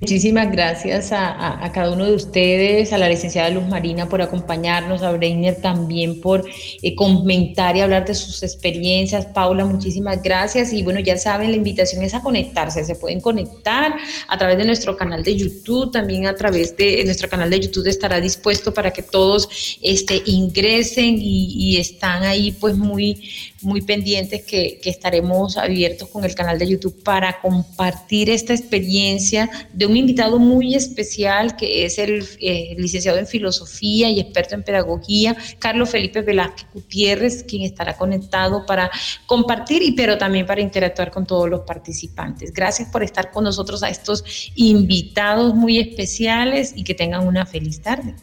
Muchísimas 0.00 0.52
gracias 0.52 1.10
a, 1.10 1.72
cada 1.74 1.90
uno 1.90 2.04
de 2.04 2.14
ustedes, 2.14 2.92
a 2.92 2.98
la 2.98 3.08
licenciada 3.08 3.50
Luz 3.50 3.66
Marina 3.66 4.08
por 4.08 4.22
acompañarnos, 4.22 5.02
a 5.02 5.10
Breiner 5.10 5.60
también 5.60 6.20
por 6.20 6.44
eh, 6.82 6.94
comentar 6.94 7.76
y 7.76 7.80
hablar 7.80 8.06
de 8.06 8.14
sus 8.14 8.44
experiencias. 8.44 9.26
Paula, 9.26 9.64
muchísimas 9.64 10.22
gracias. 10.22 10.72
Y 10.72 10.84
bueno, 10.84 11.00
ya 11.00 11.16
saben, 11.18 11.50
la 11.50 11.56
invitación 11.56 12.04
es 12.04 12.14
a 12.14 12.22
conectarse. 12.22 12.84
Se 12.84 12.94
pueden 12.94 13.20
conectar 13.20 13.96
a 14.28 14.38
través 14.38 14.56
de 14.58 14.66
nuestro 14.66 14.96
canal 14.96 15.24
de 15.24 15.34
YouTube, 15.34 15.90
también 15.90 16.28
a 16.28 16.36
través 16.36 16.76
de 16.76 17.04
nuestro 17.04 17.28
canal 17.28 17.50
de 17.50 17.58
YouTube 17.58 17.88
estará 17.88 18.20
dispuesto 18.20 18.72
para 18.72 18.92
que 18.92 19.02
todos 19.02 19.78
este, 19.82 20.22
ingresen 20.26 21.16
y, 21.18 21.54
y 21.56 21.76
están 21.78 22.22
ahí 22.22 22.52
pues 22.52 22.76
muy, 22.76 23.20
muy 23.62 23.82
pendientes 23.82 24.44
que, 24.44 24.80
estaremos 24.88 25.58
abiertos 25.58 26.08
con 26.08 26.24
el 26.24 26.34
canal 26.34 26.58
de 26.58 26.66
YouTube 26.66 27.02
para 27.02 27.40
compartir 27.42 28.30
esta 28.30 28.54
experiencia 28.54 29.50
de 29.72 29.84
un 29.84 29.96
invitado 29.96 30.38
muy 30.38 30.74
especial 30.74 31.56
que 31.56 31.84
es 31.84 31.98
el 31.98 32.26
eh, 32.40 32.74
licenciado 32.78 33.18
en 33.18 33.26
filosofía 33.26 34.08
y 34.08 34.18
experto 34.18 34.54
en 34.54 34.62
pedagogía, 34.62 35.36
Carlos 35.58 35.90
Felipe 35.90 36.22
Velázquez 36.22 36.66
Gutiérrez, 36.72 37.44
quien 37.44 37.62
estará 37.62 37.96
conectado 37.96 38.64
para 38.64 38.90
compartir 39.26 39.82
y 39.82 39.92
pero 39.92 40.16
también 40.16 40.46
para 40.46 40.62
interactuar 40.62 41.10
con 41.10 41.26
todos 41.26 41.48
los 41.48 41.60
participantes. 41.60 42.52
Gracias 42.52 42.88
por 42.88 43.02
estar 43.02 43.30
con 43.30 43.44
nosotros 43.44 43.82
a 43.82 43.90
estos 43.90 44.24
invitados 44.54 45.54
muy 45.54 45.78
especiales 45.78 46.72
y 46.74 46.84
que 46.84 46.94
tengan 46.94 47.26
una 47.26 47.44
feliz 47.44 47.80
tarde. 47.82 48.14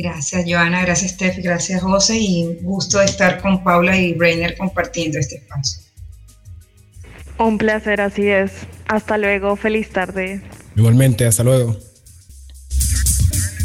Gracias, 0.00 0.44
Joana, 0.46 0.82
gracias, 0.82 1.10
Steph, 1.10 1.38
gracias, 1.38 1.82
José, 1.82 2.16
y 2.18 2.58
gusto 2.62 3.00
de 3.00 3.06
estar 3.06 3.42
con 3.42 3.64
Paula 3.64 3.98
y 3.98 4.14
Rainer 4.14 4.56
compartiendo 4.56 5.18
este 5.18 5.38
espacio. 5.38 5.82
Un 7.36 7.58
placer, 7.58 8.00
así 8.00 8.28
es. 8.28 8.52
Hasta 8.86 9.18
luego, 9.18 9.56
feliz 9.56 9.90
tarde. 9.90 10.40
Igualmente, 10.76 11.26
hasta 11.26 11.42
luego. 11.42 11.76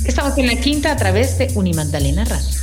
Estamos 0.05 0.35
en 0.39 0.47
la 0.47 0.55
quinta 0.55 0.91
a 0.91 0.97
través 0.97 1.37
de 1.37 1.51
Unimagdalena 1.53 2.25
Radio. 2.25 2.62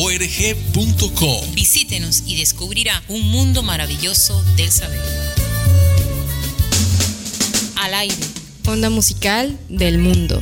www.museobolivariano.org.co. 0.00 1.40
Visítenos 1.52 2.22
y 2.26 2.36
descubrirá 2.36 3.02
un 3.08 3.30
mundo 3.30 3.62
maravilloso 3.62 4.42
del 4.56 4.70
saber. 4.70 5.00
Al 7.76 7.94
aire. 7.94 8.16
Onda 8.66 8.88
musical 8.88 9.58
del 9.68 9.98
mundo. 9.98 10.40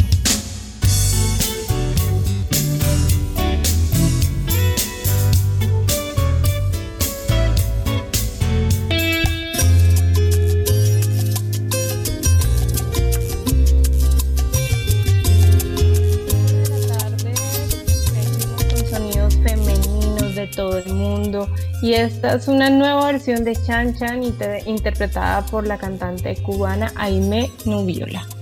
Esta 22.02 22.34
es 22.34 22.46
una 22.48 22.70
nueva 22.70 23.06
versión 23.06 23.44
de 23.44 23.56
Chan 23.56 23.96
Chan 23.96 24.22
interpretada 24.66 25.44
por 25.46 25.66
la 25.66 25.78
cantante 25.78 26.36
cubana 26.42 26.92
Aime 26.96 27.50
Nubiola. 27.64 28.37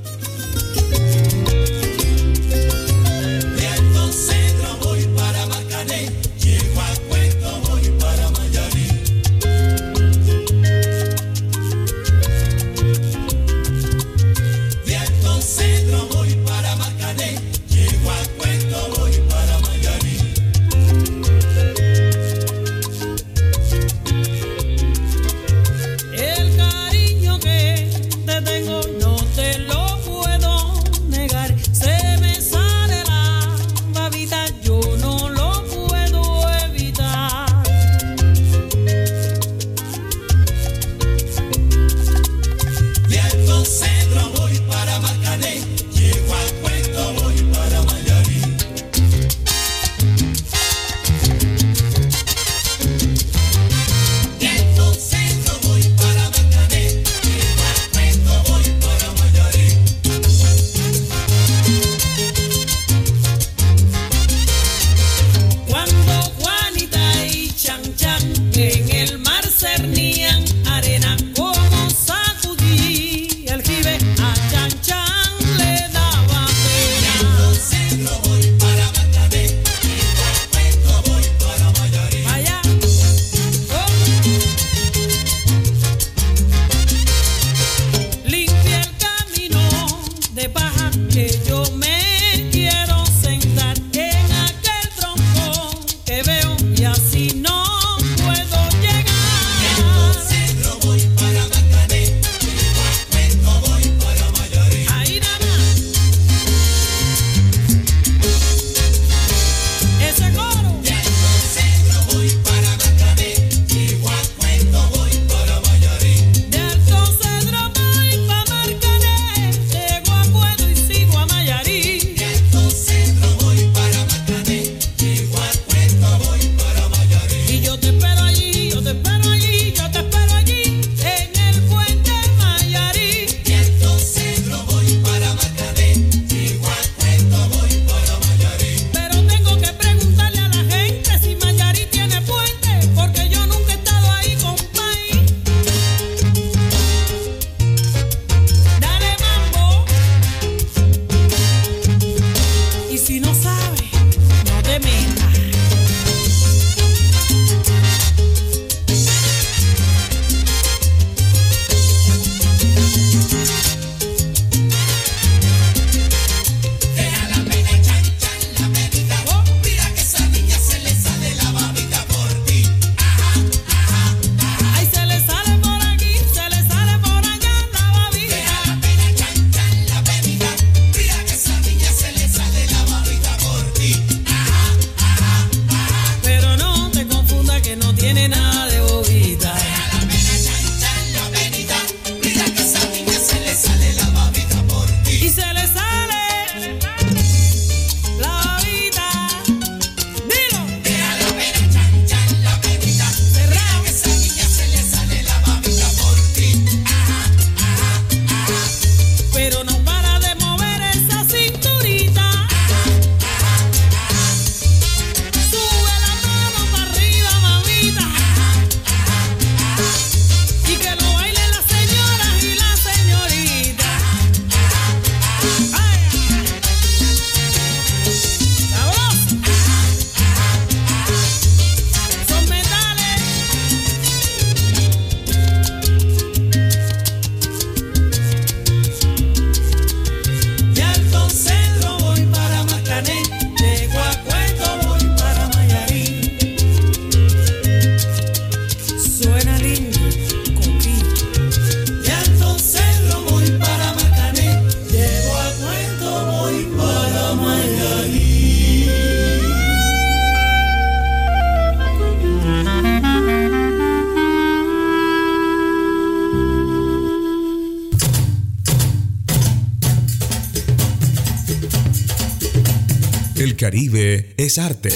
Caribe 274.57 274.57
es 274.57 274.59
arte. 274.59 274.88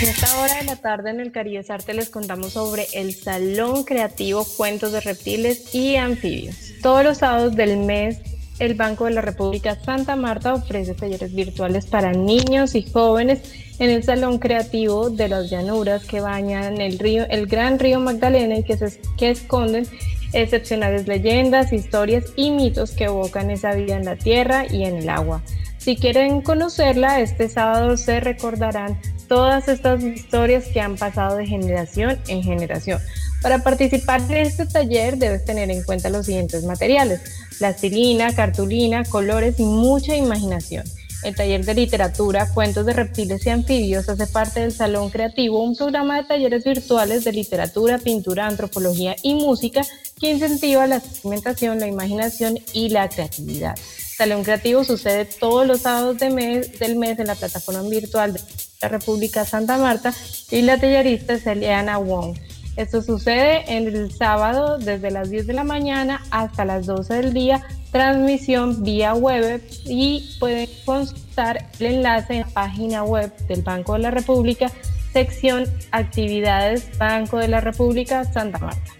En 0.00 0.08
esta 0.08 0.38
hora 0.38 0.54
de 0.54 0.64
la 0.64 0.76
tarde 0.76 1.10
en 1.10 1.20
el 1.20 1.32
Caribe 1.32 1.58
es 1.58 1.70
Arte 1.70 1.94
les 1.94 2.10
contamos 2.10 2.52
sobre 2.52 2.86
el 2.92 3.14
Salón 3.14 3.82
Creativo 3.84 4.44
Cuentos 4.56 4.92
de 4.92 5.00
Reptiles 5.00 5.74
y 5.74 5.96
Anfibios. 5.96 6.56
Todos 6.82 7.02
los 7.02 7.18
sábados 7.18 7.56
del 7.56 7.78
mes 7.78 8.18
el 8.60 8.74
Banco 8.74 9.04
de 9.04 9.12
la 9.12 9.20
República 9.20 9.76
Santa 9.76 10.16
Marta 10.16 10.54
ofrece 10.54 10.94
talleres 10.94 11.32
virtuales 11.34 11.86
para 11.86 12.12
niños 12.12 12.74
y 12.74 12.82
jóvenes 12.82 13.40
en 13.78 13.90
el 13.90 14.02
Salón 14.02 14.38
Creativo 14.38 15.10
de 15.10 15.28
las 15.28 15.48
Llanuras 15.50 16.04
que 16.04 16.20
bañan 16.20 16.80
el 16.80 16.98
río, 16.98 17.24
el 17.30 17.46
gran 17.46 17.78
río 17.78 18.00
Magdalena 18.00 18.58
y 18.58 18.64
que, 18.64 18.76
se, 18.76 19.00
que 19.16 19.30
esconden 19.30 19.86
excepcionales 20.32 21.06
leyendas, 21.06 21.72
historias 21.72 22.24
y 22.36 22.50
mitos 22.50 22.92
que 22.92 23.04
evocan 23.04 23.50
esa 23.50 23.72
vida 23.74 23.96
en 23.96 24.04
la 24.04 24.16
tierra 24.16 24.66
y 24.70 24.84
en 24.84 24.96
el 24.96 25.08
agua. 25.08 25.42
Si 25.78 25.96
quieren 25.96 26.42
conocerla, 26.42 27.20
este 27.20 27.48
sábado 27.48 27.96
se 27.96 28.20
recordarán 28.20 28.98
todas 29.28 29.68
estas 29.68 30.02
historias 30.02 30.66
que 30.66 30.80
han 30.80 30.96
pasado 30.96 31.36
de 31.36 31.46
generación 31.46 32.18
en 32.28 32.42
generación. 32.42 33.00
Para 33.42 33.62
participar 33.62 34.20
en 34.22 34.38
este 34.38 34.66
taller 34.66 35.16
debes 35.16 35.44
tener 35.44 35.70
en 35.70 35.84
cuenta 35.84 36.10
los 36.10 36.26
siguientes 36.26 36.64
materiales, 36.64 37.20
plastilina, 37.58 38.34
cartulina, 38.34 39.04
colores 39.04 39.60
y 39.60 39.64
mucha 39.64 40.16
imaginación. 40.16 40.84
El 41.24 41.34
taller 41.34 41.64
de 41.64 41.74
literatura, 41.74 42.48
cuentos 42.54 42.86
de 42.86 42.92
reptiles 42.92 43.44
y 43.44 43.50
anfibios 43.50 44.08
hace 44.08 44.26
parte 44.28 44.60
del 44.60 44.72
Salón 44.72 45.10
Creativo, 45.10 45.62
un 45.62 45.74
programa 45.74 46.16
de 46.16 46.28
talleres 46.28 46.62
virtuales 46.62 47.24
de 47.24 47.32
literatura, 47.32 47.98
pintura, 47.98 48.46
antropología 48.46 49.16
y 49.22 49.34
música 49.34 49.82
que 50.20 50.30
incentiva 50.30 50.86
la 50.86 50.96
experimentación, 50.96 51.80
la 51.80 51.88
imaginación 51.88 52.58
y 52.72 52.90
la 52.90 53.08
creatividad. 53.08 53.76
Salón 54.16 54.44
Creativo 54.44 54.84
sucede 54.84 55.24
todos 55.24 55.66
los 55.66 55.80
sábados 55.80 56.18
del 56.18 56.34
mes 56.34 56.70
en 56.80 57.26
la 57.26 57.34
plataforma 57.34 57.82
virtual 57.82 58.32
de 58.32 58.40
la 58.82 58.88
República 58.88 59.44
Santa 59.44 59.76
Marta 59.76 60.14
y 60.50 60.62
la 60.62 60.78
tallerista 60.78 61.34
es 61.34 61.46
Eliana 61.46 61.98
Wong. 61.98 62.36
Esto 62.78 63.02
sucede 63.02 63.76
el 63.76 64.12
sábado 64.12 64.78
desde 64.78 65.10
las 65.10 65.30
10 65.30 65.48
de 65.48 65.52
la 65.52 65.64
mañana 65.64 66.22
hasta 66.30 66.64
las 66.64 66.86
12 66.86 67.12
del 67.12 67.34
día, 67.34 67.66
transmisión 67.90 68.84
vía 68.84 69.14
web 69.14 69.60
y 69.84 70.36
pueden 70.38 70.68
consultar 70.84 71.68
el 71.80 71.86
enlace 71.86 72.34
en 72.34 72.40
la 72.42 72.46
página 72.46 73.02
web 73.02 73.36
del 73.48 73.62
Banco 73.62 73.94
de 73.94 73.98
la 73.98 74.12
República, 74.12 74.70
sección 75.12 75.64
Actividades 75.90 76.96
Banco 76.98 77.38
de 77.38 77.48
la 77.48 77.60
República 77.60 78.22
Santa 78.22 78.60
Marta. 78.60 78.92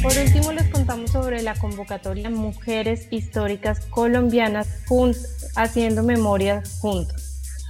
Por 0.00 0.12
último, 0.16 0.52
les 0.52 0.68
contamos 0.68 1.10
sobre 1.10 1.42
la 1.42 1.56
convocatoria 1.56 2.30
Mujeres 2.30 3.08
Históricas 3.10 3.84
Colombianas 3.86 4.68
Haciendo 5.56 6.04
Memorias 6.04 6.78
Juntos. 6.78 7.25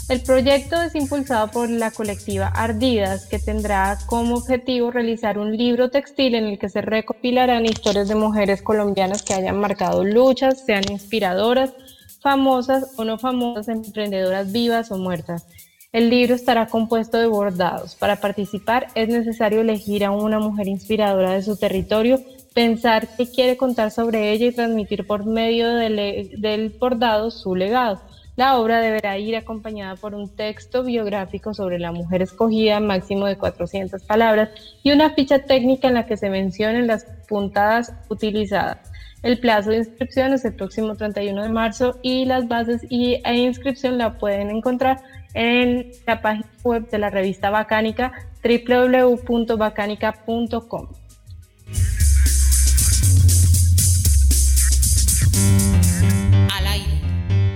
El 0.09 0.23
proyecto 0.23 0.81
es 0.81 0.95
impulsado 0.95 1.49
por 1.49 1.69
la 1.69 1.91
colectiva 1.91 2.47
Ardidas, 2.47 3.27
que 3.27 3.41
tendrá 3.41 3.99
como 4.07 4.37
objetivo 4.37 4.93
realizar 4.93 5.37
un 5.37 5.57
libro 5.57 5.91
textil 5.91 6.37
en 6.37 6.45
el 6.45 6.61
que 6.61 6.69
se 6.69 6.81
recopilarán 6.81 7.67
historias 7.67 8.07
de 8.07 8.15
mujeres 8.15 8.63
colombianas 8.63 9.25
que 9.25 9.35
hayan 9.35 9.59
marcado 9.59 10.05
luchas, 10.05 10.65
sean 10.65 10.85
inspiradoras, 10.93 11.75
famosas 12.21 12.93
o 12.97 13.05
no 13.05 13.19
famosas, 13.19 13.67
emprendedoras 13.67 14.53
vivas 14.53 14.93
o 14.93 14.97
muertas. 14.97 15.45
El 15.91 16.09
libro 16.09 16.37
estará 16.37 16.69
compuesto 16.69 17.19
de 17.19 17.27
bordados. 17.27 17.97
Para 17.97 18.21
participar 18.21 18.87
es 18.95 19.09
necesario 19.09 19.61
elegir 19.61 20.05
a 20.05 20.13
una 20.13 20.39
mujer 20.39 20.69
inspiradora 20.69 21.33
de 21.33 21.43
su 21.43 21.57
territorio, 21.57 22.21
pensar 22.55 23.09
qué 23.17 23.29
quiere 23.29 23.57
contar 23.57 23.91
sobre 23.91 24.31
ella 24.31 24.47
y 24.47 24.53
transmitir 24.53 25.05
por 25.05 25.27
medio 25.27 25.69
del, 25.75 26.31
del 26.39 26.71
bordado 26.79 27.33
su 27.33 27.57
legado. 27.57 28.01
La 28.37 28.59
obra 28.59 28.81
deberá 28.81 29.17
ir 29.17 29.35
acompañada 29.35 29.97
por 29.97 30.15
un 30.15 30.29
texto 30.29 30.85
biográfico 30.85 31.55
sobre 31.55 31.79
la 31.79 31.91
mujer 31.91 32.21
escogida, 32.21 32.81
máximo 32.81 33.25
de 33.25 33.39
400 33.39 34.05
palabras, 34.05 34.51
y 34.83 34.93
una 34.93 35.15
ficha 35.15 35.39
técnica 35.39 35.89
en 35.89 35.95
la 35.95 36.05
que 36.07 36.19
se 36.19 36.29
mencionen 36.29 36.87
las 36.87 37.07
puntadas 37.29 37.95
utilizadas. 38.11 38.93
El 39.23 39.41
plazo 39.41 39.71
de 39.71 39.79
inscripción 39.79 40.35
es 40.35 40.45
el 40.45 40.55
próximo 40.55 40.95
31 40.95 41.45
de 41.45 41.49
marzo 41.49 41.99
y 42.03 42.27
las 42.27 42.47
bases 42.47 42.83
y, 42.91 43.23
e 43.25 43.35
inscripción 43.37 43.97
la 43.97 44.19
pueden 44.19 44.51
encontrar 44.51 45.01
en 45.33 45.93
la 46.07 46.21
página 46.21 46.47
web 46.63 46.91
de 46.91 46.99
la 46.99 47.09
revista 47.09 47.49
Bacánica 47.49 48.13
www.bacánica.com. 48.45 50.89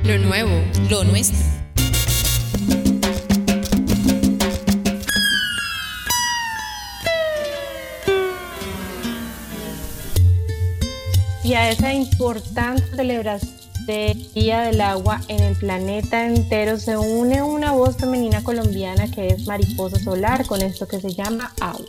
Lo 0.04 0.18
nuevo, 0.18 0.50
lo 0.88 1.04
nuestro. 1.04 1.38
Y 11.44 11.54
a 11.54 11.70
esa 11.70 11.92
importante 11.92 12.82
celebración 12.96 13.60
del 13.86 14.32
Día 14.32 14.60
del 14.60 14.80
Agua 14.80 15.20
en 15.28 15.42
el 15.42 15.56
planeta 15.56 16.26
entero 16.26 16.78
se 16.78 16.96
une 16.96 17.42
una 17.42 17.72
voz 17.72 17.96
femenina 17.96 18.42
colombiana 18.42 19.10
que 19.10 19.28
es 19.28 19.46
Mariposa 19.46 19.98
Solar 19.98 20.46
con 20.46 20.62
esto 20.62 20.86
que 20.86 21.00
se 21.00 21.12
llama 21.12 21.52
agua. 21.60 21.86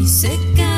y 0.00 0.06
se. 0.06 0.69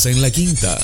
Pasa 0.00 0.10
en 0.10 0.22
la 0.22 0.30
quinta? 0.30 0.78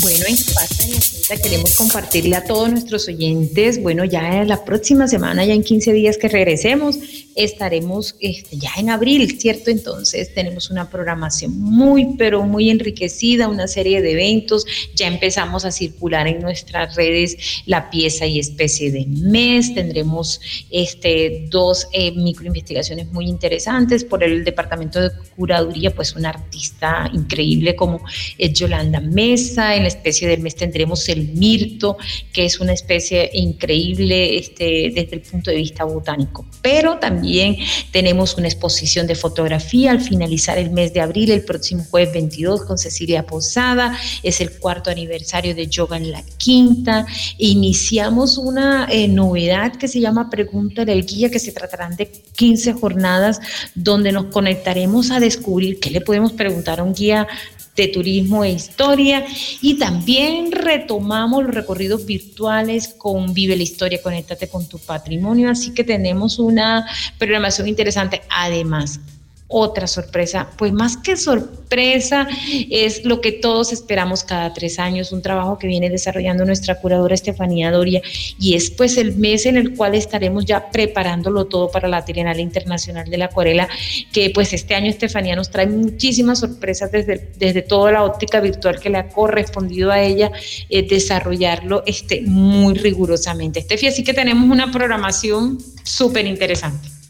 Bueno, 0.00 0.24
en 0.26 0.36
Pasta 0.54 0.84
en 0.84 0.92
la 0.92 0.98
Quinta 0.98 1.36
queremos 1.42 1.76
compartirle 1.76 2.36
a 2.36 2.44
todos 2.44 2.70
nuestros 2.70 3.06
oyentes, 3.06 3.82
bueno, 3.82 4.06
ya 4.06 4.44
la 4.44 4.64
próxima 4.64 5.08
semana, 5.08 5.44
ya 5.44 5.52
en 5.52 5.62
15 5.62 5.92
días 5.92 6.16
que 6.16 6.28
regresemos, 6.28 6.98
estaremos 7.34 8.16
este, 8.20 8.56
ya 8.58 8.70
en 8.76 8.90
abril, 8.90 9.38
¿cierto? 9.38 9.70
Entonces 9.70 10.34
tenemos 10.34 10.70
una 10.70 10.90
programación 10.90 11.58
muy, 11.58 12.16
pero 12.16 12.42
muy 12.42 12.70
enriquecida, 12.70 13.48
una 13.48 13.68
serie 13.68 14.02
de 14.02 14.12
eventos. 14.12 14.66
Ya 14.94 15.06
empezamos 15.06 15.64
a 15.64 15.72
circular 15.72 16.26
en 16.26 16.40
nuestras 16.40 16.94
redes 16.94 17.36
la 17.66 17.90
pieza 17.90 18.26
y 18.26 18.38
especie 18.38 18.90
de 18.90 19.06
mes. 19.06 19.74
Tendremos 19.74 20.40
este, 20.70 21.46
dos 21.48 21.88
eh, 21.92 22.12
microinvestigaciones 22.12 23.10
muy 23.12 23.26
interesantes 23.28 24.04
por 24.04 24.22
el 24.22 24.44
departamento 24.44 25.00
de 25.00 25.10
curaduría, 25.36 25.94
pues 25.94 26.14
una 26.14 26.30
artista 26.30 27.10
increíble 27.12 27.74
como 27.74 28.00
es 28.38 28.52
Yolanda 28.52 29.00
Mesa. 29.00 29.74
En 29.74 29.82
la 29.82 29.88
especie 29.88 30.28
del 30.28 30.40
mes 30.40 30.56
tendremos 30.56 31.08
el 31.08 31.28
mirto, 31.28 31.96
que 32.32 32.44
es 32.44 32.60
una 32.60 32.72
especie 32.72 33.30
increíble 33.32 34.38
este, 34.38 34.92
desde 34.94 35.16
el 35.16 35.22
punto 35.22 35.50
de 35.50 35.56
vista 35.56 35.84
botánico. 35.84 36.46
Pero 36.60 36.98
también 36.98 37.21
también 37.22 37.56
tenemos 37.92 38.36
una 38.36 38.48
exposición 38.48 39.06
de 39.06 39.14
fotografía 39.14 39.92
al 39.92 40.00
finalizar 40.00 40.58
el 40.58 40.72
mes 40.72 40.92
de 40.92 41.00
abril, 41.00 41.30
el 41.30 41.44
próximo 41.44 41.84
jueves 41.88 42.12
22 42.12 42.64
con 42.64 42.78
Cecilia 42.78 43.24
Posada. 43.24 43.96
Es 44.24 44.40
el 44.40 44.50
cuarto 44.58 44.90
aniversario 44.90 45.54
de 45.54 45.68
Yoga 45.68 45.98
en 45.98 46.10
la 46.10 46.24
Quinta. 46.36 47.06
Iniciamos 47.38 48.38
una 48.38 48.88
eh, 48.90 49.06
novedad 49.06 49.76
que 49.76 49.86
se 49.86 50.00
llama 50.00 50.30
Pregunta 50.30 50.84
del 50.84 51.06
Guía, 51.06 51.30
que 51.30 51.38
se 51.38 51.52
tratarán 51.52 51.94
de 51.94 52.10
15 52.10 52.72
jornadas 52.72 53.38
donde 53.76 54.10
nos 54.10 54.24
conectaremos 54.26 55.12
a 55.12 55.20
descubrir 55.20 55.78
qué 55.78 55.90
le 55.90 56.00
podemos 56.00 56.32
preguntar 56.32 56.80
a 56.80 56.82
un 56.82 56.92
guía 56.92 57.28
de 57.76 57.88
turismo 57.88 58.44
e 58.44 58.50
historia 58.50 59.24
y 59.60 59.78
también 59.78 60.52
retomamos 60.52 61.44
los 61.44 61.54
recorridos 61.54 62.04
virtuales 62.04 62.94
con 62.98 63.32
Vive 63.32 63.56
la 63.56 63.62
Historia, 63.62 64.02
conéctate 64.02 64.48
con 64.48 64.68
tu 64.68 64.78
patrimonio, 64.78 65.50
así 65.50 65.72
que 65.72 65.84
tenemos 65.84 66.38
una 66.38 66.86
programación 67.18 67.68
interesante. 67.68 68.22
Además, 68.28 69.00
otra 69.52 69.86
sorpresa, 69.86 70.48
pues 70.56 70.72
más 70.72 70.96
que 70.96 71.16
sorpresa, 71.16 72.26
es 72.70 73.04
lo 73.04 73.20
que 73.20 73.32
todos 73.32 73.72
esperamos 73.72 74.24
cada 74.24 74.52
tres 74.54 74.78
años, 74.78 75.12
un 75.12 75.20
trabajo 75.20 75.58
que 75.58 75.66
viene 75.66 75.90
desarrollando 75.90 76.44
nuestra 76.44 76.80
curadora 76.80 77.14
Estefanía 77.14 77.70
Doria 77.70 78.00
y 78.40 78.54
es 78.54 78.70
pues 78.70 78.96
el 78.96 79.16
mes 79.16 79.44
en 79.44 79.58
el 79.58 79.76
cual 79.76 79.94
estaremos 79.94 80.46
ya 80.46 80.70
preparándolo 80.70 81.44
todo 81.44 81.70
para 81.70 81.86
la 81.86 82.04
Trienal 82.04 82.40
Internacional 82.40 83.08
de 83.08 83.18
la 83.18 83.26
Acuarela, 83.26 83.68
que 84.10 84.30
pues 84.30 84.54
este 84.54 84.74
año 84.74 84.88
Estefanía 84.88 85.36
nos 85.36 85.50
trae 85.50 85.66
muchísimas 85.66 86.40
sorpresas 86.40 86.90
desde, 86.90 87.30
desde 87.36 87.60
toda 87.60 87.92
la 87.92 88.04
óptica 88.04 88.40
virtual 88.40 88.80
que 88.80 88.88
le 88.88 88.98
ha 88.98 89.08
correspondido 89.08 89.92
a 89.92 90.00
ella 90.00 90.32
eh, 90.70 90.86
desarrollarlo 90.88 91.82
este, 91.86 92.22
muy 92.22 92.74
rigurosamente. 92.74 93.60
Estefi, 93.60 93.88
así 93.88 94.02
que 94.02 94.14
tenemos 94.14 94.48
una 94.50 94.72
programación 94.72 95.58
súper 95.84 96.26
interesante. 96.26 97.01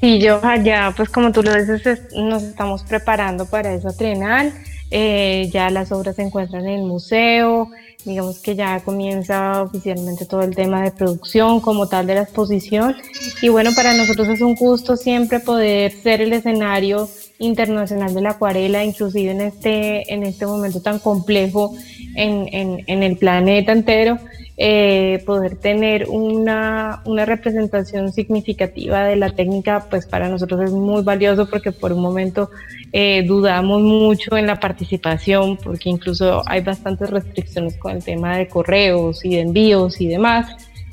Sí, 0.00 0.20
yo 0.20 0.40
ya, 0.62 0.92
pues 0.94 1.08
como 1.08 1.32
tú 1.32 1.42
lo 1.42 1.54
dices, 1.54 2.02
nos 2.14 2.42
estamos 2.42 2.82
preparando 2.82 3.46
para 3.46 3.72
esa 3.72 3.96
trienal. 3.96 4.52
Eh, 4.90 5.48
ya 5.52 5.70
las 5.70 5.90
obras 5.90 6.16
se 6.16 6.22
encuentran 6.22 6.64
en 6.66 6.80
el 6.80 6.86
museo, 6.86 7.70
digamos 8.04 8.38
que 8.38 8.54
ya 8.54 8.78
comienza 8.80 9.62
oficialmente 9.62 10.26
todo 10.26 10.42
el 10.42 10.54
tema 10.54 10.82
de 10.82 10.92
producción 10.92 11.60
como 11.60 11.88
tal 11.88 12.06
de 12.06 12.14
la 12.14 12.22
exposición. 12.22 12.94
Y 13.42 13.48
bueno, 13.48 13.70
para 13.74 13.94
nosotros 13.94 14.28
es 14.28 14.42
un 14.42 14.54
gusto 14.54 14.96
siempre 14.96 15.40
poder 15.40 15.90
ser 15.90 16.20
el 16.20 16.32
escenario 16.32 17.08
internacional 17.38 18.14
de 18.14 18.20
la 18.20 18.30
acuarela, 18.30 18.84
inclusive 18.84 19.32
en 19.32 19.40
este, 19.40 20.12
en 20.12 20.22
este 20.22 20.46
momento 20.46 20.80
tan 20.80 20.98
complejo 21.00 21.74
en, 22.14 22.48
en, 22.52 22.84
en 22.86 23.02
el 23.02 23.16
planeta 23.16 23.72
entero. 23.72 24.18
Eh, 24.58 25.22
poder 25.26 25.56
tener 25.56 26.08
una, 26.08 27.02
representación 27.04 28.10
significativa 28.10 29.04
de 29.04 29.16
la 29.16 29.30
técnica, 29.30 29.86
pues 29.90 30.06
para 30.06 30.30
nosotros 30.30 30.62
es 30.62 30.70
muy 30.70 31.02
valioso 31.02 31.46
porque 31.46 31.72
por 31.72 31.92
un 31.92 32.00
momento 32.00 32.50
eh, 32.90 33.22
dudamos 33.26 33.82
mucho 33.82 34.34
en 34.38 34.46
la 34.46 34.58
participación 34.58 35.58
porque 35.58 35.90
incluso 35.90 36.42
hay 36.46 36.62
bastantes 36.62 37.10
restricciones 37.10 37.76
con 37.76 37.96
el 37.96 38.02
tema 38.02 38.38
de 38.38 38.48
correos 38.48 39.22
y 39.26 39.34
de 39.34 39.40
envíos 39.42 40.00
y 40.00 40.08
demás. 40.08 40.50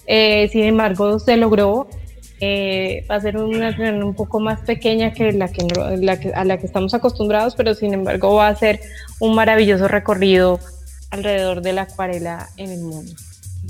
Eh, 0.07 0.49
sin 0.51 0.63
embargo, 0.63 1.17
se 1.19 1.37
logró. 1.37 1.87
va 3.09 3.15
a 3.15 3.21
ser 3.21 3.37
una 3.37 3.71
reunión 3.71 4.03
un 4.03 4.13
poco 4.13 4.41
más 4.41 4.59
pequeña 4.61 5.13
que 5.13 5.31
la 5.31 5.47
que, 5.47 5.65
la 6.01 6.19
que, 6.19 6.33
a 6.33 6.43
la 6.43 6.57
que 6.57 6.65
estamos 6.65 6.93
acostumbrados, 6.93 7.55
pero 7.55 7.73
sin 7.75 7.93
embargo 7.93 8.35
va 8.35 8.49
a 8.49 8.55
ser 8.55 8.81
un 9.21 9.35
maravilloso 9.35 9.87
recorrido 9.87 10.59
alrededor 11.11 11.61
de 11.61 11.71
la 11.71 11.83
acuarela 11.83 12.49
en 12.57 12.71
el 12.71 12.81
mundo. 12.81 13.13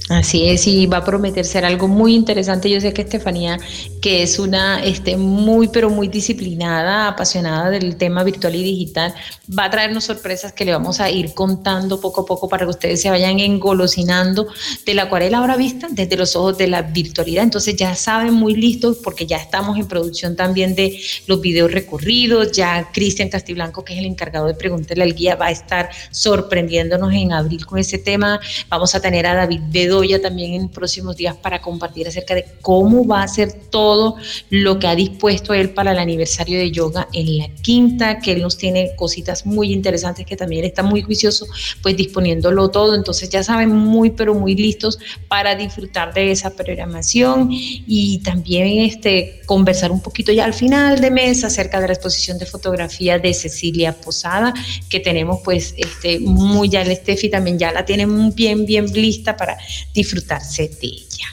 Así 0.09 0.49
es, 0.49 0.67
y 0.67 0.85
va 0.85 0.97
a 0.97 1.05
prometer 1.05 1.45
ser 1.45 1.63
algo 1.63 1.87
muy 1.87 2.13
interesante. 2.13 2.69
Yo 2.69 2.81
sé 2.81 2.93
que 2.93 3.03
Estefanía, 3.03 3.57
que 4.01 4.21
es 4.21 4.37
una 4.37 4.83
este, 4.83 5.15
muy, 5.15 5.69
pero 5.69 5.89
muy 5.89 6.09
disciplinada, 6.09 7.07
apasionada 7.07 7.69
del 7.69 7.95
tema 7.95 8.21
virtual 8.25 8.53
y 8.53 8.63
digital, 8.63 9.13
va 9.57 9.65
a 9.65 9.69
traernos 9.69 10.03
sorpresas 10.03 10.51
que 10.51 10.65
le 10.65 10.73
vamos 10.73 10.99
a 10.99 11.09
ir 11.09 11.33
contando 11.33 12.01
poco 12.01 12.21
a 12.21 12.25
poco 12.25 12.49
para 12.49 12.65
que 12.65 12.71
ustedes 12.71 13.01
se 13.01 13.09
vayan 13.09 13.39
engolosinando 13.39 14.47
de 14.85 14.93
la 14.93 15.03
acuarela 15.03 15.37
ahora 15.37 15.55
vista 15.55 15.87
desde 15.89 16.17
los 16.17 16.35
ojos 16.35 16.57
de 16.57 16.67
la 16.67 16.81
virtualidad. 16.81 17.45
Entonces 17.45 17.77
ya 17.77 17.95
saben, 17.95 18.33
muy 18.33 18.55
listos, 18.55 18.97
porque 19.01 19.25
ya 19.25 19.37
estamos 19.37 19.77
en 19.77 19.87
producción 19.87 20.35
también 20.35 20.75
de 20.75 20.99
los 21.27 21.39
videos 21.39 21.71
recorridos. 21.71 22.51
Ya 22.51 22.89
Cristian 22.91 23.29
Castiblanco, 23.29 23.85
que 23.85 23.93
es 23.93 23.99
el 23.99 24.05
encargado 24.05 24.47
de 24.47 24.53
preguntarle 24.53 25.05
al 25.05 25.15
guía, 25.15 25.37
va 25.37 25.45
a 25.45 25.51
estar 25.51 25.89
sorprendiéndonos 26.11 27.13
en 27.13 27.31
abril 27.31 27.65
con 27.65 27.79
ese 27.79 27.99
tema. 27.99 28.41
Vamos 28.67 28.95
a 28.95 28.99
tener 28.99 29.25
a 29.25 29.35
David 29.35 29.61
Bedoya 29.93 30.19
también 30.19 30.53
en 30.53 30.69
próximos 30.69 31.15
días 31.15 31.35
para 31.35 31.61
compartir 31.61 32.07
acerca 32.07 32.33
de 32.33 32.45
cómo 32.61 33.05
va 33.05 33.21
a 33.21 33.27
ser 33.27 33.53
todo 33.69 34.15
lo 34.49 34.79
que 34.79 34.87
ha 34.87 34.95
dispuesto 34.95 35.53
él 35.53 35.69
para 35.69 35.91
el 35.91 35.99
aniversario 35.99 36.57
de 36.57 36.71
yoga 36.71 37.07
en 37.13 37.37
la 37.37 37.47
quinta, 37.61 38.19
que 38.19 38.31
él 38.31 38.41
nos 38.41 38.57
tiene 38.57 38.95
cositas 38.95 39.45
muy 39.45 39.71
interesantes 39.71 40.25
que 40.25 40.35
también 40.35 40.65
está 40.65 40.81
muy 40.81 41.03
juicioso, 41.03 41.45
pues 41.83 41.95
disponiéndolo 41.95 42.69
todo. 42.69 42.95
Entonces 42.95 43.29
ya 43.29 43.43
saben, 43.43 43.69
muy 43.69 44.09
pero 44.09 44.33
muy 44.33 44.55
listos 44.55 44.97
para 45.27 45.55
disfrutar 45.55 46.11
de 46.13 46.31
esa 46.31 46.49
programación 46.55 47.49
y 47.51 48.19
también 48.23 48.79
este, 48.79 49.41
conversar 49.45 49.91
un 49.91 50.01
poquito 50.01 50.31
ya 50.31 50.45
al 50.45 50.55
final 50.55 51.01
de 51.01 51.11
mes 51.11 51.43
acerca 51.43 51.79
de 51.79 51.87
la 51.87 51.93
exposición 51.93 52.39
de 52.39 52.47
fotografía 52.47 53.19
de 53.19 53.31
Cecilia 53.33 53.93
Posada, 53.93 54.55
que 54.89 54.99
tenemos 54.99 55.41
pues 55.43 55.75
este, 55.77 56.19
muy 56.19 56.69
ya 56.69 56.81
el 56.81 56.95
Steffi 56.95 57.29
también 57.29 57.59
ya 57.59 57.71
la 57.71 57.85
tiene 57.85 58.07
bien, 58.33 58.65
bien 58.65 58.91
lista 58.91 59.37
para 59.37 59.57
disfrutarse 59.93 60.69
de 60.69 60.87
ella. 60.87 61.27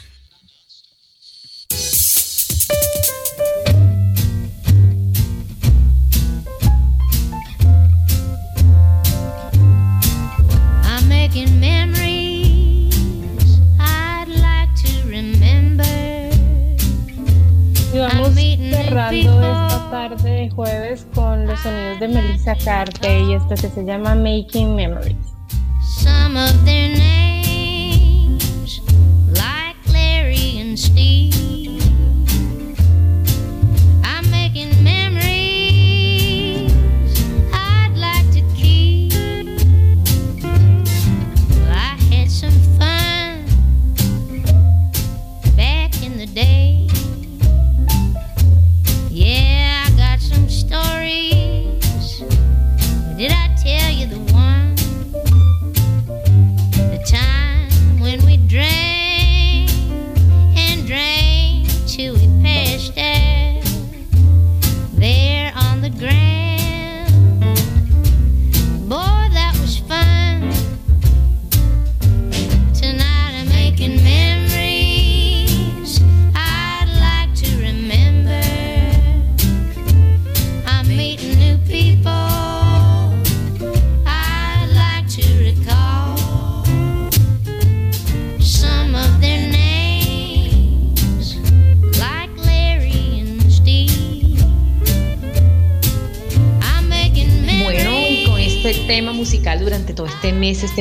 Y 17.93 17.97
vamos 17.97 18.33
cerrando 18.35 19.41
esta 19.41 19.89
tarde 19.91 20.29
de 20.29 20.49
jueves 20.49 21.05
con 21.13 21.45
los 21.45 21.59
sonidos 21.59 21.99
de 21.99 22.07
Melissa 22.07 22.55
Carter 22.55 23.21
y 23.21 23.33
esto 23.33 23.49
que 23.49 23.69
se 23.69 23.83
llama 23.83 24.15
Making 24.15 24.75
Memories. 24.75 25.17
Some 26.01 26.37
of 26.37 26.53
their 26.63 26.97
names, 26.97 27.40
and 30.71 30.79
steal. 30.79 31.60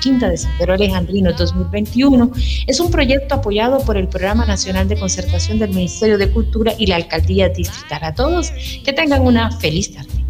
Quinta 0.02 0.30
de 0.30 0.38
San 0.38 0.52
Pedro 0.58 0.74
Alejandrino 0.74 1.32
2021 1.34 2.32
es 2.68 2.80
un 2.80 2.92
proyecto 2.92 3.36
apoyado 3.36 3.80
por 3.80 3.98
el 3.98 4.08
Programa 4.08 4.46
Nacional 4.46 4.88
de 4.88 4.98
Conservación 4.98 5.60
del 5.60 5.70
Ministerio 5.70 6.18
de 6.18 6.30
Cultura 6.30 6.74
y 6.78 6.88
la 6.88 6.96
Alcaldía 6.96 7.50
Distrital. 7.50 8.04
A 8.04 8.14
todos 8.14 8.52
que 8.84 8.94
tengan 8.94 9.22
una 9.22 9.52
feliz 9.52 9.94
tarde. 9.94 10.23